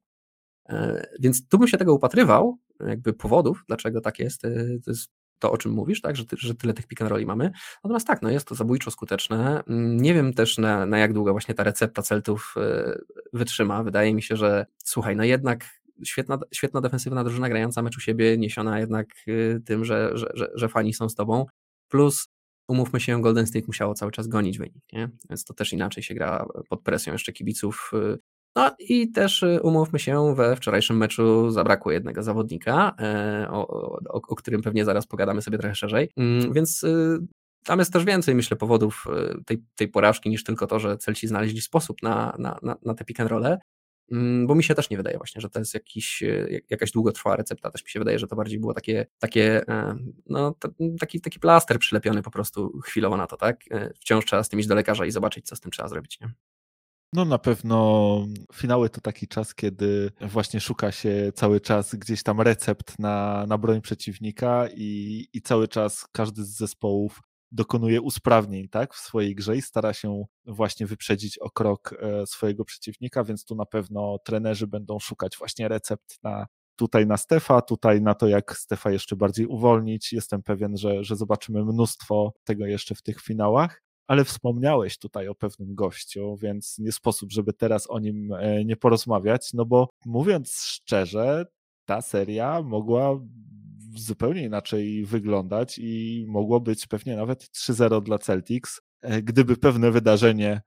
Więc 1.20 1.48
tu 1.48 1.59
bym 1.59 1.68
się 1.68 1.78
tego 1.78 1.94
upatrywał, 1.94 2.59
jakby 2.81 3.12
powodów, 3.12 3.64
dlaczego 3.68 4.00
tak 4.00 4.18
jest. 4.18 4.42
To 4.85 4.90
jest 4.90 5.11
to, 5.38 5.52
o 5.52 5.59
czym 5.59 5.72
mówisz, 5.72 6.00
tak, 6.00 6.16
że, 6.16 6.24
że 6.38 6.54
tyle 6.54 6.74
tych 6.74 6.87
pick 6.87 7.02
and 7.02 7.26
mamy. 7.26 7.50
Natomiast 7.85 8.07
tak, 8.07 8.22
no 8.22 8.31
jest 8.31 8.48
to 8.48 8.54
zabójczo 8.54 8.90
skuteczne. 8.90 9.64
Mm, 9.64 9.96
nie 9.96 10.14
wiem 10.14 10.35
też 10.35 10.59
na, 10.59 10.87
na 10.87 10.98
jak 10.98 11.12
długo 11.12 11.33
właśnie 11.33 11.54
ta 11.54 11.64
recepta 11.64 12.02
Celtów 12.02 12.54
e, 12.57 12.98
wytrzyma. 13.33 13.83
Wydaje 13.83 14.14
mi 14.14 14.22
się, 14.22 14.37
że 14.37 14.66
słuchaj, 14.85 15.16
no 15.16 15.24
jednak 15.24 15.64
świetna, 16.04 16.38
świetna 16.54 16.81
defensywna 16.81 17.24
drużyna 17.24 17.48
grająca 17.48 17.83
mecz 17.83 17.96
u 17.96 18.00
siebie, 18.00 18.38
niesiona 18.38 18.81
jednak 18.81 19.07
e, 19.26 19.61
tym, 19.61 19.85
że, 19.85 20.11
że, 20.14 20.26
że, 20.35 20.50
że 20.54 20.68
fani 20.68 20.94
są 20.94 21.09
z 21.09 21.14
tobą. 21.14 21.46
Plus 21.88 22.28
umówmy 22.68 23.00
się, 23.00 23.22
Golden 23.22 23.46
State 23.46 23.66
musiało 23.66 23.94
cały 23.94 24.12
czas 24.12 24.28
gonić 24.28 24.59
wynik, 24.59 24.85
nie? 24.92 25.11
więc 25.31 25.44
to 25.44 25.54
też 25.54 25.72
inaczej 25.72 26.02
się 26.02 26.14
gra 26.14 26.46
pod 26.68 26.83
presją 26.83 27.12
jeszcze 27.12 27.33
kibiców 27.33 27.90
e, 27.94 28.16
no 28.57 28.71
i 28.79 29.11
też 29.11 29.43
y, 29.43 29.61
umówmy 29.63 29.99
się, 29.99 30.35
we 30.35 30.57
wczorajszym 30.57 30.97
meczu 30.97 31.51
zabrakło 31.51 31.93
jednego 31.93 32.23
zawodnika, 32.23 32.95
e, 33.01 33.47
o, 33.51 33.69
o, 33.69 34.21
o 34.29 34.37
którym 34.37 34.63
pewnie 34.63 34.85
zaraz 34.85 35.07
pogadamy 35.07 35.43
sobie 35.43 35.59
trochę 35.59 35.75
szerzej, 35.75 36.11
mm, 36.17 36.53
więc 36.53 36.83
y, 36.83 37.19
tam 37.65 37.79
jest 37.79 37.93
też 37.93 38.05
więcej, 38.05 38.35
myślę, 38.35 38.57
powodów 38.57 39.07
y, 39.41 39.45
tej, 39.45 39.63
tej 39.77 39.89
porażki 39.89 40.31
niż 40.31 40.45
tylko 40.45 40.67
to, 40.67 40.79
że 40.79 40.97
Celci 40.97 41.29
znaleźli 41.29 41.61
sposób 41.61 42.03
na, 42.03 42.37
na, 42.39 42.59
na, 42.63 42.77
na 42.85 42.95
te 42.95 43.05
pick 43.05 43.21
and 43.21 43.31
role, 43.31 43.59
mm, 44.13 44.47
bo 44.47 44.55
mi 44.55 44.65
się 44.65 44.75
też 44.75 44.91
nie 44.91 44.97
wydaje 44.97 45.19
właśnie, 45.19 45.41
że 45.41 45.51
to 45.51 45.59
jest 45.59 45.75
jakiś, 45.75 46.23
jakaś 46.71 46.91
długotrwała 46.91 47.37
recepta, 47.37 47.71
też 47.71 47.85
mi 47.85 47.91
się 47.91 47.99
wydaje, 47.99 48.19
że 48.19 48.27
to 48.27 48.37
bardziej 48.37 48.59
było 48.59 48.75
takie, 48.75 49.07
takie 49.19 49.69
e, 49.69 49.97
no, 50.27 50.55
taki, 51.01 51.21
taki 51.21 51.41
plaster 51.41 51.79
przylepiony 51.79 52.23
po 52.23 52.31
prostu 52.31 52.81
chwilowo 52.85 53.17
na 53.17 53.27
to, 53.27 53.37
tak? 53.37 53.61
E, 53.71 53.91
wciąż 54.01 54.25
trzeba 54.25 54.43
z 54.43 54.49
tym 54.49 54.61
iść 54.61 54.69
do 54.69 54.75
lekarza 54.75 55.07
i 55.07 55.11
zobaczyć, 55.11 55.47
co 55.47 55.57
z 55.57 55.61
tym 55.61 55.71
trzeba 55.71 55.89
zrobić, 55.89 56.21
nie? 56.21 56.31
No 57.12 57.25
na 57.25 57.38
pewno 57.38 58.27
finały 58.55 58.90
to 58.90 59.01
taki 59.01 59.29
czas, 59.29 59.55
kiedy 59.55 60.11
właśnie 60.21 60.61
szuka 60.61 60.92
się 60.92 61.33
cały 61.35 61.61
czas 61.61 61.94
gdzieś 61.94 62.23
tam 62.23 62.40
recept 62.40 62.99
na, 62.99 63.47
na 63.49 63.59
broń 63.59 63.81
przeciwnika 63.81 64.68
i, 64.75 65.27
i 65.33 65.42
cały 65.42 65.68
czas 65.68 66.07
każdy 66.12 66.44
z 66.44 66.49
zespołów 66.49 67.21
dokonuje 67.53 68.01
usprawnień 68.01 68.68
tak, 68.68 68.94
w 68.94 68.99
swojej 68.99 69.35
grze 69.35 69.57
i 69.57 69.62
stara 69.62 69.92
się 69.92 70.25
właśnie 70.47 70.87
wyprzedzić 70.87 71.38
o 71.38 71.51
krok 71.51 71.94
e, 72.01 72.27
swojego 72.27 72.64
przeciwnika, 72.64 73.25
więc 73.25 73.44
tu 73.44 73.55
na 73.55 73.66
pewno 73.66 74.18
trenerzy 74.25 74.66
będą 74.66 74.99
szukać 74.99 75.37
właśnie 75.38 75.68
recept 75.68 76.18
na 76.23 76.47
tutaj 76.77 77.07
na 77.07 77.16
Stefa, 77.16 77.62
tutaj 77.62 78.03
na 78.03 78.14
to, 78.14 78.29
jak 78.29 78.57
Stefa 78.57 78.90
jeszcze 78.90 79.16
bardziej 79.16 79.47
uwolnić. 79.47 80.12
Jestem 80.12 80.42
pewien, 80.42 80.77
że, 80.77 81.05
że 81.05 81.16
zobaczymy 81.16 81.64
mnóstwo 81.64 82.33
tego 82.44 82.66
jeszcze 82.66 82.94
w 82.94 83.03
tych 83.03 83.21
finałach 83.21 83.83
ale 84.09 84.25
wspomniałeś 84.25 84.99
tutaj 84.99 85.29
o 85.29 85.35
pewnym 85.35 85.75
gościu, 85.75 86.37
więc 86.37 86.79
nie 86.79 86.92
sposób, 86.92 87.33
żeby 87.33 87.53
teraz 87.53 87.90
o 87.90 87.99
nim 87.99 88.33
e, 88.33 88.64
nie 88.64 88.77
porozmawiać, 88.77 89.51
no 89.55 89.64
bo 89.64 89.88
mówiąc 90.07 90.62
szczerze, 90.62 91.47
ta 91.85 92.03
seria 92.03 92.62
mogła 92.62 93.21
zupełnie 93.97 94.42
inaczej 94.42 95.05
wyglądać 95.05 95.79
i 95.79 96.25
mogło 96.29 96.61
być 96.61 96.87
pewnie 96.87 97.16
nawet 97.16 97.42
3-0 97.42 98.03
dla 98.03 98.18
Celtics, 98.18 98.81
e, 99.03 99.23
gdyby 99.23 99.57
pewne 99.57 99.90
wydarzenie 99.90 100.62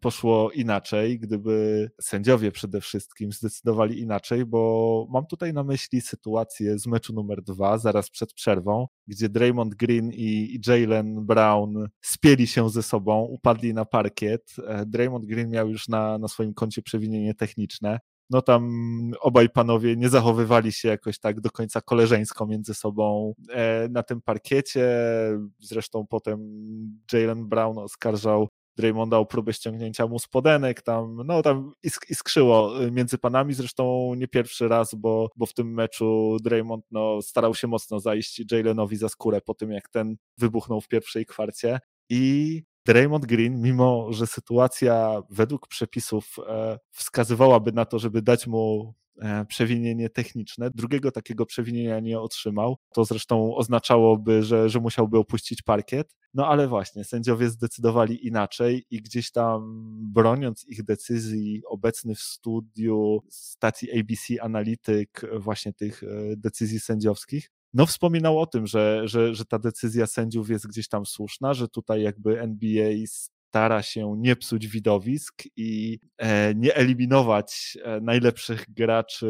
poszło 0.00 0.50
inaczej, 0.50 1.18
gdyby 1.18 1.90
sędziowie 2.00 2.52
przede 2.52 2.80
wszystkim 2.80 3.32
zdecydowali 3.32 4.00
inaczej, 4.00 4.46
bo 4.46 5.06
mam 5.10 5.26
tutaj 5.26 5.52
na 5.52 5.64
myśli 5.64 6.00
sytuację 6.00 6.78
z 6.78 6.86
meczu 6.86 7.12
numer 7.12 7.42
dwa, 7.42 7.78
zaraz 7.78 8.10
przed 8.10 8.32
przerwą, 8.32 8.86
gdzie 9.06 9.28
Draymond 9.28 9.74
Green 9.74 10.10
i 10.12 10.60
Jalen 10.66 11.26
Brown 11.26 11.88
spieli 12.00 12.46
się 12.46 12.70
ze 12.70 12.82
sobą, 12.82 13.22
upadli 13.22 13.74
na 13.74 13.84
parkiet. 13.84 14.56
E, 14.66 14.86
Draymond 14.86 15.24
Green 15.24 15.50
miał 15.50 15.68
już 15.68 15.88
na, 15.88 16.18
na 16.18 16.28
swoim 16.28 16.54
koncie 16.54 16.82
przewinienie 16.82 17.34
techniczne. 17.34 17.98
No 18.30 18.42
tam 18.42 18.72
obaj 19.20 19.48
panowie 19.48 19.96
nie 19.96 20.08
zachowywali 20.08 20.72
się 20.72 20.88
jakoś 20.88 21.18
tak 21.18 21.40
do 21.40 21.50
końca 21.50 21.80
koleżeńsko 21.80 22.46
między 22.46 22.74
sobą 22.74 23.34
e, 23.50 23.88
na 23.88 24.02
tym 24.02 24.22
parkiecie. 24.22 24.88
Zresztą 25.58 26.06
potem 26.06 26.40
Jalen 27.12 27.48
Brown 27.48 27.78
oskarżał 27.78 28.48
Draymonda 28.76 29.18
o 29.18 29.26
próbę 29.26 29.52
ściągnięcia 29.52 30.06
mu 30.06 30.18
spodenek, 30.18 30.82
tam, 30.82 31.22
no 31.24 31.42
tam 31.42 31.72
isk 31.82 32.10
iskrzyło 32.10 32.84
y, 32.84 32.90
między 32.90 33.18
panami, 33.18 33.54
zresztą 33.54 34.14
nie 34.14 34.28
pierwszy 34.28 34.68
raz, 34.68 34.94
bo, 34.94 35.30
bo 35.36 35.46
w 35.46 35.54
tym 35.54 35.74
meczu 35.74 36.36
Draymond 36.42 36.84
no, 36.90 37.22
starał 37.22 37.54
się 37.54 37.66
mocno 37.66 38.00
zajść 38.00 38.52
Jalenowi 38.52 38.96
za 38.96 39.08
skórę 39.08 39.40
po 39.40 39.54
tym, 39.54 39.70
jak 39.70 39.88
ten 39.88 40.16
wybuchnął 40.38 40.80
w 40.80 40.88
pierwszej 40.88 41.26
kwarcie. 41.26 41.80
I 42.08 42.62
Draymond 42.86 43.26
Green, 43.26 43.62
mimo 43.62 44.12
że 44.12 44.26
sytuacja 44.26 45.22
według 45.30 45.68
przepisów 45.68 46.36
e, 46.48 46.78
wskazywałaby 46.90 47.72
na 47.72 47.84
to, 47.84 47.98
żeby 47.98 48.22
dać 48.22 48.46
mu 48.46 48.94
przewinienie 49.48 50.10
techniczne. 50.10 50.70
Drugiego 50.74 51.10
takiego 51.10 51.46
przewinienia 51.46 52.00
nie 52.00 52.20
otrzymał. 52.20 52.76
To 52.94 53.04
zresztą 53.04 53.56
oznaczałoby, 53.56 54.42
że, 54.42 54.68
że 54.68 54.80
musiałby 54.80 55.18
opuścić 55.18 55.62
parkiet. 55.62 56.16
No 56.34 56.46
ale 56.46 56.68
właśnie, 56.68 57.04
sędziowie 57.04 57.50
zdecydowali 57.50 58.26
inaczej 58.26 58.86
i 58.90 59.02
gdzieś 59.02 59.30
tam 59.32 59.84
broniąc 60.12 60.64
ich 60.68 60.84
decyzji, 60.84 61.62
obecny 61.66 62.14
w 62.14 62.20
studiu 62.20 63.22
stacji 63.30 64.00
ABC 64.00 64.42
analityk 64.42 65.22
właśnie 65.38 65.72
tych 65.72 66.02
e, 66.02 66.06
decyzji 66.36 66.80
sędziowskich, 66.80 67.50
no 67.74 67.86
wspominał 67.86 68.40
o 68.40 68.46
tym, 68.46 68.66
że, 68.66 69.08
że, 69.08 69.34
że 69.34 69.44
ta 69.44 69.58
decyzja 69.58 70.06
sędziów 70.06 70.50
jest 70.50 70.66
gdzieś 70.66 70.88
tam 70.88 71.06
słuszna, 71.06 71.54
że 71.54 71.68
tutaj 71.68 72.02
jakby 72.02 72.40
NBA 72.40 72.90
stara 73.56 73.82
się 73.82 74.14
nie 74.18 74.36
psuć 74.36 74.66
widowisk 74.66 75.42
i 75.56 75.98
e, 76.18 76.54
nie 76.54 76.74
eliminować 76.74 77.78
e, 77.82 78.00
najlepszych 78.00 78.64
graczy 78.68 79.26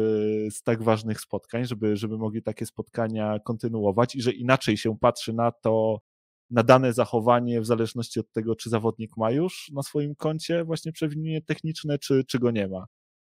z 0.51 0.63
tak 0.63 0.83
ważnych 0.83 1.21
spotkań, 1.21 1.65
żeby, 1.65 1.95
żeby 1.95 2.17
mogli 2.17 2.43
takie 2.43 2.65
spotkania 2.65 3.39
kontynuować 3.39 4.15
i 4.15 4.21
że 4.21 4.31
inaczej 4.31 4.77
się 4.77 4.97
patrzy 4.99 5.33
na 5.33 5.51
to, 5.51 6.01
na 6.49 6.63
dane 6.63 6.93
zachowanie 6.93 7.61
w 7.61 7.65
zależności 7.65 8.19
od 8.19 8.31
tego, 8.31 8.55
czy 8.55 8.69
zawodnik 8.69 9.17
ma 9.17 9.31
już 9.31 9.71
na 9.73 9.83
swoim 9.83 10.15
koncie 10.15 10.63
właśnie 10.63 10.91
przewinienie 10.91 11.41
techniczne, 11.41 11.99
czy, 11.99 12.23
czy 12.27 12.39
go 12.39 12.51
nie 12.51 12.67
ma. 12.67 12.85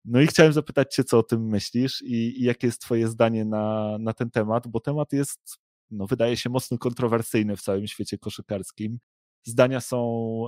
No 0.04 0.20
i 0.20 0.26
chciałem 0.26 0.52
zapytać 0.52 0.94
Cię, 0.94 1.04
co 1.04 1.18
o 1.18 1.22
tym 1.22 1.48
myślisz 1.48 2.02
i, 2.02 2.40
i 2.40 2.44
jakie 2.44 2.66
jest 2.66 2.80
Twoje 2.80 3.08
zdanie 3.08 3.44
na, 3.44 3.96
na 4.00 4.12
ten 4.12 4.30
temat, 4.30 4.68
bo 4.68 4.80
temat 4.80 5.12
jest, 5.12 5.58
no, 5.90 6.06
wydaje 6.06 6.36
się, 6.36 6.50
mocno 6.50 6.78
kontrowersyjny 6.78 7.56
w 7.56 7.62
całym 7.62 7.86
świecie 7.86 8.18
koszykarskim. 8.18 8.98
Zdania 9.44 9.80
są 9.80 9.98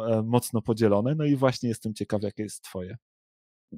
e, 0.08 0.22
mocno 0.22 0.62
podzielone, 0.62 1.14
no 1.14 1.24
i 1.24 1.36
właśnie 1.36 1.68
jestem 1.68 1.94
ciekaw, 1.94 2.22
jakie 2.22 2.42
jest 2.42 2.62
Twoje. 2.62 2.96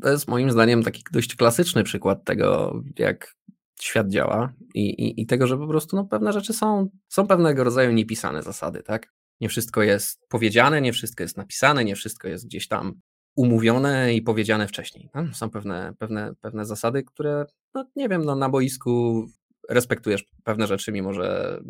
To 0.02 0.10
jest 0.10 0.28
moim 0.28 0.50
zdaniem 0.50 0.82
taki 0.82 1.02
dość 1.12 1.36
klasyczny 1.36 1.84
przykład 1.84 2.24
tego, 2.24 2.80
jak 2.98 3.36
świat 3.80 4.08
działa 4.08 4.52
i, 4.74 4.80
i, 4.80 5.20
i 5.22 5.26
tego, 5.26 5.46
że 5.46 5.58
po 5.58 5.68
prostu 5.68 5.96
no, 5.96 6.04
pewne 6.04 6.32
rzeczy 6.32 6.52
są, 6.52 6.88
są 7.08 7.26
pewnego 7.26 7.64
rodzaju 7.64 7.92
niepisane 7.92 8.42
zasady, 8.42 8.82
tak? 8.82 9.12
Nie 9.40 9.48
wszystko 9.48 9.82
jest 9.82 10.26
powiedziane, 10.28 10.80
nie 10.80 10.92
wszystko 10.92 11.22
jest 11.22 11.36
napisane, 11.36 11.84
nie 11.84 11.96
wszystko 11.96 12.28
jest 12.28 12.46
gdzieś 12.46 12.68
tam 12.68 13.00
umówione 13.36 14.14
i 14.14 14.22
powiedziane 14.22 14.68
wcześniej. 14.68 15.10
No, 15.14 15.34
są 15.34 15.50
pewne, 15.50 15.94
pewne, 15.98 16.34
pewne 16.40 16.64
zasady, 16.64 17.02
które, 17.02 17.46
no 17.74 17.86
nie 17.96 18.08
wiem, 18.08 18.24
no, 18.24 18.36
na 18.36 18.48
boisku 18.48 19.26
respektujesz 19.68 20.24
pewne 20.44 20.66
rzeczy, 20.66 20.92
mimo 20.92 21.12
że, 21.12 21.60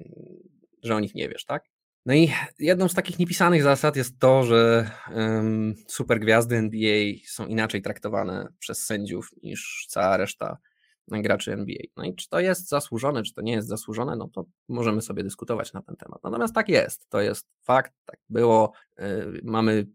że 0.83 0.97
o 0.97 1.01
nich 1.01 1.15
nie 1.15 1.29
wiesz, 1.29 1.45
tak? 1.45 1.65
No 2.07 2.15
i 2.15 2.33
jedną 2.59 2.89
z 2.89 2.95
takich 2.95 3.19
niepisanych 3.19 3.63
zasad 3.63 3.97
jest 3.97 4.19
to, 4.19 4.43
że 4.43 4.91
um, 5.15 5.75
supergwiazdy 5.89 6.57
NBA 6.57 7.05
są 7.27 7.47
inaczej 7.47 7.83
traktowane 7.83 8.49
przez 8.59 8.85
sędziów 8.87 9.31
niż 9.43 9.87
cała 9.89 10.17
reszta 10.17 10.59
graczy 11.11 11.53
NBA. 11.53 11.83
No 11.97 12.05
i 12.05 12.15
czy 12.15 12.29
to 12.29 12.41
jest 12.41 12.69
zasłużone, 12.69 13.23
czy 13.23 13.35
to 13.35 13.43
nie 13.43 13.53
jest 13.53 13.69
zasłużone, 13.69 14.17
no 14.17 14.29
to 14.29 14.45
możemy 14.69 15.03
sobie 15.03 15.23
dyskutować 15.23 15.73
na 15.73 15.83
ten 15.83 15.97
temat. 15.97 16.21
Natomiast 16.25 16.55
tak 16.55 16.69
jest, 16.69 17.09
to 17.09 17.21
jest 17.21 17.49
fakt, 17.63 17.93
tak 18.05 18.21
było. 18.29 18.73
Y, 19.01 19.41
mamy 19.45 19.87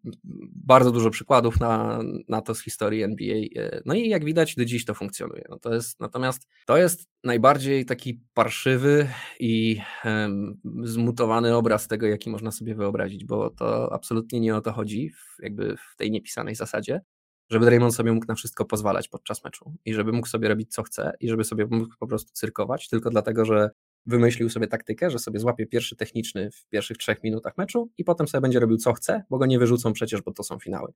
bardzo 0.56 0.92
dużo 0.92 1.10
przykładów 1.10 1.60
na, 1.60 2.00
na 2.28 2.42
to 2.42 2.56
z 2.56 2.62
historii 2.62 3.04
NBA. 3.04 3.36
Y, 3.36 3.82
no 3.86 3.94
i 3.94 4.10
jak 4.10 4.26
widać, 4.26 4.56
do 4.56 4.66
dziś 4.66 4.86
to 4.86 4.94
funkcjonuje. 4.94 5.46
No 5.50 5.60
to 5.60 5.74
jest, 5.74 6.00
natomiast 6.00 6.48
to 6.66 6.78
jest 6.78 7.08
najbardziej 7.24 7.86
taki 7.86 8.22
parszywy 8.34 9.10
i 9.40 9.82
um, 10.06 10.62
zmutowany 10.84 11.56
obraz 11.56 11.88
tego, 11.88 12.08
jaki 12.08 12.30
można 12.30 12.52
sobie 12.52 12.76
wyobrazić, 12.76 13.26
bo 13.26 13.50
to 13.50 13.94
absolutnie 13.94 14.40
nie 14.40 14.56
o 14.56 14.62
to 14.62 14.72
chodzi, 14.72 15.10
w, 15.10 15.44
jakby 15.44 15.78
w 15.78 15.96
tej 15.96 16.12
niepisanej 16.12 16.56
zasadzie 16.56 17.02
żeby 17.50 17.66
Draymond 17.66 17.96
sobie 17.96 18.12
mógł 18.12 18.26
na 18.28 18.36
wszystko 18.36 18.66
pozwalać 18.66 19.08
podczas 19.08 19.44
meczu 19.44 19.74
i 19.86 19.94
żeby 19.94 20.12
mógł 20.12 20.28
sobie 20.28 20.48
robić 20.48 20.74
co 20.74 20.84
chce 20.84 21.14
i 21.20 21.30
żeby 21.30 21.44
sobie 21.44 21.66
mógł 21.66 21.96
po 22.00 22.08
prostu 22.08 22.32
cyrkować, 22.34 22.90
tylko 22.90 23.10
dlatego, 23.10 23.46
że 23.46 23.70
wymyślił 24.06 24.50
sobie 24.50 24.68
taktykę, 24.68 25.10
że 25.10 25.20
sobie 25.20 25.40
złapie 25.40 25.66
pierwszy 25.66 25.96
techniczny 25.96 26.52
w 26.52 26.68
pierwszych 26.68 26.98
trzech 26.98 27.24
minutach 27.24 27.58
meczu 27.58 27.90
i 27.98 28.04
potem 28.04 28.28
sobie 28.28 28.42
będzie 28.42 28.60
robił 28.60 28.78
co 28.78 28.94
chce, 28.94 29.24
bo 29.30 29.38
go 29.38 29.46
nie 29.46 29.60
wyrzucą 29.60 29.94
przecież, 29.94 30.22
bo 30.22 30.32
to 30.32 30.44
są 30.44 30.60
finały. 30.60 30.94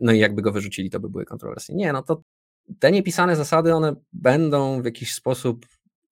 No 0.00 0.12
i 0.12 0.18
jakby 0.18 0.42
go 0.42 0.52
wyrzucili, 0.52 0.90
to 0.90 1.00
by 1.00 1.08
były 1.10 1.24
kontrowersje. 1.24 1.74
Nie, 1.74 1.92
no 1.92 2.02
to 2.02 2.22
te 2.78 2.92
niepisane 2.92 3.36
zasady, 3.36 3.74
one 3.74 3.96
będą 4.12 4.82
w 4.82 4.84
jakiś 4.84 5.14
sposób 5.14 5.66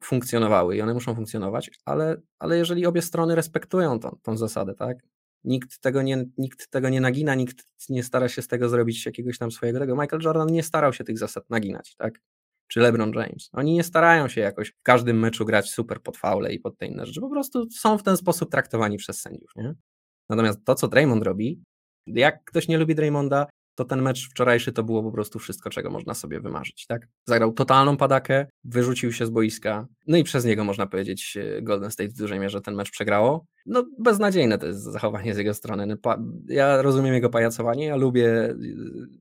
funkcjonowały 0.05 0.77
i 0.77 0.81
one 0.81 0.95
muszą 0.95 1.15
funkcjonować, 1.15 1.71
ale, 1.85 2.17
ale 2.39 2.59
jeżeli 2.59 2.87
obie 2.87 3.03
strony 3.03 3.35
respektują 3.35 4.01
tą, 4.01 4.19
tą 4.23 4.37
zasadę, 4.37 4.75
tak? 4.75 4.99
Nikt 5.45 5.81
tego, 5.81 6.03
nie, 6.03 6.25
nikt 6.39 6.71
tego 6.71 6.89
nie 6.89 7.01
nagina, 7.01 7.35
nikt 7.35 7.67
nie 7.89 8.03
stara 8.03 8.29
się 8.29 8.43
z 8.43 8.49
tego 8.49 8.69
zrobić 8.69 9.07
jakiegoś 9.07 9.39
tam 9.39 9.51
swojego 9.51 9.79
tego. 9.79 9.97
Michael 9.97 10.23
Jordan 10.23 10.49
nie 10.49 10.63
starał 10.63 10.93
się 10.93 11.05
tych 11.05 11.19
zasad 11.19 11.51
naginać, 11.51 11.95
tak? 11.97 12.21
Czy 12.69 12.81
LeBron 12.81 13.13
James. 13.13 13.51
Oni 13.53 13.75
nie 13.75 13.85
starają 13.85 14.29
się 14.29 14.41
jakoś 14.41 14.71
w 14.71 14.83
każdym 14.83 15.19
meczu 15.19 15.45
grać 15.45 15.71
super 15.71 16.03
pod 16.03 16.17
faule 16.17 16.53
i 16.53 16.61
pod 16.61 16.79
te 16.79 16.87
inne 16.87 17.07
rzeczy. 17.07 17.21
Po 17.21 17.31
prostu 17.31 17.71
są 17.71 17.99
w 17.99 18.03
ten 18.03 18.17
sposób 18.17 18.51
traktowani 18.51 18.97
przez 18.97 19.21
sędziów, 19.21 19.51
nie? 19.57 19.75
Natomiast 20.29 20.65
to, 20.65 20.75
co 20.75 20.89
Draymond 20.89 21.23
robi, 21.23 21.63
jak 22.07 22.45
ktoś 22.45 22.69
nie 22.69 22.79
lubi 22.79 22.95
Draymonda, 22.95 23.47
to 23.79 23.85
ten 23.85 24.03
mecz 24.03 24.31
wczorajszy 24.31 24.73
to 24.73 24.83
było 24.83 25.03
po 25.03 25.13
prostu 25.13 25.39
wszystko, 25.39 25.71
czego 25.71 25.91
można 25.91 26.15
sobie 26.15 26.41
wymarzyć, 26.41 26.87
tak? 26.87 27.09
Zagrał 27.25 27.53
totalną 27.53 27.97
padakę, 27.97 28.47
wyrzucił 28.65 29.13
się 29.13 29.27
z 29.27 29.31
boiska, 29.31 29.87
no 30.07 30.17
i 30.17 30.25
przez 30.25 30.45
niego 30.45 30.65
można 30.65 30.87
powiedzieć 30.87 31.37
e, 31.37 31.63
Golden 31.63 31.91
State 31.91 32.09
w 32.09 32.13
dużej 32.13 32.41
mierze 32.41 32.61
ten 32.61 32.75
mecz 32.75 32.91
przegrało. 32.91 33.47
No 33.67 33.85
beznadziejne 33.99 34.59
to 34.59 34.67
jest 34.67 34.83
zachowanie 34.83 35.35
z 35.35 35.39
jego 35.39 35.55
strony. 35.55 35.87
No, 35.87 35.97
ja 36.49 36.83
rozumiem 36.83 37.15
jego 37.15 37.31
pajacowanie, 37.31 37.87
ja 37.87 37.97
lubię 37.97 38.29
e, 38.29 38.57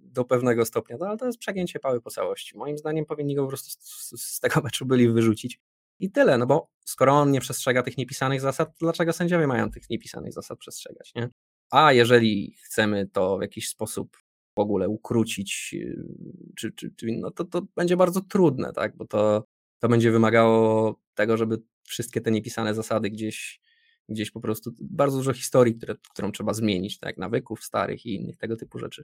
do 0.04 0.26
pewnego 0.26 0.66
stopnia, 0.66 0.98
no, 1.00 1.06
ale 1.08 1.18
to 1.18 1.26
jest 1.26 1.40
przegięcie 1.40 1.80
pały 1.80 2.02
po 2.02 2.10
całości. 2.10 2.58
Moim 2.58 2.78
zdaniem 2.78 3.06
powinni 3.06 3.36
go 3.36 3.44
po 3.44 3.48
prostu 3.48 3.70
z, 3.70 4.22
z 4.22 4.40
tego 4.40 4.62
meczu 4.66 4.86
byli 4.86 5.10
wyrzucić. 5.10 5.60
I 6.00 6.12
tyle, 6.12 6.38
no 6.38 6.46
bo 6.46 6.70
skoro 6.86 7.14
on 7.14 7.32
nie 7.32 7.42
przestrzega 7.42 7.84
tych 7.84 7.98
niepisanych 7.98 8.42
zasad, 8.42 8.70
dlaczego 8.80 9.14
sędziowie 9.14 9.48
mają 9.48 9.72
tych 9.72 9.90
niepisanych 9.90 10.34
zasad 10.34 10.60
przestrzegać, 10.60 11.12
nie? 11.16 11.30
A 11.72 11.94
jeżeli 11.94 12.56
chcemy 12.66 13.08
to 13.08 13.38
w 13.38 13.42
jakiś 13.42 13.70
sposób 13.70 14.18
w 14.58 14.60
ogóle 14.60 14.90
ukrócić, 14.90 15.76
y, 15.80 16.04
czy, 16.56 16.72
czy, 16.72 16.92
czy, 16.96 17.08
no 17.20 17.32
to, 17.32 17.46
to 17.46 17.62
będzie 17.76 17.98
bardzo 17.98 18.22
trudne, 18.22 18.74
tak? 18.74 18.96
bo 18.96 19.06
to, 19.06 19.44
to 19.80 19.90
będzie 19.90 20.12
wymagało 20.12 20.96
tego, 21.16 21.38
żeby 21.38 21.58
wszystkie 21.84 22.22
te 22.22 22.32
niepisane 22.32 22.76
zasady 22.76 23.10
gdzieś, 23.10 23.62
gdzieś 24.10 24.32
po 24.32 24.40
prostu, 24.42 24.72
bardzo 24.80 25.18
dużo 25.18 25.34
historii, 25.34 25.76
które, 25.76 25.96
którą 26.14 26.32
trzeba 26.32 26.54
zmienić, 26.54 27.00
tak, 27.00 27.18
nawyków 27.18 27.64
starych 27.64 28.06
i 28.06 28.16
innych 28.16 28.38
tego 28.38 28.56
typu 28.56 28.80
rzeczy. 28.80 29.04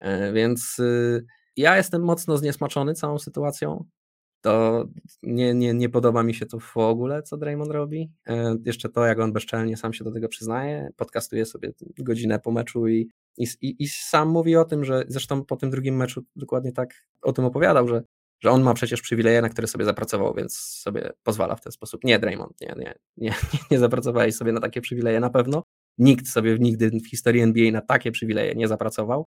E, 0.00 0.32
więc 0.32 0.78
y, 0.78 1.26
ja 1.56 1.76
jestem 1.76 2.02
mocno 2.02 2.36
zniesmaczony 2.36 2.94
całą 2.94 3.18
sytuacją. 3.18 3.84
To 4.40 4.84
nie, 5.22 5.54
nie, 5.54 5.74
nie 5.74 5.88
podoba 5.88 6.22
mi 6.22 6.34
się 6.34 6.46
to 6.46 6.58
w 6.60 6.76
ogóle, 6.76 7.22
co 7.22 7.36
Draymond 7.36 7.70
robi. 7.70 8.10
E, 8.26 8.56
jeszcze 8.64 8.88
to, 8.88 9.06
jak 9.06 9.18
on 9.18 9.32
bezczelnie 9.32 9.76
sam 9.76 9.92
się 9.92 10.04
do 10.04 10.12
tego 10.12 10.28
przyznaje, 10.28 10.88
podcastuje 10.96 11.46
sobie 11.46 11.72
godzinę 11.98 12.38
po 12.38 12.52
meczu 12.52 12.88
i 12.88 13.10
i, 13.38 13.76
i, 13.78 13.88
sam 13.88 14.28
mówi 14.28 14.56
o 14.56 14.64
tym, 14.64 14.84
że 14.84 15.04
zresztą 15.08 15.44
po 15.44 15.56
tym 15.56 15.70
drugim 15.70 15.96
meczu 15.96 16.24
dokładnie 16.36 16.72
tak 16.72 17.06
o 17.22 17.32
tym 17.32 17.44
opowiadał, 17.44 17.88
że, 17.88 18.02
że 18.40 18.50
on 18.50 18.62
ma 18.62 18.74
przecież 18.74 19.00
przywileje, 19.02 19.42
na 19.42 19.48
które 19.48 19.68
sobie 19.68 19.84
zapracował, 19.84 20.34
więc 20.34 20.58
sobie 20.58 21.10
pozwala 21.22 21.56
w 21.56 21.60
ten 21.60 21.72
sposób. 21.72 22.04
Nie, 22.04 22.18
Draymond, 22.18 22.60
nie, 22.60 22.74
nie, 22.78 22.94
nie, 23.16 23.34
nie 23.70 23.78
zapracowałeś 23.78 24.34
sobie 24.34 24.52
na 24.52 24.60
takie 24.60 24.80
przywileje 24.80 25.20
na 25.20 25.30
pewno. 25.30 25.62
Nikt 25.98 26.28
sobie 26.28 26.56
nigdy 26.58 26.90
w 26.90 27.10
historii 27.10 27.42
NBA 27.42 27.72
na 27.72 27.80
takie 27.80 28.12
przywileje 28.12 28.54
nie 28.54 28.68
zapracował. 28.68 29.26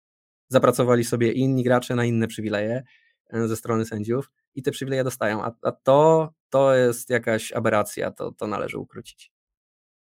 Zapracowali 0.50 1.04
sobie 1.04 1.32
inni 1.32 1.63
gracze 1.63 1.95
na 1.95 2.06
inne 2.06 2.28
przywileje 2.28 2.84
e, 3.30 3.47
ze 3.47 3.56
strony 3.56 3.86
sędziów 3.86 4.32
i 4.55 4.63
te 4.63 4.71
przywileje 4.71 5.03
dostają, 5.03 5.43
a, 5.43 5.51
a 5.61 5.71
to, 5.71 6.29
to 6.49 6.75
jest 6.75 7.09
jakaś 7.09 7.51
aberracja, 7.51 8.11
to, 8.11 8.31
to 8.31 8.47
należy 8.47 8.77
ukrócić. 8.77 9.31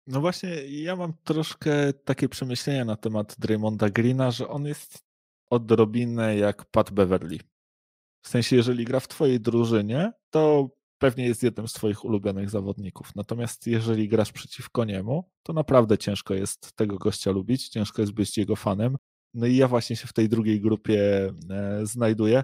No 0.08 0.22
właśnie, 0.22 0.50
ja 0.66 0.96
mam 0.96 1.14
troszkę 1.24 1.94
takie 1.94 2.30
przemyślenia 2.30 2.86
na 2.86 2.96
temat 2.96 3.36
Draymonda 3.40 3.90
Greena, 3.90 4.32
że 4.32 4.48
on 4.48 4.66
jest 4.66 5.04
odrobinę 5.50 6.38
jak 6.38 6.66
Pat 6.66 6.92
Beverly. 6.92 7.38
W 8.26 8.28
sensie, 8.28 8.56
jeżeli 8.56 8.86
gra 8.86 9.00
w 9.00 9.08
twojej 9.08 9.40
drużynie, 9.40 10.14
to 10.30 10.70
pewnie 11.02 11.26
jest 11.26 11.44
jednym 11.44 11.68
z 11.68 11.74
twoich 11.74 12.06
ulubionych 12.06 12.50
zawodników. 12.50 13.16
Natomiast 13.16 13.68
jeżeli 13.68 14.08
grasz 14.08 14.32
przeciwko 14.32 14.86
niemu, 14.86 15.30
to 15.44 15.54
naprawdę 15.54 15.98
ciężko 15.98 16.34
jest 16.34 16.74
tego 16.76 16.98
gościa 16.98 17.32
lubić, 17.32 17.70
ciężko 17.70 18.02
jest 18.02 18.14
być 18.14 18.38
jego 18.38 18.56
fanem. 18.56 18.98
No 19.34 19.46
i 19.46 19.56
ja 19.56 19.68
właśnie 19.68 19.96
się 19.96 20.08
w 20.08 20.14
tej 20.14 20.30
drugiej 20.30 20.62
grupie 20.62 21.32
e, 21.50 21.86
znajduję. 21.86 22.44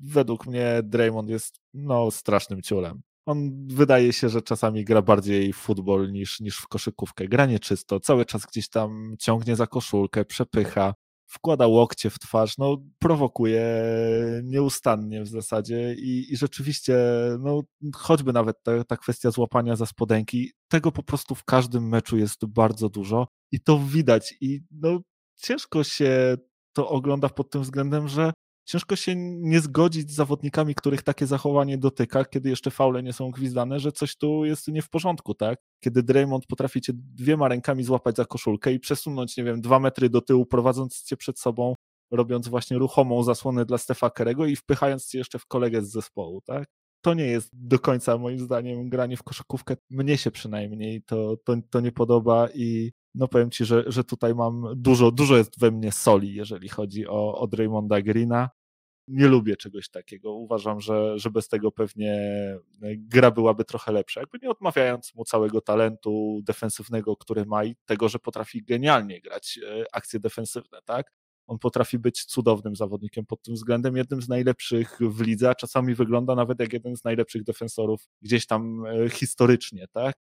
Według 0.00 0.46
mnie 0.46 0.80
Draymond 0.84 1.28
jest 1.28 1.60
no 1.74 2.10
strasznym 2.10 2.62
ciulem. 2.62 3.02
On 3.26 3.66
wydaje 3.66 4.12
się, 4.12 4.28
że 4.28 4.42
czasami 4.42 4.84
gra 4.84 5.02
bardziej 5.02 5.52
w 5.52 5.56
futbol 5.56 6.12
niż, 6.12 6.40
niż 6.40 6.56
w 6.56 6.68
koszykówkę. 6.68 7.28
Gra 7.28 7.46
nieczysto, 7.46 8.00
cały 8.00 8.26
czas 8.26 8.46
gdzieś 8.46 8.68
tam 8.68 9.14
ciągnie 9.18 9.56
za 9.56 9.66
koszulkę, 9.66 10.24
przepycha, 10.24 10.94
wkłada 11.30 11.66
łokcie 11.66 12.10
w 12.10 12.18
twarz, 12.18 12.58
no 12.58 12.76
prowokuje 12.98 13.64
nieustannie 14.44 15.22
w 15.22 15.28
zasadzie 15.28 15.94
i, 15.94 16.32
i 16.32 16.36
rzeczywiście, 16.36 16.96
no 17.40 17.62
choćby 17.94 18.32
nawet 18.32 18.62
ta, 18.62 18.84
ta 18.84 18.96
kwestia 18.96 19.30
złapania 19.30 19.76
za 19.76 19.86
spodenki, 19.86 20.52
tego 20.68 20.92
po 20.92 21.02
prostu 21.02 21.34
w 21.34 21.44
każdym 21.44 21.88
meczu 21.88 22.16
jest 22.16 22.46
bardzo 22.46 22.88
dużo 22.88 23.28
i 23.52 23.60
to 23.60 23.78
widać 23.78 24.34
i 24.40 24.60
no 24.70 25.00
ciężko 25.36 25.84
się 25.84 26.36
to 26.72 26.88
ogląda 26.88 27.28
pod 27.28 27.50
tym 27.50 27.62
względem, 27.62 28.08
że 28.08 28.32
ciężko 28.70 28.96
się 28.96 29.14
nie 29.16 29.60
zgodzić 29.60 30.10
z 30.10 30.14
zawodnikami, 30.14 30.74
których 30.74 31.02
takie 31.02 31.26
zachowanie 31.26 31.78
dotyka, 31.78 32.24
kiedy 32.24 32.50
jeszcze 32.50 32.70
faule 32.70 33.02
nie 33.02 33.12
są 33.12 33.30
gwizdane, 33.30 33.80
że 33.80 33.92
coś 33.92 34.16
tu 34.16 34.44
jest 34.44 34.68
nie 34.68 34.82
w 34.82 34.88
porządku, 34.88 35.34
tak? 35.34 35.58
Kiedy 35.84 36.02
Draymond 36.02 36.46
potrafi 36.46 36.80
cię 36.80 36.92
dwiema 36.94 37.48
rękami 37.48 37.84
złapać 37.84 38.16
za 38.16 38.24
koszulkę 38.24 38.72
i 38.72 38.80
przesunąć, 38.80 39.36
nie 39.36 39.44
wiem, 39.44 39.60
dwa 39.60 39.80
metry 39.80 40.10
do 40.10 40.20
tyłu, 40.20 40.46
prowadząc 40.46 41.02
cię 41.02 41.16
przed 41.16 41.38
sobą, 41.38 41.74
robiąc 42.10 42.48
właśnie 42.48 42.78
ruchomą 42.78 43.22
zasłonę 43.22 43.64
dla 43.64 43.78
Stefa 43.78 44.10
Kerego 44.10 44.46
i 44.46 44.56
wpychając 44.56 45.06
cię 45.08 45.18
jeszcze 45.18 45.38
w 45.38 45.46
kolegę 45.46 45.82
z 45.82 45.90
zespołu, 45.90 46.40
tak? 46.40 46.68
To 47.04 47.14
nie 47.14 47.26
jest 47.26 47.50
do 47.52 47.78
końca 47.78 48.18
moim 48.18 48.38
zdaniem 48.38 48.88
granie 48.88 49.16
w 49.16 49.22
koszykówkę. 49.22 49.76
Mnie 49.90 50.18
się 50.18 50.30
przynajmniej 50.30 51.02
to, 51.02 51.36
to, 51.44 51.56
to 51.70 51.80
nie 51.80 51.92
podoba 51.92 52.48
i 52.54 52.92
no 53.14 53.28
powiem 53.28 53.50
ci, 53.50 53.64
że, 53.64 53.84
że 53.86 54.04
tutaj 54.04 54.34
mam 54.34 54.64
dużo, 54.76 55.10
dużo 55.10 55.36
jest 55.36 55.60
we 55.60 55.70
mnie 55.70 55.92
soli, 55.92 56.34
jeżeli 56.34 56.68
chodzi 56.68 57.06
o, 57.08 57.38
o 57.38 57.46
Draymonda 57.46 58.02
Greena 58.02 58.50
nie 59.10 59.28
lubię 59.28 59.56
czegoś 59.56 59.88
takiego. 59.88 60.34
Uważam, 60.34 60.80
że, 60.80 61.18
że 61.18 61.30
bez 61.30 61.48
tego 61.48 61.72
pewnie 61.72 62.12
e, 62.12 62.96
gra 62.96 63.30
byłaby 63.30 63.64
trochę 63.64 63.92
lepsza. 63.92 64.20
Jakby 64.20 64.38
nie 64.42 64.50
odmawiając 64.50 65.14
mu 65.14 65.24
całego 65.24 65.60
talentu 65.60 66.40
defensywnego, 66.44 67.16
który 67.16 67.46
ma 67.46 67.64
i 67.64 67.76
tego, 67.86 68.08
że 68.08 68.18
potrafi 68.18 68.62
genialnie 68.64 69.20
grać 69.20 69.60
e, 69.68 69.84
akcje 69.92 70.20
defensywne, 70.20 70.78
tak? 70.84 71.12
On 71.46 71.58
potrafi 71.58 71.98
być 71.98 72.24
cudownym 72.24 72.76
zawodnikiem 72.76 73.26
pod 73.26 73.42
tym 73.42 73.54
względem, 73.54 73.96
jednym 73.96 74.22
z 74.22 74.28
najlepszych 74.28 74.98
w 75.00 75.20
lidze, 75.20 75.50
a 75.50 75.54
czasami 75.54 75.94
wygląda 75.94 76.34
nawet 76.34 76.60
jak 76.60 76.72
jeden 76.72 76.96
z 76.96 77.04
najlepszych 77.04 77.44
defensorów 77.44 78.08
gdzieś 78.22 78.46
tam 78.46 78.86
e, 78.86 79.10
historycznie, 79.10 79.86
tak? 79.92 80.14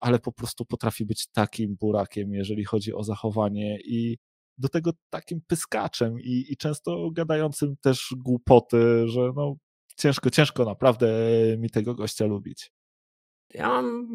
Ale 0.00 0.18
po 0.18 0.32
prostu 0.32 0.64
potrafi 0.64 1.06
być 1.06 1.26
takim 1.26 1.76
burakiem, 1.76 2.34
jeżeli 2.34 2.64
chodzi 2.64 2.94
o 2.94 3.04
zachowanie 3.04 3.78
i 3.84 4.18
do 4.58 4.68
tego 4.68 4.90
takim 5.10 5.40
pyskaczem 5.46 6.20
i, 6.20 6.44
i 6.48 6.56
często 6.56 7.10
gadającym 7.10 7.76
też 7.80 8.14
głupoty, 8.16 9.08
że 9.08 9.32
no 9.36 9.56
ciężko, 9.96 10.30
ciężko 10.30 10.64
naprawdę 10.64 11.08
mi 11.58 11.70
tego 11.70 11.94
gościa 11.94 12.26
lubić. 12.26 12.72
Ja 13.54 13.68
mam, 13.68 14.08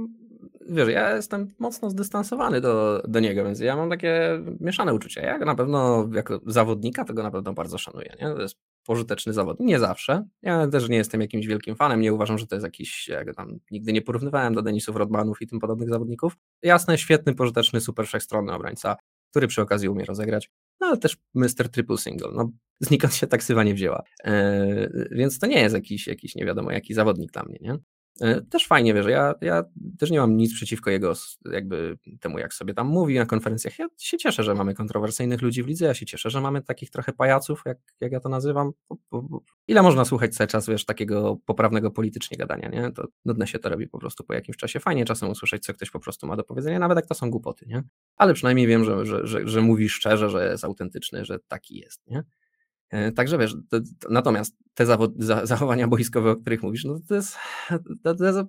wiesz, 0.69 0.89
ja 0.89 1.15
jestem 1.15 1.53
mocno 1.59 1.89
zdystansowany 1.89 2.61
do, 2.61 3.03
do 3.07 3.19
niego, 3.19 3.43
więc 3.43 3.59
ja 3.59 3.75
mam 3.75 3.89
takie 3.89 4.39
mieszane 4.59 4.93
uczucia. 4.93 5.21
Ja 5.21 5.37
na 5.37 5.55
pewno 5.55 6.09
jako 6.13 6.39
zawodnika 6.45 7.05
tego 7.05 7.23
na 7.23 7.31
pewno 7.31 7.53
bardzo 7.53 7.77
szanuję. 7.77 8.15
Nie? 8.21 8.27
To 8.27 8.41
jest 8.41 8.55
pożyteczny 8.85 9.33
zawodnik. 9.33 9.67
Nie 9.67 9.79
zawsze. 9.79 10.27
Ja 10.41 10.67
też 10.67 10.89
nie 10.89 10.97
jestem 10.97 11.21
jakimś 11.21 11.47
wielkim 11.47 11.75
fanem, 11.75 12.01
nie 12.01 12.13
uważam, 12.13 12.37
że 12.37 12.47
to 12.47 12.55
jest 12.55 12.65
jakiś, 12.65 13.07
jak 13.07 13.35
tam 13.35 13.59
nigdy 13.71 13.93
nie 13.93 14.01
porównywałem 14.01 14.53
do 14.53 14.61
Denisów 14.61 14.95
Rodmanów 14.95 15.41
i 15.41 15.47
tym 15.47 15.59
podobnych 15.59 15.89
zawodników. 15.89 16.37
Jasne, 16.63 16.97
świetny, 16.97 17.35
pożyteczny, 17.35 17.81
super 17.81 18.07
wszechstronny 18.07 18.53
obrońca, 18.53 18.95
który 19.31 19.47
przy 19.47 19.61
okazji 19.61 19.89
umie 19.89 20.05
rozegrać, 20.05 20.51
no 20.79 20.87
ale 20.87 20.97
też 20.97 21.17
Mr. 21.33 21.69
Triple 21.71 21.97
Single. 21.97 22.31
No, 22.35 22.51
znikąd 22.79 23.15
się 23.15 23.27
taksywa 23.27 23.63
nie 23.63 23.73
wzięła. 23.73 24.03
Eee, 24.23 24.89
więc 25.11 25.39
to 25.39 25.47
nie 25.47 25.59
jest 25.59 25.75
jakiś, 25.75 26.07
jakiś 26.07 26.35
nie 26.35 26.45
wiadomo 26.45 26.71
jaki 26.71 26.93
zawodnik 26.93 27.31
dla 27.31 27.43
mnie, 27.43 27.57
nie? 27.61 27.77
E, 28.19 28.41
też 28.41 28.67
fajnie, 28.67 28.93
wiesz, 28.93 29.05
ja, 29.05 29.33
ja 29.41 29.63
też 29.99 30.11
nie 30.11 30.19
mam 30.19 30.37
nic 30.37 30.53
przeciwko 30.53 30.89
jego 30.89 31.13
jakby 31.51 31.97
temu, 32.19 32.39
jak 32.39 32.53
sobie 32.53 32.73
tam 32.73 32.87
mówi 32.87 33.15
na 33.15 33.25
konferencjach. 33.25 33.79
Ja 33.79 33.87
się 33.97 34.17
cieszę, 34.17 34.43
że 34.43 34.55
mamy 34.55 34.73
kontrowersyjnych 34.73 35.41
ludzi 35.41 35.63
w 35.63 35.67
lidze, 35.67 35.85
ja 35.85 35.93
się 35.93 36.05
cieszę, 36.05 36.29
że 36.29 36.41
mamy 36.41 36.61
takich 36.61 36.89
trochę 36.89 37.13
pajaców, 37.13 37.63
jak, 37.65 37.77
jak 38.01 38.11
ja 38.11 38.19
to 38.19 38.29
nazywam. 38.29 38.71
Ile 39.67 39.81
można 39.81 40.05
słuchać 40.05 40.35
cały 40.35 40.47
czas, 40.47 40.67
wiesz, 40.67 40.85
takiego 40.85 41.37
poprawnego 41.45 41.91
politycznie 41.91 42.37
gadania, 42.37 42.69
nie? 42.69 42.91
To 42.91 43.07
nudne 43.25 43.47
się 43.47 43.59
to 43.59 43.69
robi 43.69 43.87
po 43.87 43.99
prostu 43.99 44.23
po 44.23 44.33
jakimś 44.33 44.57
czasie. 44.57 44.79
Fajnie 44.79 45.05
czasem 45.05 45.29
usłyszeć, 45.29 45.63
co 45.63 45.73
ktoś 45.73 45.91
po 45.91 45.99
prostu 45.99 46.27
ma 46.27 46.35
do 46.35 46.43
powiedzenia, 46.43 46.79
nawet 46.79 46.95
jak 46.95 47.05
to 47.05 47.13
są 47.13 47.31
głupoty, 47.31 47.65
nie? 47.67 47.83
Ale 48.17 48.33
przynajmniej 48.33 48.67
wiem, 48.67 48.83
że, 48.83 49.05
że, 49.05 49.27
że, 49.27 49.47
że 49.47 49.61
mówi 49.61 49.89
szczerze, 49.89 50.29
że 50.29 50.51
jest 50.51 50.63
autentyczny, 50.63 51.25
że 51.25 51.39
taki 51.47 51.77
jest, 51.77 52.07
nie? 52.07 52.23
E, 52.91 53.11
także 53.11 53.37
wiesz, 53.37 53.55
to, 53.69 53.79
to, 53.79 54.09
natomiast 54.09 54.57
te 54.73 54.85
za, 54.85 54.97
zachowania 55.43 55.87
boiskowe, 55.87 56.31
o 56.31 56.35
których 56.35 56.63
mówisz, 56.63 56.85
no 56.85 56.99
to 57.07 57.15
jest, 57.15 57.37
to, 58.03 58.15
to 58.15 58.25
jest, 58.25 58.39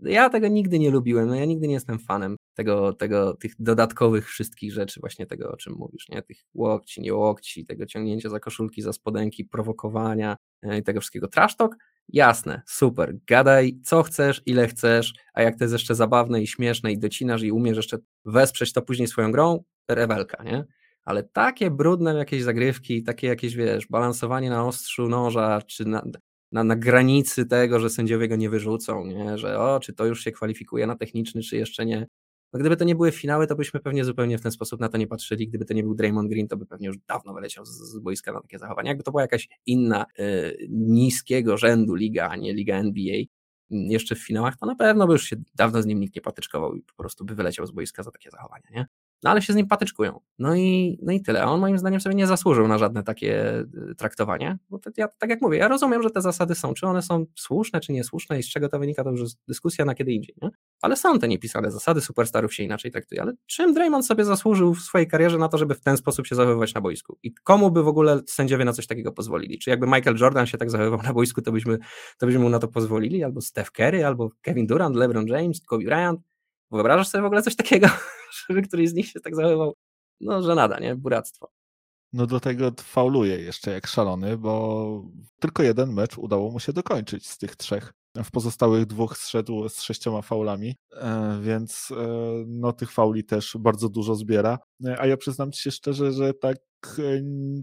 ja 0.00 0.30
tego 0.30 0.48
nigdy 0.48 0.78
nie 0.78 0.90
lubiłem, 0.90 1.28
no 1.28 1.34
ja 1.34 1.44
nigdy 1.44 1.68
nie 1.68 1.74
jestem 1.74 1.98
fanem 1.98 2.36
tego, 2.54 2.92
tego, 2.92 3.34
tych 3.34 3.52
dodatkowych 3.58 4.28
wszystkich 4.28 4.72
rzeczy, 4.72 5.00
właśnie 5.00 5.26
tego, 5.26 5.52
o 5.52 5.56
czym 5.56 5.72
mówisz, 5.72 6.08
nie? 6.08 6.22
Tych 6.22 6.38
łokci, 6.54 7.00
nie 7.00 7.14
łokci, 7.14 7.66
tego 7.66 7.86
ciągnięcia 7.86 8.28
za 8.28 8.40
koszulki, 8.40 8.82
za 8.82 8.92
spodenki, 8.92 9.44
prowokowania 9.44 10.36
e, 10.62 10.78
i 10.78 10.82
tego 10.82 11.00
wszystkiego. 11.00 11.28
Trash 11.28 11.56
talk? 11.56 11.76
Jasne, 12.08 12.62
super, 12.66 13.14
gadaj 13.26 13.80
co 13.84 14.02
chcesz, 14.02 14.42
ile 14.46 14.68
chcesz, 14.68 15.14
a 15.34 15.42
jak 15.42 15.58
to 15.58 15.64
jest 15.64 15.72
jeszcze 15.72 15.94
zabawne 15.94 16.42
i 16.42 16.46
śmieszne 16.46 16.92
i 16.92 16.98
docinasz 16.98 17.42
i 17.42 17.52
umiesz 17.52 17.76
jeszcze 17.76 17.98
wesprzeć 18.24 18.72
to 18.72 18.82
później 18.82 19.08
swoją 19.08 19.32
grą, 19.32 19.64
rewelka, 19.88 20.42
nie? 20.42 20.64
Ale 21.08 21.22
takie 21.22 21.70
brudne 21.70 22.14
jakieś 22.14 22.42
zagrywki, 22.42 23.02
takie 23.02 23.26
jakieś, 23.26 23.56
wiesz, 23.56 23.86
balansowanie 23.86 24.50
na 24.50 24.66
ostrzu 24.66 25.08
noża, 25.08 25.62
czy 25.62 25.84
na, 25.84 26.02
na, 26.52 26.64
na 26.64 26.76
granicy 26.76 27.46
tego, 27.46 27.80
że 27.80 27.90
sędziowie 27.90 28.28
go 28.28 28.36
nie 28.36 28.50
wyrzucą, 28.50 29.06
nie? 29.06 29.38
że 29.38 29.58
o, 29.58 29.80
czy 29.80 29.92
to 29.92 30.06
już 30.06 30.24
się 30.24 30.32
kwalifikuje 30.32 30.86
na 30.86 30.96
techniczny, 30.96 31.42
czy 31.42 31.56
jeszcze 31.56 31.86
nie. 31.86 32.06
No 32.52 32.60
gdyby 32.60 32.76
to 32.76 32.84
nie 32.84 32.94
były 32.94 33.12
finały, 33.12 33.46
to 33.46 33.56
byśmy 33.56 33.80
pewnie 33.80 34.04
zupełnie 34.04 34.38
w 34.38 34.42
ten 34.42 34.52
sposób 34.52 34.80
na 34.80 34.88
to 34.88 34.98
nie 34.98 35.06
patrzyli. 35.06 35.48
Gdyby 35.48 35.64
to 35.64 35.74
nie 35.74 35.82
był 35.82 35.94
Draymond 35.94 36.30
Green, 36.30 36.48
to 36.48 36.56
by 36.56 36.66
pewnie 36.66 36.86
już 36.86 36.98
dawno 36.98 37.34
wyleciał 37.34 37.64
z, 37.64 37.70
z 37.70 37.98
boiska 37.98 38.32
na 38.32 38.40
takie 38.40 38.58
zachowania. 38.58 38.88
Jakby 38.88 39.04
to 39.04 39.10
była 39.10 39.22
jakaś 39.22 39.48
inna, 39.66 40.06
y, 40.18 40.66
niskiego 40.70 41.56
rzędu 41.56 41.94
liga, 41.94 42.28
a 42.28 42.36
nie 42.36 42.54
liga 42.54 42.76
NBA, 42.76 43.16
jeszcze 43.70 44.14
w 44.14 44.26
finałach, 44.26 44.56
to 44.56 44.66
na 44.66 44.74
pewno 44.74 45.06
by 45.06 45.12
już 45.12 45.24
się 45.24 45.36
dawno 45.54 45.82
z 45.82 45.86
nim 45.86 46.00
nikt 46.00 46.16
nie 46.16 46.22
patyczkował 46.22 46.74
i 46.74 46.82
po 46.82 46.94
prostu 46.94 47.24
by 47.24 47.34
wyleciał 47.34 47.66
z 47.66 47.70
boiska 47.70 48.02
za 48.02 48.10
takie 48.10 48.30
zachowania, 48.30 48.68
nie? 48.70 48.86
No 49.22 49.30
ale 49.30 49.42
się 49.42 49.52
z 49.52 49.56
nim 49.56 49.66
patyczkują. 49.66 50.20
No 50.38 50.56
i, 50.56 50.98
no 51.02 51.12
i 51.12 51.22
tyle. 51.22 51.42
A 51.42 51.46
on 51.46 51.60
moim 51.60 51.78
zdaniem 51.78 52.00
sobie 52.00 52.14
nie 52.14 52.26
zasłużył 52.26 52.68
na 52.68 52.78
żadne 52.78 53.02
takie 53.02 53.60
y, 53.90 53.94
traktowanie. 53.94 54.58
Bo 54.70 54.78
to, 54.78 54.90
ja, 54.96 55.08
tak 55.08 55.30
jak 55.30 55.40
mówię, 55.40 55.58
ja 55.58 55.68
rozumiem, 55.68 56.02
że 56.02 56.10
te 56.10 56.20
zasady 56.20 56.54
są. 56.54 56.74
Czy 56.74 56.86
one 56.86 57.02
są 57.02 57.26
słuszne, 57.36 57.80
czy 57.80 57.92
niesłuszne 57.92 58.38
i 58.38 58.42
z 58.42 58.48
czego 58.48 58.68
to 58.68 58.78
wynika, 58.78 59.04
to 59.04 59.10
już 59.10 59.22
dyskusja 59.48 59.84
na 59.84 59.94
kiedy 59.94 60.12
indziej. 60.12 60.34
Nie? 60.42 60.50
Ale 60.82 60.96
są 60.96 61.18
te 61.18 61.28
niepisane 61.28 61.70
zasady, 61.70 62.00
superstarów 62.00 62.54
się 62.54 62.62
inaczej 62.62 62.90
traktuje. 62.90 63.22
Ale 63.22 63.32
czym 63.46 63.74
Draymond 63.74 64.06
sobie 64.06 64.24
zasłużył 64.24 64.74
w 64.74 64.80
swojej 64.80 65.08
karierze 65.08 65.38
na 65.38 65.48
to, 65.48 65.58
żeby 65.58 65.74
w 65.74 65.80
ten 65.80 65.96
sposób 65.96 66.26
się 66.26 66.34
zachowywać 66.34 66.74
na 66.74 66.80
boisku? 66.80 67.18
I 67.22 67.34
komu 67.34 67.70
by 67.70 67.82
w 67.82 67.88
ogóle 67.88 68.20
sędziowie 68.26 68.64
na 68.64 68.72
coś 68.72 68.86
takiego 68.86 69.12
pozwolili? 69.12 69.58
Czy 69.58 69.70
jakby 69.70 69.86
Michael 69.86 70.16
Jordan 70.20 70.46
się 70.46 70.58
tak 70.58 70.70
zachowywał 70.70 71.02
na 71.02 71.12
boisku, 71.12 71.42
to 71.42 71.52
byśmy, 71.52 71.78
to 72.18 72.26
byśmy 72.26 72.40
mu 72.40 72.48
na 72.48 72.58
to 72.58 72.68
pozwolili? 72.68 73.24
Albo 73.24 73.40
Steph 73.40 73.70
Curry, 73.70 74.04
albo 74.04 74.30
Kevin 74.42 74.66
Durant, 74.66 74.96
LeBron 74.96 75.26
James, 75.26 75.60
Kobe 75.66 75.84
Bryant? 75.84 76.20
Wyobrażasz 76.70 77.08
sobie 77.08 77.22
w 77.22 77.26
ogóle 77.26 77.42
coś 77.42 77.56
takiego, 77.56 77.88
żeby 78.48 78.62
któryś 78.62 78.88
z 78.88 78.94
nich 78.94 79.06
się 79.08 79.20
tak 79.20 79.36
zachowywał? 79.36 79.74
No, 80.20 80.42
że 80.42 80.54
nada, 80.54 80.78
nie? 80.78 80.96
Buractwo. 80.96 81.50
No 82.12 82.26
do 82.26 82.40
tego 82.40 82.72
fauluje 82.82 83.40
jeszcze 83.40 83.70
jak 83.70 83.86
szalony, 83.86 84.38
bo 84.38 85.02
tylko 85.40 85.62
jeden 85.62 85.92
mecz 85.92 86.18
udało 86.18 86.50
mu 86.50 86.60
się 86.60 86.72
dokończyć 86.72 87.28
z 87.28 87.38
tych 87.38 87.56
trzech. 87.56 87.92
W 88.24 88.30
pozostałych 88.30 88.86
dwóch 88.86 89.18
zszedł 89.18 89.68
z 89.68 89.82
sześcioma 89.82 90.22
faulami, 90.22 90.76
e, 90.92 91.38
więc 91.42 91.88
e, 91.90 92.06
no 92.46 92.72
tych 92.72 92.92
fauli 92.92 93.24
też 93.24 93.56
bardzo 93.60 93.88
dużo 93.88 94.14
zbiera. 94.14 94.58
E, 94.84 95.00
a 95.00 95.06
ja 95.06 95.16
przyznam 95.16 95.52
ci 95.52 95.62
się 95.62 95.70
szczerze, 95.70 96.12
że 96.12 96.34
tak 96.34 96.56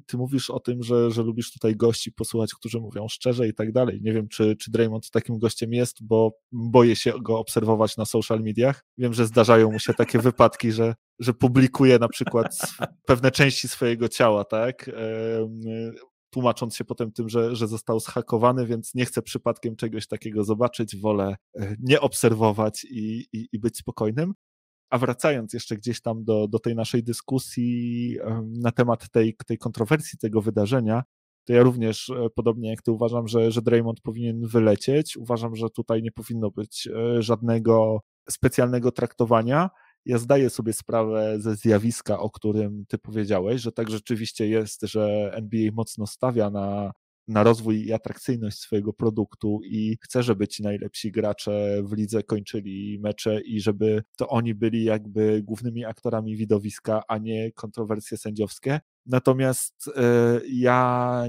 ty 0.05 0.17
mówisz 0.17 0.49
o 0.49 0.59
tym, 0.59 0.83
że, 0.83 1.11
że 1.11 1.23
lubisz 1.23 1.51
tutaj 1.51 1.75
gości 1.75 2.11
posłuchać, 2.11 2.53
którzy 2.53 2.79
mówią 2.79 3.07
szczerze 3.07 3.47
i 3.47 3.53
tak 3.53 3.71
dalej. 3.71 3.99
Nie 4.01 4.13
wiem, 4.13 4.27
czy, 4.27 4.55
czy 4.55 4.71
Draymond 4.71 5.09
takim 5.11 5.39
gościem 5.39 5.73
jest, 5.73 5.97
bo 6.01 6.37
boję 6.51 6.95
się 6.95 7.13
go 7.21 7.39
obserwować 7.39 7.97
na 7.97 8.05
social 8.05 8.41
mediach. 8.41 8.85
Wiem, 8.97 9.13
że 9.13 9.25
zdarzają 9.25 9.71
mu 9.71 9.79
się 9.79 9.93
takie 9.93 10.19
wypadki, 10.29 10.71
że, 10.71 10.95
że 11.19 11.33
publikuje 11.33 11.99
na 11.99 12.07
przykład 12.07 12.57
pewne 13.05 13.31
części 13.31 13.67
swojego 13.67 14.09
ciała, 14.09 14.43
tak? 14.43 14.91
Tłumacząc 16.29 16.75
się 16.75 16.85
potem 16.85 17.11
tym, 17.11 17.29
że, 17.29 17.55
że 17.55 17.67
został 17.67 17.99
zhakowany, 17.99 18.65
więc 18.65 18.95
nie 18.95 19.05
chcę 19.05 19.21
przypadkiem 19.21 19.75
czegoś 19.75 20.07
takiego 20.07 20.43
zobaczyć, 20.43 20.97
wolę 20.97 21.35
e, 21.59 21.75
nie 21.79 22.01
obserwować 22.01 22.83
i, 22.83 23.27
i, 23.33 23.47
i 23.51 23.59
być 23.59 23.77
spokojnym. 23.77 24.33
A 24.89 24.97
wracając 24.97 25.53
jeszcze 25.53 25.77
gdzieś 25.77 26.01
tam 26.01 26.23
do, 26.23 26.47
do 26.47 26.59
tej 26.59 26.75
naszej 26.75 27.03
dyskusji 27.03 28.17
na 28.43 28.71
temat 28.71 29.09
tej, 29.09 29.35
tej 29.47 29.57
kontrowersji, 29.57 30.19
tego 30.19 30.41
wydarzenia, 30.41 31.03
to 31.45 31.53
ja 31.53 31.63
również, 31.63 32.09
e, 32.09 32.29
podobnie 32.35 32.69
jak 32.69 32.81
ty, 32.81 32.91
uważam, 32.91 33.27
że, 33.27 33.51
że 33.51 33.61
Draymond 33.61 34.01
powinien 34.01 34.47
wylecieć. 34.47 35.17
Uważam, 35.17 35.55
że 35.55 35.69
tutaj 35.69 36.01
nie 36.03 36.11
powinno 36.11 36.51
być 36.51 36.87
e, 36.87 37.21
żadnego 37.21 37.99
specjalnego 38.29 38.91
traktowania. 38.91 39.69
Ja 40.05 40.17
zdaję 40.17 40.49
sobie 40.49 40.73
sprawę 40.73 41.35
ze 41.39 41.55
zjawiska, 41.55 42.19
o 42.19 42.29
którym 42.29 42.85
ty 42.87 42.97
powiedziałeś, 42.97 43.61
że 43.61 43.71
tak 43.71 43.89
rzeczywiście 43.89 44.47
jest, 44.47 44.81
że 44.81 45.31
NBA 45.33 45.71
mocno 45.73 46.07
stawia 46.07 46.49
na 46.49 46.91
na 47.27 47.43
rozwój 47.43 47.85
i 47.85 47.93
atrakcyjność 47.93 48.57
swojego 48.57 48.93
produktu 48.93 49.59
i 49.63 49.97
chce, 50.01 50.23
żeby 50.23 50.47
ci 50.47 50.63
najlepsi 50.63 51.11
gracze 51.11 51.81
w 51.83 51.93
lidze 51.93 52.23
kończyli 52.23 52.99
mecze 52.99 53.41
i 53.41 53.61
żeby 53.61 54.03
to 54.17 54.27
oni 54.27 54.55
byli 54.55 54.83
jakby 54.83 55.41
głównymi 55.43 55.85
aktorami 55.85 56.35
widowiska, 56.35 57.03
a 57.07 57.17
nie 57.17 57.51
kontrowersje 57.51 58.17
sędziowskie. 58.17 58.79
Natomiast 59.05 59.91
e, 59.95 60.41
ja 60.49 61.23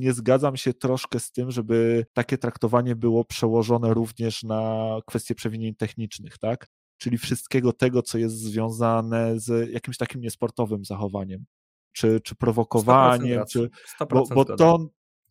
nie 0.00 0.12
zgadzam 0.12 0.56
się 0.56 0.74
troszkę 0.74 1.20
z 1.20 1.32
tym, 1.32 1.50
żeby 1.50 2.06
takie 2.12 2.38
traktowanie 2.38 2.96
było 2.96 3.24
przełożone 3.24 3.94
również 3.94 4.42
na 4.42 4.86
kwestie 5.06 5.34
przewinień 5.34 5.74
technicznych, 5.74 6.38
tak? 6.38 6.66
Czyli 6.98 7.18
wszystkiego 7.18 7.72
tego, 7.72 8.02
co 8.02 8.18
jest 8.18 8.36
związane 8.36 9.40
z 9.40 9.70
jakimś 9.70 9.96
takim 9.96 10.20
niesportowym 10.20 10.84
zachowaniem 10.84 11.44
czy, 11.92 12.20
czy 12.20 12.34
prowokowaniem, 12.34 13.44
czy, 13.50 13.70
bo, 14.10 14.24
bo 14.34 14.44
to, 14.44 14.88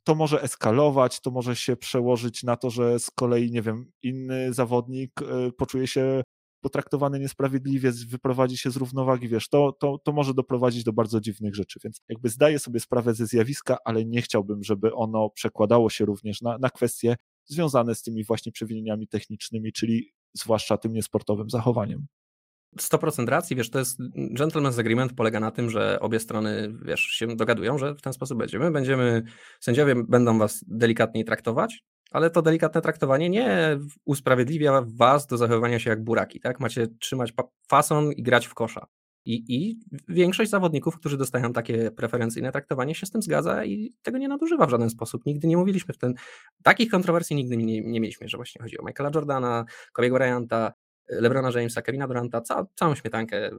to 0.10 0.16
może 0.16 0.41
eskalować, 0.41 1.20
to 1.20 1.32
może 1.32 1.55
się 1.55 1.76
przełożyć 1.76 2.43
na 2.43 2.57
to, 2.57 2.70
że 2.70 2.99
z 2.99 3.12
kolei, 3.12 3.51
nie 3.51 3.62
wiem, 3.62 3.91
inny 4.03 4.53
zawodnik 4.53 5.22
e, 5.22 5.51
poczuje 5.51 5.88
się 5.88 6.24
potraktowany 6.62 7.20
niesprawiedliwie, 7.20 7.91
wyprowadzi 8.07 8.57
się 8.57 8.72
z 8.72 8.76
równowagi, 8.76 9.28
wiesz, 9.28 9.49
to, 9.49 9.72
to, 9.80 9.97
to 9.97 10.12
może 10.12 10.34
doprowadzić 10.34 10.84
do 10.84 10.93
bardzo 10.93 11.22
dziwnych 11.22 11.55
rzeczy, 11.55 11.80
więc 11.84 12.01
jakby 12.10 12.30
zdaję 12.30 12.60
sobie 12.60 12.80
sprawę 12.80 13.14
ze 13.14 13.26
zjawiska, 13.26 13.78
ale 13.86 14.05
nie 14.05 14.22
chciałbym, 14.22 14.64
żeby 14.64 14.93
ono 14.93 15.30
przekładało 15.30 15.89
się 15.89 16.05
również 16.05 16.41
na, 16.41 16.57
na 16.57 16.70
kwestie 16.70 17.16
związane 17.45 17.95
z 17.95 18.01
tymi 18.01 18.24
właśnie 18.24 18.51
przewinieniami 18.51 19.07
technicznymi, 19.07 19.74
czyli 19.74 20.12
zwłaszcza 20.34 20.78
tym 20.78 20.93
niesportowym 20.93 21.49
zachowaniem. 21.49 22.07
100% 22.78 23.28
racji, 23.28 23.55
wiesz, 23.55 23.70
to 23.70 23.80
jest 23.80 23.99
gentleman's 24.15 24.80
agreement 24.80 25.13
polega 25.13 25.39
na 25.39 25.51
tym, 25.51 25.70
że 25.70 25.99
obie 25.99 26.20
strony, 26.20 26.74
wiesz, 26.86 27.01
się 27.01 27.28
dogadują, 27.28 27.78
że 27.78 27.95
w 27.95 28.01
ten 28.01 28.13
sposób 28.13 28.38
będziemy. 28.38 28.72
Będziemy, 28.72 29.24
sędziowie 29.59 29.95
będą 30.07 30.38
was 30.38 30.65
delikatniej 30.67 31.26
traktować, 31.26 31.84
ale 32.11 32.30
to 32.30 32.41
delikatne 32.41 32.82
traktowanie 32.82 33.30
nie 33.30 33.80
usprawiedliwia 34.05 34.84
was 34.88 35.28
do 35.28 35.38
zachowywania 35.38 35.80
się 35.80 35.89
jak 35.89 36.03
buraki, 36.03 36.39
tak? 36.39 36.59
Macie 36.59 36.88
trzymać 36.99 37.34
fason 37.67 38.11
i 38.11 38.24
grać 38.24 38.47
w 38.47 38.53
kosza. 38.53 38.88
I, 39.26 39.55
I 39.55 39.80
większość 40.07 40.51
zawodników, 40.51 40.99
którzy 40.99 41.17
dostają 41.17 41.53
takie 41.53 41.91
preferencyjne 41.91 42.51
traktowanie, 42.51 42.95
się 42.95 43.05
z 43.05 43.11
tym 43.11 43.22
zgadza 43.22 43.65
i 43.65 43.93
tego 44.01 44.17
nie 44.17 44.28
nadużywa 44.28 44.65
w 44.65 44.70
żaden 44.70 44.89
sposób. 44.89 45.26
Nigdy 45.26 45.47
nie 45.47 45.57
mówiliśmy 45.57 45.93
w 45.93 45.97
ten. 45.97 46.13
Takich 46.63 46.91
kontrowersji 46.91 47.36
nigdy 47.36 47.57
nie, 47.57 47.82
nie 47.82 48.01
mieliśmy, 48.01 48.28
że 48.28 48.38
właśnie 48.38 48.61
chodzi 48.61 48.78
o 48.78 48.86
Michaela 48.86 49.11
Jordana, 49.15 49.65
Kobiego 49.93 50.15
Bryanta, 50.15 50.74
Lebrona 51.10 51.51
Jamesa, 51.55 51.82
Kevina 51.82 52.07
Duranta, 52.07 52.41
ca, 52.41 52.66
całą 52.76 52.95
śmietankę 52.95 53.49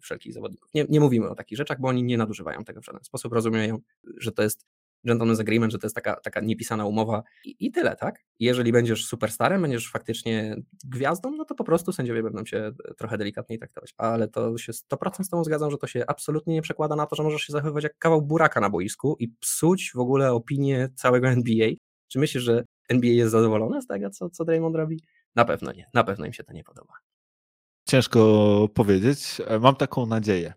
wszelkich 0.00 0.32
zawodników. 0.32 0.70
Nie, 0.74 0.86
nie 0.88 1.00
mówimy 1.00 1.28
o 1.28 1.34
takich 1.34 1.58
rzeczach, 1.58 1.80
bo 1.80 1.88
oni 1.88 2.02
nie 2.02 2.18
nadużywają 2.18 2.64
tego 2.64 2.80
w 2.80 2.84
żaden 2.84 3.04
sposób. 3.04 3.32
Rozumieją, 3.32 3.78
że 4.16 4.32
to 4.32 4.42
jest 4.42 4.66
gentleman's 5.06 5.40
agreement, 5.40 5.72
że 5.72 5.78
to 5.78 5.86
jest 5.86 5.94
taka, 5.94 6.20
taka 6.20 6.40
niepisana 6.40 6.86
umowa 6.86 7.22
i, 7.44 7.56
i 7.60 7.70
tyle, 7.70 7.96
tak? 7.96 8.24
Jeżeli 8.40 8.72
będziesz 8.72 9.06
superstarem, 9.06 9.62
będziesz 9.62 9.90
faktycznie 9.90 10.56
gwiazdą, 10.84 11.30
no 11.30 11.44
to 11.44 11.54
po 11.54 11.64
prostu 11.64 11.92
sędziowie 11.92 12.22
będą 12.22 12.44
cię 12.44 12.72
trochę 12.96 13.18
delikatniej 13.18 13.58
traktować. 13.58 13.94
Ale 13.96 14.28
to 14.28 14.58
się 14.58 14.72
100% 14.72 15.24
z 15.24 15.28
tobą 15.28 15.44
zgadzam, 15.44 15.70
że 15.70 15.78
to 15.78 15.86
się 15.86 16.04
absolutnie 16.06 16.54
nie 16.54 16.62
przekłada 16.62 16.96
na 16.96 17.06
to, 17.06 17.16
że 17.16 17.22
możesz 17.22 17.42
się 17.42 17.52
zachowywać 17.52 17.84
jak 17.84 17.98
kawał 17.98 18.22
buraka 18.22 18.60
na 18.60 18.70
boisku 18.70 19.16
i 19.18 19.28
psuć 19.28 19.92
w 19.94 19.98
ogóle 19.98 20.32
opinię 20.32 20.88
całego 20.94 21.28
NBA. 21.28 21.68
Czy 22.08 22.18
myślisz, 22.18 22.42
że 22.42 22.64
NBA 22.88 23.10
jest 23.10 23.32
zadowolone 23.32 23.82
z 23.82 23.86
tego, 23.86 24.10
co, 24.10 24.30
co 24.30 24.44
Draymond 24.44 24.76
robi? 24.76 25.00
Na 25.38 25.44
pewno 25.44 25.72
nie. 25.72 25.86
Na 25.94 26.04
pewno 26.04 26.26
im 26.26 26.32
się 26.32 26.44
to 26.44 26.52
nie 26.52 26.64
podoba. 26.64 26.94
Ciężko 27.88 28.68
powiedzieć. 28.74 29.40
Mam 29.60 29.76
taką 29.76 30.06
nadzieję. 30.06 30.54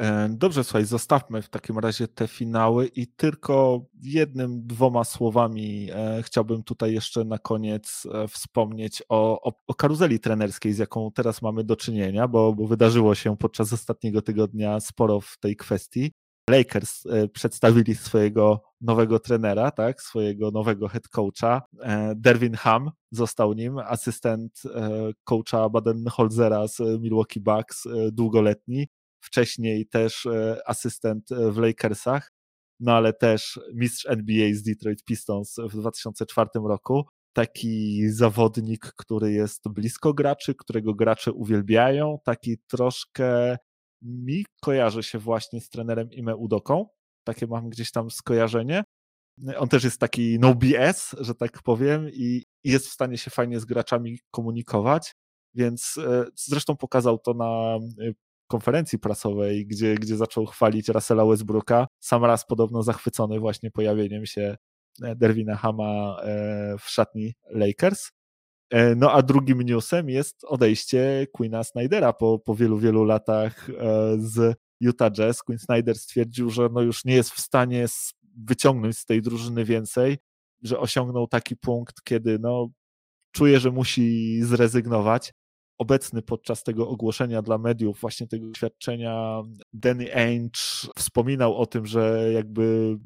E, 0.00 0.28
dobrze, 0.28 0.64
słuchaj, 0.64 0.84
zostawmy 0.84 1.42
w 1.42 1.48
takim 1.48 1.78
razie 1.78 2.08
te 2.08 2.28
finały 2.28 2.86
i 2.86 3.06
tylko 3.06 3.84
jednym, 4.02 4.66
dwoma 4.66 5.04
słowami 5.04 5.88
e, 5.92 6.22
chciałbym 6.22 6.62
tutaj 6.62 6.94
jeszcze 6.94 7.24
na 7.24 7.38
koniec 7.38 8.06
e, 8.14 8.28
wspomnieć 8.28 9.02
o, 9.08 9.42
o, 9.42 9.52
o 9.66 9.74
karuzeli 9.74 10.20
trenerskiej, 10.20 10.72
z 10.72 10.78
jaką 10.78 11.10
teraz 11.12 11.42
mamy 11.42 11.64
do 11.64 11.76
czynienia, 11.76 12.28
bo, 12.28 12.52
bo 12.52 12.66
wydarzyło 12.66 13.14
się 13.14 13.36
podczas 13.36 13.72
ostatniego 13.72 14.22
tygodnia 14.22 14.80
sporo 14.80 15.20
w 15.20 15.38
tej 15.40 15.56
kwestii. 15.56 16.12
Lakers 16.48 17.02
przedstawili 17.32 17.94
swojego 17.94 18.62
nowego 18.80 19.18
trenera, 19.18 19.70
tak, 19.70 20.02
swojego 20.02 20.50
nowego 20.50 20.88
head 20.88 21.08
coacha. 21.08 21.62
Derwin 22.16 22.54
Ham 22.54 22.90
został 23.10 23.52
nim, 23.52 23.78
asystent 23.78 24.62
coacha 25.24 25.68
Baden-Holzera 25.68 26.68
z 26.68 27.00
Milwaukee 27.00 27.40
Bucks, 27.40 27.88
długoletni 28.12 28.86
wcześniej 29.20 29.86
też 29.86 30.26
e, 30.26 30.62
asystent 30.66 31.32
e, 31.32 31.50
w 31.50 31.58
Lakersach, 31.58 32.32
no 32.80 32.92
ale 32.92 33.12
też 33.12 33.60
mistrz 33.74 34.06
NBA 34.06 34.54
z 34.54 34.62
Detroit 34.62 35.04
Pistons 35.04 35.56
w 35.58 35.72
2004 35.76 36.50
roku. 36.54 37.04
Taki 37.32 38.08
zawodnik, 38.08 38.92
który 38.96 39.32
jest 39.32 39.68
blisko 39.68 40.14
graczy, 40.14 40.54
którego 40.54 40.94
gracze 40.94 41.32
uwielbiają, 41.32 42.18
taki 42.24 42.58
troszkę 42.58 43.56
mi 44.02 44.44
kojarzy 44.62 45.02
się 45.02 45.18
właśnie 45.18 45.60
z 45.60 45.68
trenerem 45.68 46.12
Ime 46.12 46.36
Udoką. 46.36 46.86
Takie 47.24 47.46
mam 47.46 47.68
gdzieś 47.68 47.90
tam 47.92 48.10
skojarzenie. 48.10 48.84
On 49.58 49.68
też 49.68 49.84
jest 49.84 50.00
taki 50.00 50.38
no 50.38 50.54
BS, 50.54 51.16
że 51.20 51.34
tak 51.34 51.62
powiem, 51.62 52.10
i 52.12 52.44
jest 52.64 52.86
w 52.86 52.92
stanie 52.92 53.18
się 53.18 53.30
fajnie 53.30 53.60
z 53.60 53.64
graczami 53.64 54.18
komunikować. 54.30 55.12
Więc 55.54 55.98
e, 55.98 56.24
zresztą 56.34 56.76
pokazał 56.76 57.18
to 57.18 57.34
na 57.34 57.78
konferencji 58.48 58.98
prasowej, 58.98 59.66
gdzie, 59.66 59.94
gdzie 59.94 60.16
zaczął 60.16 60.46
chwalić 60.46 60.88
Russella 60.88 61.26
Westbrooka. 61.26 61.86
Sam 62.00 62.24
raz 62.24 62.46
podobno 62.46 62.82
zachwycony 62.82 63.40
właśnie 63.40 63.70
pojawieniem 63.70 64.26
się 64.26 64.56
e, 65.02 65.16
Derwina 65.16 65.56
Hama 65.56 66.16
e, 66.22 66.76
w 66.78 66.90
szatni 66.90 67.34
Lakers. 67.50 68.10
E, 68.70 68.94
no 68.94 69.12
a 69.12 69.22
drugim 69.22 69.62
newsem 69.62 70.10
jest 70.10 70.44
odejście 70.44 71.26
Queena 71.32 71.64
Snydera 71.64 72.12
po, 72.12 72.38
po 72.38 72.54
wielu, 72.54 72.78
wielu 72.78 73.04
latach 73.04 73.70
z 74.18 74.56
Utah 74.80 75.10
Jazz. 75.10 75.42
Queen 75.42 75.58
Snyder 75.58 75.98
stwierdził, 75.98 76.50
że 76.50 76.68
no 76.72 76.80
już 76.80 77.04
nie 77.04 77.14
jest 77.14 77.30
w 77.30 77.40
stanie 77.40 77.86
wyciągnąć 78.36 78.98
z 78.98 79.04
tej 79.04 79.22
drużyny 79.22 79.64
więcej, 79.64 80.18
że 80.62 80.78
osiągnął 80.78 81.26
taki 81.26 81.56
punkt, 81.56 82.02
kiedy 82.02 82.38
no, 82.38 82.68
czuje, 83.32 83.60
że 83.60 83.70
musi 83.70 84.38
zrezygnować 84.42 85.32
obecny 85.78 86.22
podczas 86.22 86.62
tego 86.62 86.88
ogłoszenia 86.88 87.42
dla 87.42 87.58
mediów 87.58 88.00
właśnie 88.00 88.26
tego 88.26 88.54
świadczenia 88.56 89.42
Danny 89.72 90.14
Ainge 90.14 90.88
wspominał 90.96 91.56
o 91.56 91.66
tym, 91.66 91.86
że 91.86 92.30
jakby 92.32 92.96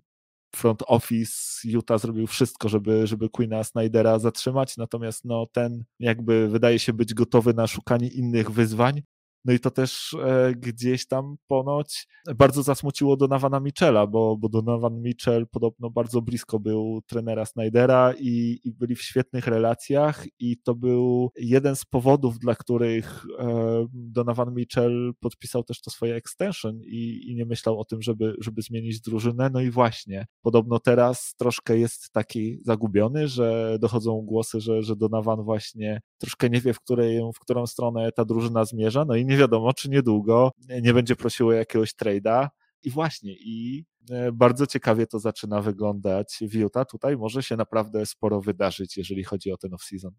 front 0.57 0.83
office 0.87 1.33
Utah 1.65 1.99
zrobił 1.99 2.27
wszystko, 2.27 2.69
żeby, 2.69 3.07
żeby 3.07 3.29
Queena 3.29 3.65
Snydera 3.65 4.19
zatrzymać, 4.19 4.77
natomiast 4.77 5.25
no, 5.25 5.47
ten 5.53 5.85
jakby 6.01 6.49
wydaje 6.49 6.79
się 6.79 6.93
być 6.93 7.15
gotowy 7.15 7.55
na 7.55 7.67
szukanie 7.67 8.09
innych 8.09 8.51
wyzwań. 8.51 9.03
No 9.45 9.53
i 9.53 9.61
to 9.61 9.71
też 9.71 10.17
e, 10.25 10.53
gdzieś 10.57 11.07
tam 11.07 11.37
ponoć 11.47 12.07
bardzo 12.37 12.63
zasmuciło 12.63 13.17
Donavana 13.17 13.61
Michela, 13.61 14.07
bo, 14.07 14.37
bo 14.37 14.49
Donovan 14.49 15.03
Mitchell 15.03 15.47
podobno 15.47 15.91
bardzo 15.91 16.23
blisko 16.23 16.61
był 16.61 17.01
trenera 17.07 17.45
Snydera 17.45 18.15
i, 18.19 18.61
i 18.65 18.73
byli 18.73 18.95
w 18.95 19.03
świetnych 19.03 19.47
relacjach 19.47 20.25
i 20.39 20.59
to 20.59 20.75
był 20.75 21.31
jeden 21.37 21.77
z 21.77 21.85
powodów, 21.85 22.39
dla 22.39 22.55
których 22.55 23.25
e, 23.39 23.87
Donovan 23.93 24.55
Mitchell 24.55 25.13
podpisał 25.21 25.65
też 25.65 25.81
to 25.81 25.91
swoje 25.91 26.15
extension 26.15 26.81
i, 26.85 27.31
i 27.31 27.35
nie 27.35 27.45
myślał 27.45 27.81
o 27.81 27.85
tym, 27.85 28.03
żeby, 28.03 28.35
żeby 28.41 28.63
zmienić 28.63 29.01
drużynę. 29.01 29.51
No 29.53 29.61
i 29.61 29.71
właśnie, 29.71 30.27
podobno 30.43 30.79
teraz 30.79 31.35
troszkę 31.39 31.79
jest 31.79 32.13
taki 32.13 32.59
zagubiony, 32.65 33.29
że 33.29 33.79
dochodzą 33.81 34.23
głosy, 34.23 34.61
że, 34.61 34.83
że 34.83 34.97
Donovan 34.97 35.43
właśnie 35.43 36.01
troszkę 36.19 36.51
nie 36.51 36.61
wie, 36.61 36.75
w, 36.75 36.81
której, 36.81 37.21
w 37.37 37.39
którą 37.39 37.67
stronę 37.67 38.13
ta 38.13 38.25
drużyna 38.25 38.65
zmierza, 38.65 39.05
no 39.05 39.17
i 39.17 39.27
nie 39.27 39.32
wiadomo, 39.37 39.73
czy 39.73 39.91
niedługo 39.91 40.51
nie 40.83 40.95
będzie 40.95 41.17
prosiło 41.17 41.53
jakiegoś 41.53 41.95
trade'a. 41.95 42.49
I 42.83 42.91
właśnie, 42.91 43.33
i 43.33 43.85
e, 44.11 44.33
bardzo 44.33 44.67
ciekawie 44.67 45.07
to 45.07 45.19
zaczyna 45.19 45.61
wyglądać 45.61 46.39
w 46.41 46.55
Utah. 46.55 46.87
Tutaj 46.91 47.17
może 47.17 47.43
się 47.43 47.57
naprawdę 47.57 48.07
sporo 48.07 48.41
wydarzyć, 48.41 48.97
jeżeli 48.97 49.25
chodzi 49.25 49.53
o 49.53 49.57
ten 49.57 49.71
off-season. 49.71 50.11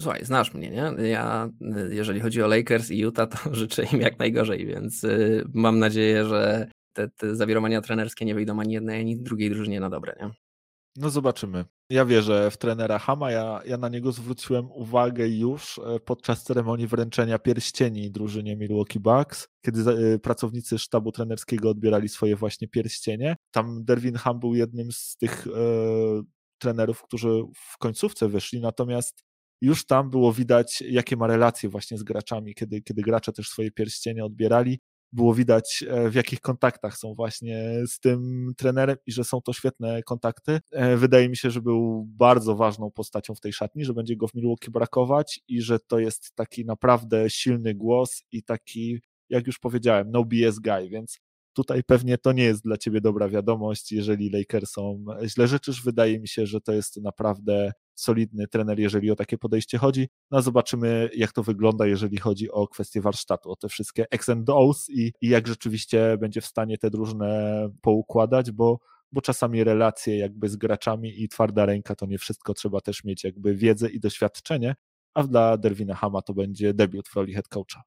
Słuchaj, 0.00 0.24
znasz 0.24 0.54
mnie, 0.54 0.70
nie? 0.70 1.08
Ja, 1.08 1.50
jeżeli 1.90 2.20
chodzi 2.20 2.42
o 2.42 2.46
Lakers 2.46 2.90
i 2.90 2.98
Utah, 2.98 3.28
to 3.28 3.54
życzę 3.54 3.84
im 3.92 4.00
jak 4.00 4.18
najgorzej, 4.18 4.66
więc 4.66 5.06
mam 5.54 5.78
nadzieję, 5.78 6.24
że 6.24 6.70
te, 6.92 7.08
te 7.08 7.36
zawirowania 7.36 7.80
trenerskie 7.80 8.24
nie 8.24 8.34
wyjdą 8.34 8.60
ani 8.60 8.74
jednej, 8.74 9.00
ani 9.00 9.16
drugiej 9.16 9.50
drużynie 9.50 9.80
na 9.80 9.90
dobre, 9.90 10.16
nie? 10.20 10.30
No 11.00 11.10
zobaczymy. 11.10 11.64
Ja 11.90 12.04
wierzę 12.04 12.50
w 12.50 12.56
trenera 12.56 12.98
Hama. 12.98 13.30
Ja, 13.30 13.60
ja 13.66 13.76
na 13.76 13.88
niego 13.88 14.12
zwróciłem 14.12 14.70
uwagę 14.72 15.28
już 15.28 15.78
e, 15.78 16.00
podczas 16.00 16.44
ceremonii 16.44 16.86
wręczenia 16.86 17.38
pierścieni 17.38 18.10
drużynie 18.10 18.56
Milwaukee 18.56 19.00
Bucks, 19.00 19.48
kiedy 19.64 19.90
e, 19.90 20.18
pracownicy 20.18 20.78
sztabu 20.78 21.12
trenerskiego 21.12 21.70
odbierali 21.70 22.08
swoje 22.08 22.36
właśnie 22.36 22.68
pierścienie. 22.68 23.36
Tam 23.50 23.84
Derwin 23.84 24.14
Ham 24.14 24.40
był 24.40 24.54
jednym 24.54 24.92
z 24.92 25.16
tych 25.16 25.46
e, 25.46 25.50
trenerów, 26.58 27.02
którzy 27.02 27.42
w 27.56 27.78
końcówce 27.78 28.28
wyszli, 28.28 28.60
natomiast 28.60 29.24
już 29.60 29.86
tam 29.86 30.10
było 30.10 30.32
widać, 30.32 30.80
jakie 30.80 31.16
ma 31.16 31.26
relacje 31.26 31.68
właśnie 31.68 31.98
z 31.98 32.02
graczami, 32.02 32.54
kiedy, 32.54 32.82
kiedy 32.82 33.02
gracze 33.02 33.32
też 33.32 33.48
swoje 33.48 33.70
pierścienie 33.70 34.24
odbierali 34.24 34.80
było 35.12 35.34
widać, 35.34 35.84
e, 35.88 36.10
w 36.10 36.14
jakich 36.14 36.40
kontaktach 36.40 36.98
są 36.98 37.14
właśnie 37.14 37.82
z 37.86 38.00
tym 38.00 38.52
trenerem 38.56 38.96
i 39.06 39.12
że 39.12 39.24
są 39.24 39.40
to 39.40 39.52
świetne 39.52 40.02
kontakty. 40.02 40.60
E, 40.72 40.96
wydaje 40.96 41.28
mi 41.28 41.36
się, 41.36 41.50
że 41.50 41.60
był 41.62 42.04
bardzo 42.08 42.56
ważną 42.56 42.90
postacią 42.90 43.34
w 43.34 43.40
tej 43.40 43.52
szatni, 43.52 43.84
że 43.84 43.94
będzie 43.94 44.16
go 44.16 44.28
w 44.28 44.34
Milwaukee 44.34 44.70
brakować 44.70 45.40
i 45.48 45.62
że 45.62 45.78
to 45.78 45.98
jest 45.98 46.34
taki 46.34 46.64
naprawdę 46.64 47.30
silny 47.30 47.74
głos 47.74 48.22
i 48.32 48.42
taki, 48.42 49.00
jak 49.28 49.46
już 49.46 49.58
powiedziałem, 49.58 50.10
no 50.10 50.24
BS 50.24 50.58
guy, 50.58 50.88
więc 50.88 51.18
tutaj 51.58 51.84
pewnie 51.84 52.18
to 52.18 52.32
nie 52.32 52.42
jest 52.42 52.64
dla 52.64 52.76
ciebie 52.76 53.00
dobra 53.00 53.28
wiadomość, 53.28 53.92
jeżeli 53.92 54.30
Lakersom 54.30 55.04
źle 55.24 55.48
życzysz. 55.48 55.82
Wydaje 55.82 56.20
mi 56.20 56.28
się, 56.28 56.46
że 56.46 56.60
to 56.60 56.72
jest 56.72 57.02
naprawdę 57.02 57.72
solidny 57.94 58.48
trener, 58.48 58.78
jeżeli 58.78 59.10
o 59.10 59.16
takie 59.16 59.38
podejście 59.38 59.78
chodzi. 59.78 60.08
No 60.30 60.42
zobaczymy, 60.42 61.10
jak 61.16 61.32
to 61.32 61.42
wygląda, 61.42 61.86
jeżeli 61.86 62.16
chodzi 62.16 62.50
o 62.50 62.68
kwestie 62.68 63.00
warsztatu, 63.00 63.50
o 63.50 63.56
te 63.56 63.68
wszystkie 63.68 64.06
X 64.10 64.28
and 64.28 64.48
O's 64.48 64.90
i, 64.90 65.12
i 65.20 65.28
jak 65.28 65.48
rzeczywiście 65.48 66.16
będzie 66.20 66.40
w 66.40 66.46
stanie 66.46 66.78
te 66.78 66.88
różne 66.88 67.68
poukładać, 67.80 68.50
bo 68.50 68.78
bo 69.12 69.20
czasami 69.20 69.64
relacje 69.64 70.18
jakby 70.18 70.48
z 70.48 70.56
graczami 70.56 71.22
i 71.22 71.28
twarda 71.28 71.66
ręka 71.66 71.94
to 71.94 72.06
nie 72.06 72.18
wszystko, 72.18 72.54
trzeba 72.54 72.80
też 72.80 73.04
mieć 73.04 73.24
jakby 73.24 73.54
wiedzę 73.54 73.90
i 73.90 74.00
doświadczenie, 74.00 74.74
a 75.14 75.22
dla 75.24 75.56
Derwina 75.56 75.94
Hama 75.94 76.22
to 76.22 76.34
będzie 76.34 76.74
debiut 76.74 77.08
w 77.08 77.16
roli 77.16 77.34
head 77.34 77.48
coacha. 77.48 77.82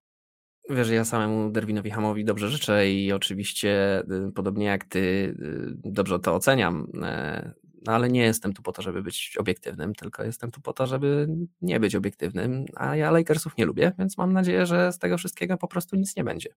Wiesz, 0.70 0.90
ja 0.90 1.06
samemu 1.06 1.52
Derwinowi 1.52 1.92
Hamowi 1.92 2.26
dobrze 2.26 2.50
życzę 2.50 2.92
i 2.92 3.12
oczywiście 3.12 4.00
y, 4.30 4.32
podobnie 4.32 4.66
jak 4.66 4.86
ty 4.86 5.00
y, 5.00 5.92
dobrze 5.92 6.20
to 6.20 6.36
oceniam, 6.36 6.88
e, 7.02 7.54
no 7.88 7.94
ale 7.94 8.10
nie 8.10 8.22
jestem 8.22 8.54
tu 8.54 8.62
po 8.62 8.72
to, 8.72 8.82
żeby 8.82 9.04
być 9.04 9.36
obiektywnym, 9.38 9.96
tylko 9.96 10.24
jestem 10.24 10.52
tu 10.52 10.62
po 10.62 10.74
to, 10.74 10.88
żeby 10.88 11.28
nie 11.62 11.80
być 11.80 11.96
obiektywnym, 11.96 12.66
a 12.76 12.96
ja 12.96 13.12
Lakersów 13.12 13.58
nie 13.58 13.66
lubię, 13.66 13.92
więc 14.00 14.18
mam 14.18 14.34
nadzieję, 14.34 14.66
że 14.66 14.92
z 14.92 15.00
tego 15.00 15.18
wszystkiego 15.18 15.58
po 15.58 15.68
prostu 15.68 15.96
nic 15.96 16.16
nie 16.16 16.24
będzie. 16.24 16.50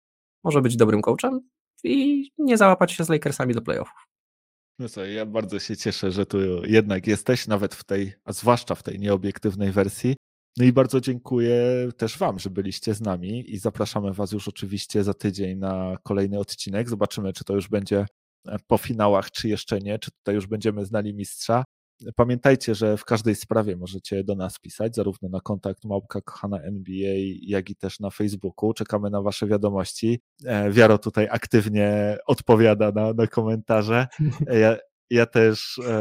Może 0.44 0.62
być 0.62 0.76
dobrym 0.76 1.02
coachem 1.02 1.40
i 1.84 2.28
nie 2.38 2.56
załapać 2.56 2.92
się 2.92 3.04
z 3.04 3.08
Lakersami 3.08 3.54
do 3.54 3.62
playoffów. 3.62 4.08
No 4.78 4.88
co, 4.88 5.04
ja 5.04 5.26
bardzo 5.26 5.58
się 5.58 5.76
cieszę, 5.76 6.10
że 6.10 6.26
tu 6.26 6.64
jednak 6.64 7.06
jesteś, 7.06 7.46
nawet 7.46 7.74
w 7.74 7.84
tej, 7.84 8.12
a 8.24 8.32
zwłaszcza 8.32 8.74
w 8.74 8.82
tej 8.82 8.98
nieobiektywnej 8.98 9.72
wersji. 9.72 10.16
No 10.56 10.64
i 10.64 10.72
bardzo 10.72 11.00
dziękuję 11.00 11.88
też 11.96 12.18
Wam, 12.18 12.38
że 12.38 12.50
byliście 12.50 12.94
z 12.94 13.00
nami 13.00 13.54
i 13.54 13.58
zapraszamy 13.58 14.12
Was 14.12 14.32
już 14.32 14.48
oczywiście 14.48 15.04
za 15.04 15.14
tydzień 15.14 15.58
na 15.58 15.96
kolejny 16.02 16.38
odcinek. 16.38 16.88
Zobaczymy, 16.88 17.32
czy 17.32 17.44
to 17.44 17.54
już 17.54 17.68
będzie 17.68 18.06
e, 18.48 18.56
po 18.66 18.78
finałach, 18.78 19.30
czy 19.30 19.48
jeszcze 19.48 19.78
nie, 19.78 19.98
czy 19.98 20.10
tutaj 20.10 20.34
już 20.34 20.46
będziemy 20.46 20.84
znali 20.84 21.14
mistrza. 21.14 21.64
Pamiętajcie, 22.16 22.74
że 22.74 22.96
w 22.96 23.04
każdej 23.04 23.34
sprawie 23.34 23.76
możecie 23.76 24.24
do 24.24 24.34
nas 24.34 24.58
pisać, 24.58 24.94
zarówno 24.94 25.28
na 25.28 25.40
kontakt 25.40 25.84
małpka 25.84 26.20
kochana 26.20 26.60
NBA, 26.60 27.14
jak 27.42 27.70
i 27.70 27.76
też 27.76 28.00
na 28.00 28.10
Facebooku. 28.10 28.74
Czekamy 28.74 29.10
na 29.10 29.22
Wasze 29.22 29.46
wiadomości. 29.46 30.20
E, 30.44 30.70
Wiaro 30.70 30.98
tutaj 30.98 31.28
aktywnie 31.30 32.18
odpowiada 32.26 32.92
na, 32.92 33.12
na 33.12 33.26
komentarze. 33.26 34.06
Ja, 34.62 34.76
ja 35.10 35.26
też 35.26 35.78
e, 35.78 35.92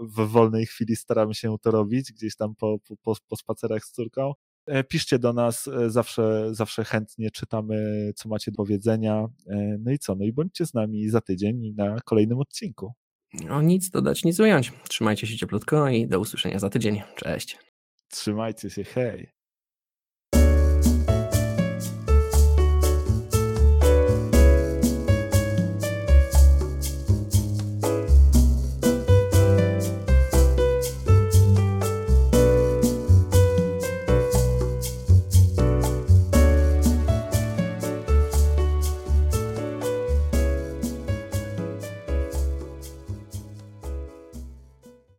w 0.00 0.28
wolnej 0.28 0.66
chwili 0.66 0.96
staram 0.96 1.34
się 1.34 1.56
to 1.62 1.70
robić, 1.70 2.12
gdzieś 2.12 2.36
tam 2.36 2.54
po, 2.54 2.76
po, 3.02 3.16
po 3.28 3.36
spacerach 3.36 3.84
z 3.84 3.92
córką. 3.92 4.32
E, 4.66 4.84
piszcie 4.84 5.18
do 5.18 5.32
nas, 5.32 5.70
zawsze, 5.86 6.54
zawsze 6.54 6.84
chętnie 6.84 7.30
czytamy, 7.30 8.10
co 8.16 8.28
macie 8.28 8.50
do 8.50 8.56
powiedzenia. 8.56 9.26
No 9.78 9.92
i 9.92 9.98
co? 9.98 10.14
No 10.14 10.24
i 10.24 10.32
bądźcie 10.32 10.66
z 10.66 10.74
nami 10.74 11.08
za 11.08 11.20
tydzień 11.20 11.74
na 11.76 11.96
kolejnym 12.04 12.38
odcinku. 12.38 12.92
No 13.44 13.62
nic 13.62 13.90
dodać, 13.90 14.24
nic 14.24 14.40
ująć. 14.40 14.72
Trzymajcie 14.88 15.26
się 15.26 15.36
cieplutko 15.36 15.88
i 15.88 16.06
do 16.06 16.20
usłyszenia 16.20 16.58
za 16.58 16.70
tydzień. 16.70 17.02
Cześć. 17.16 17.58
Trzymajcie 18.08 18.70
się, 18.70 18.84
hej. 18.84 19.41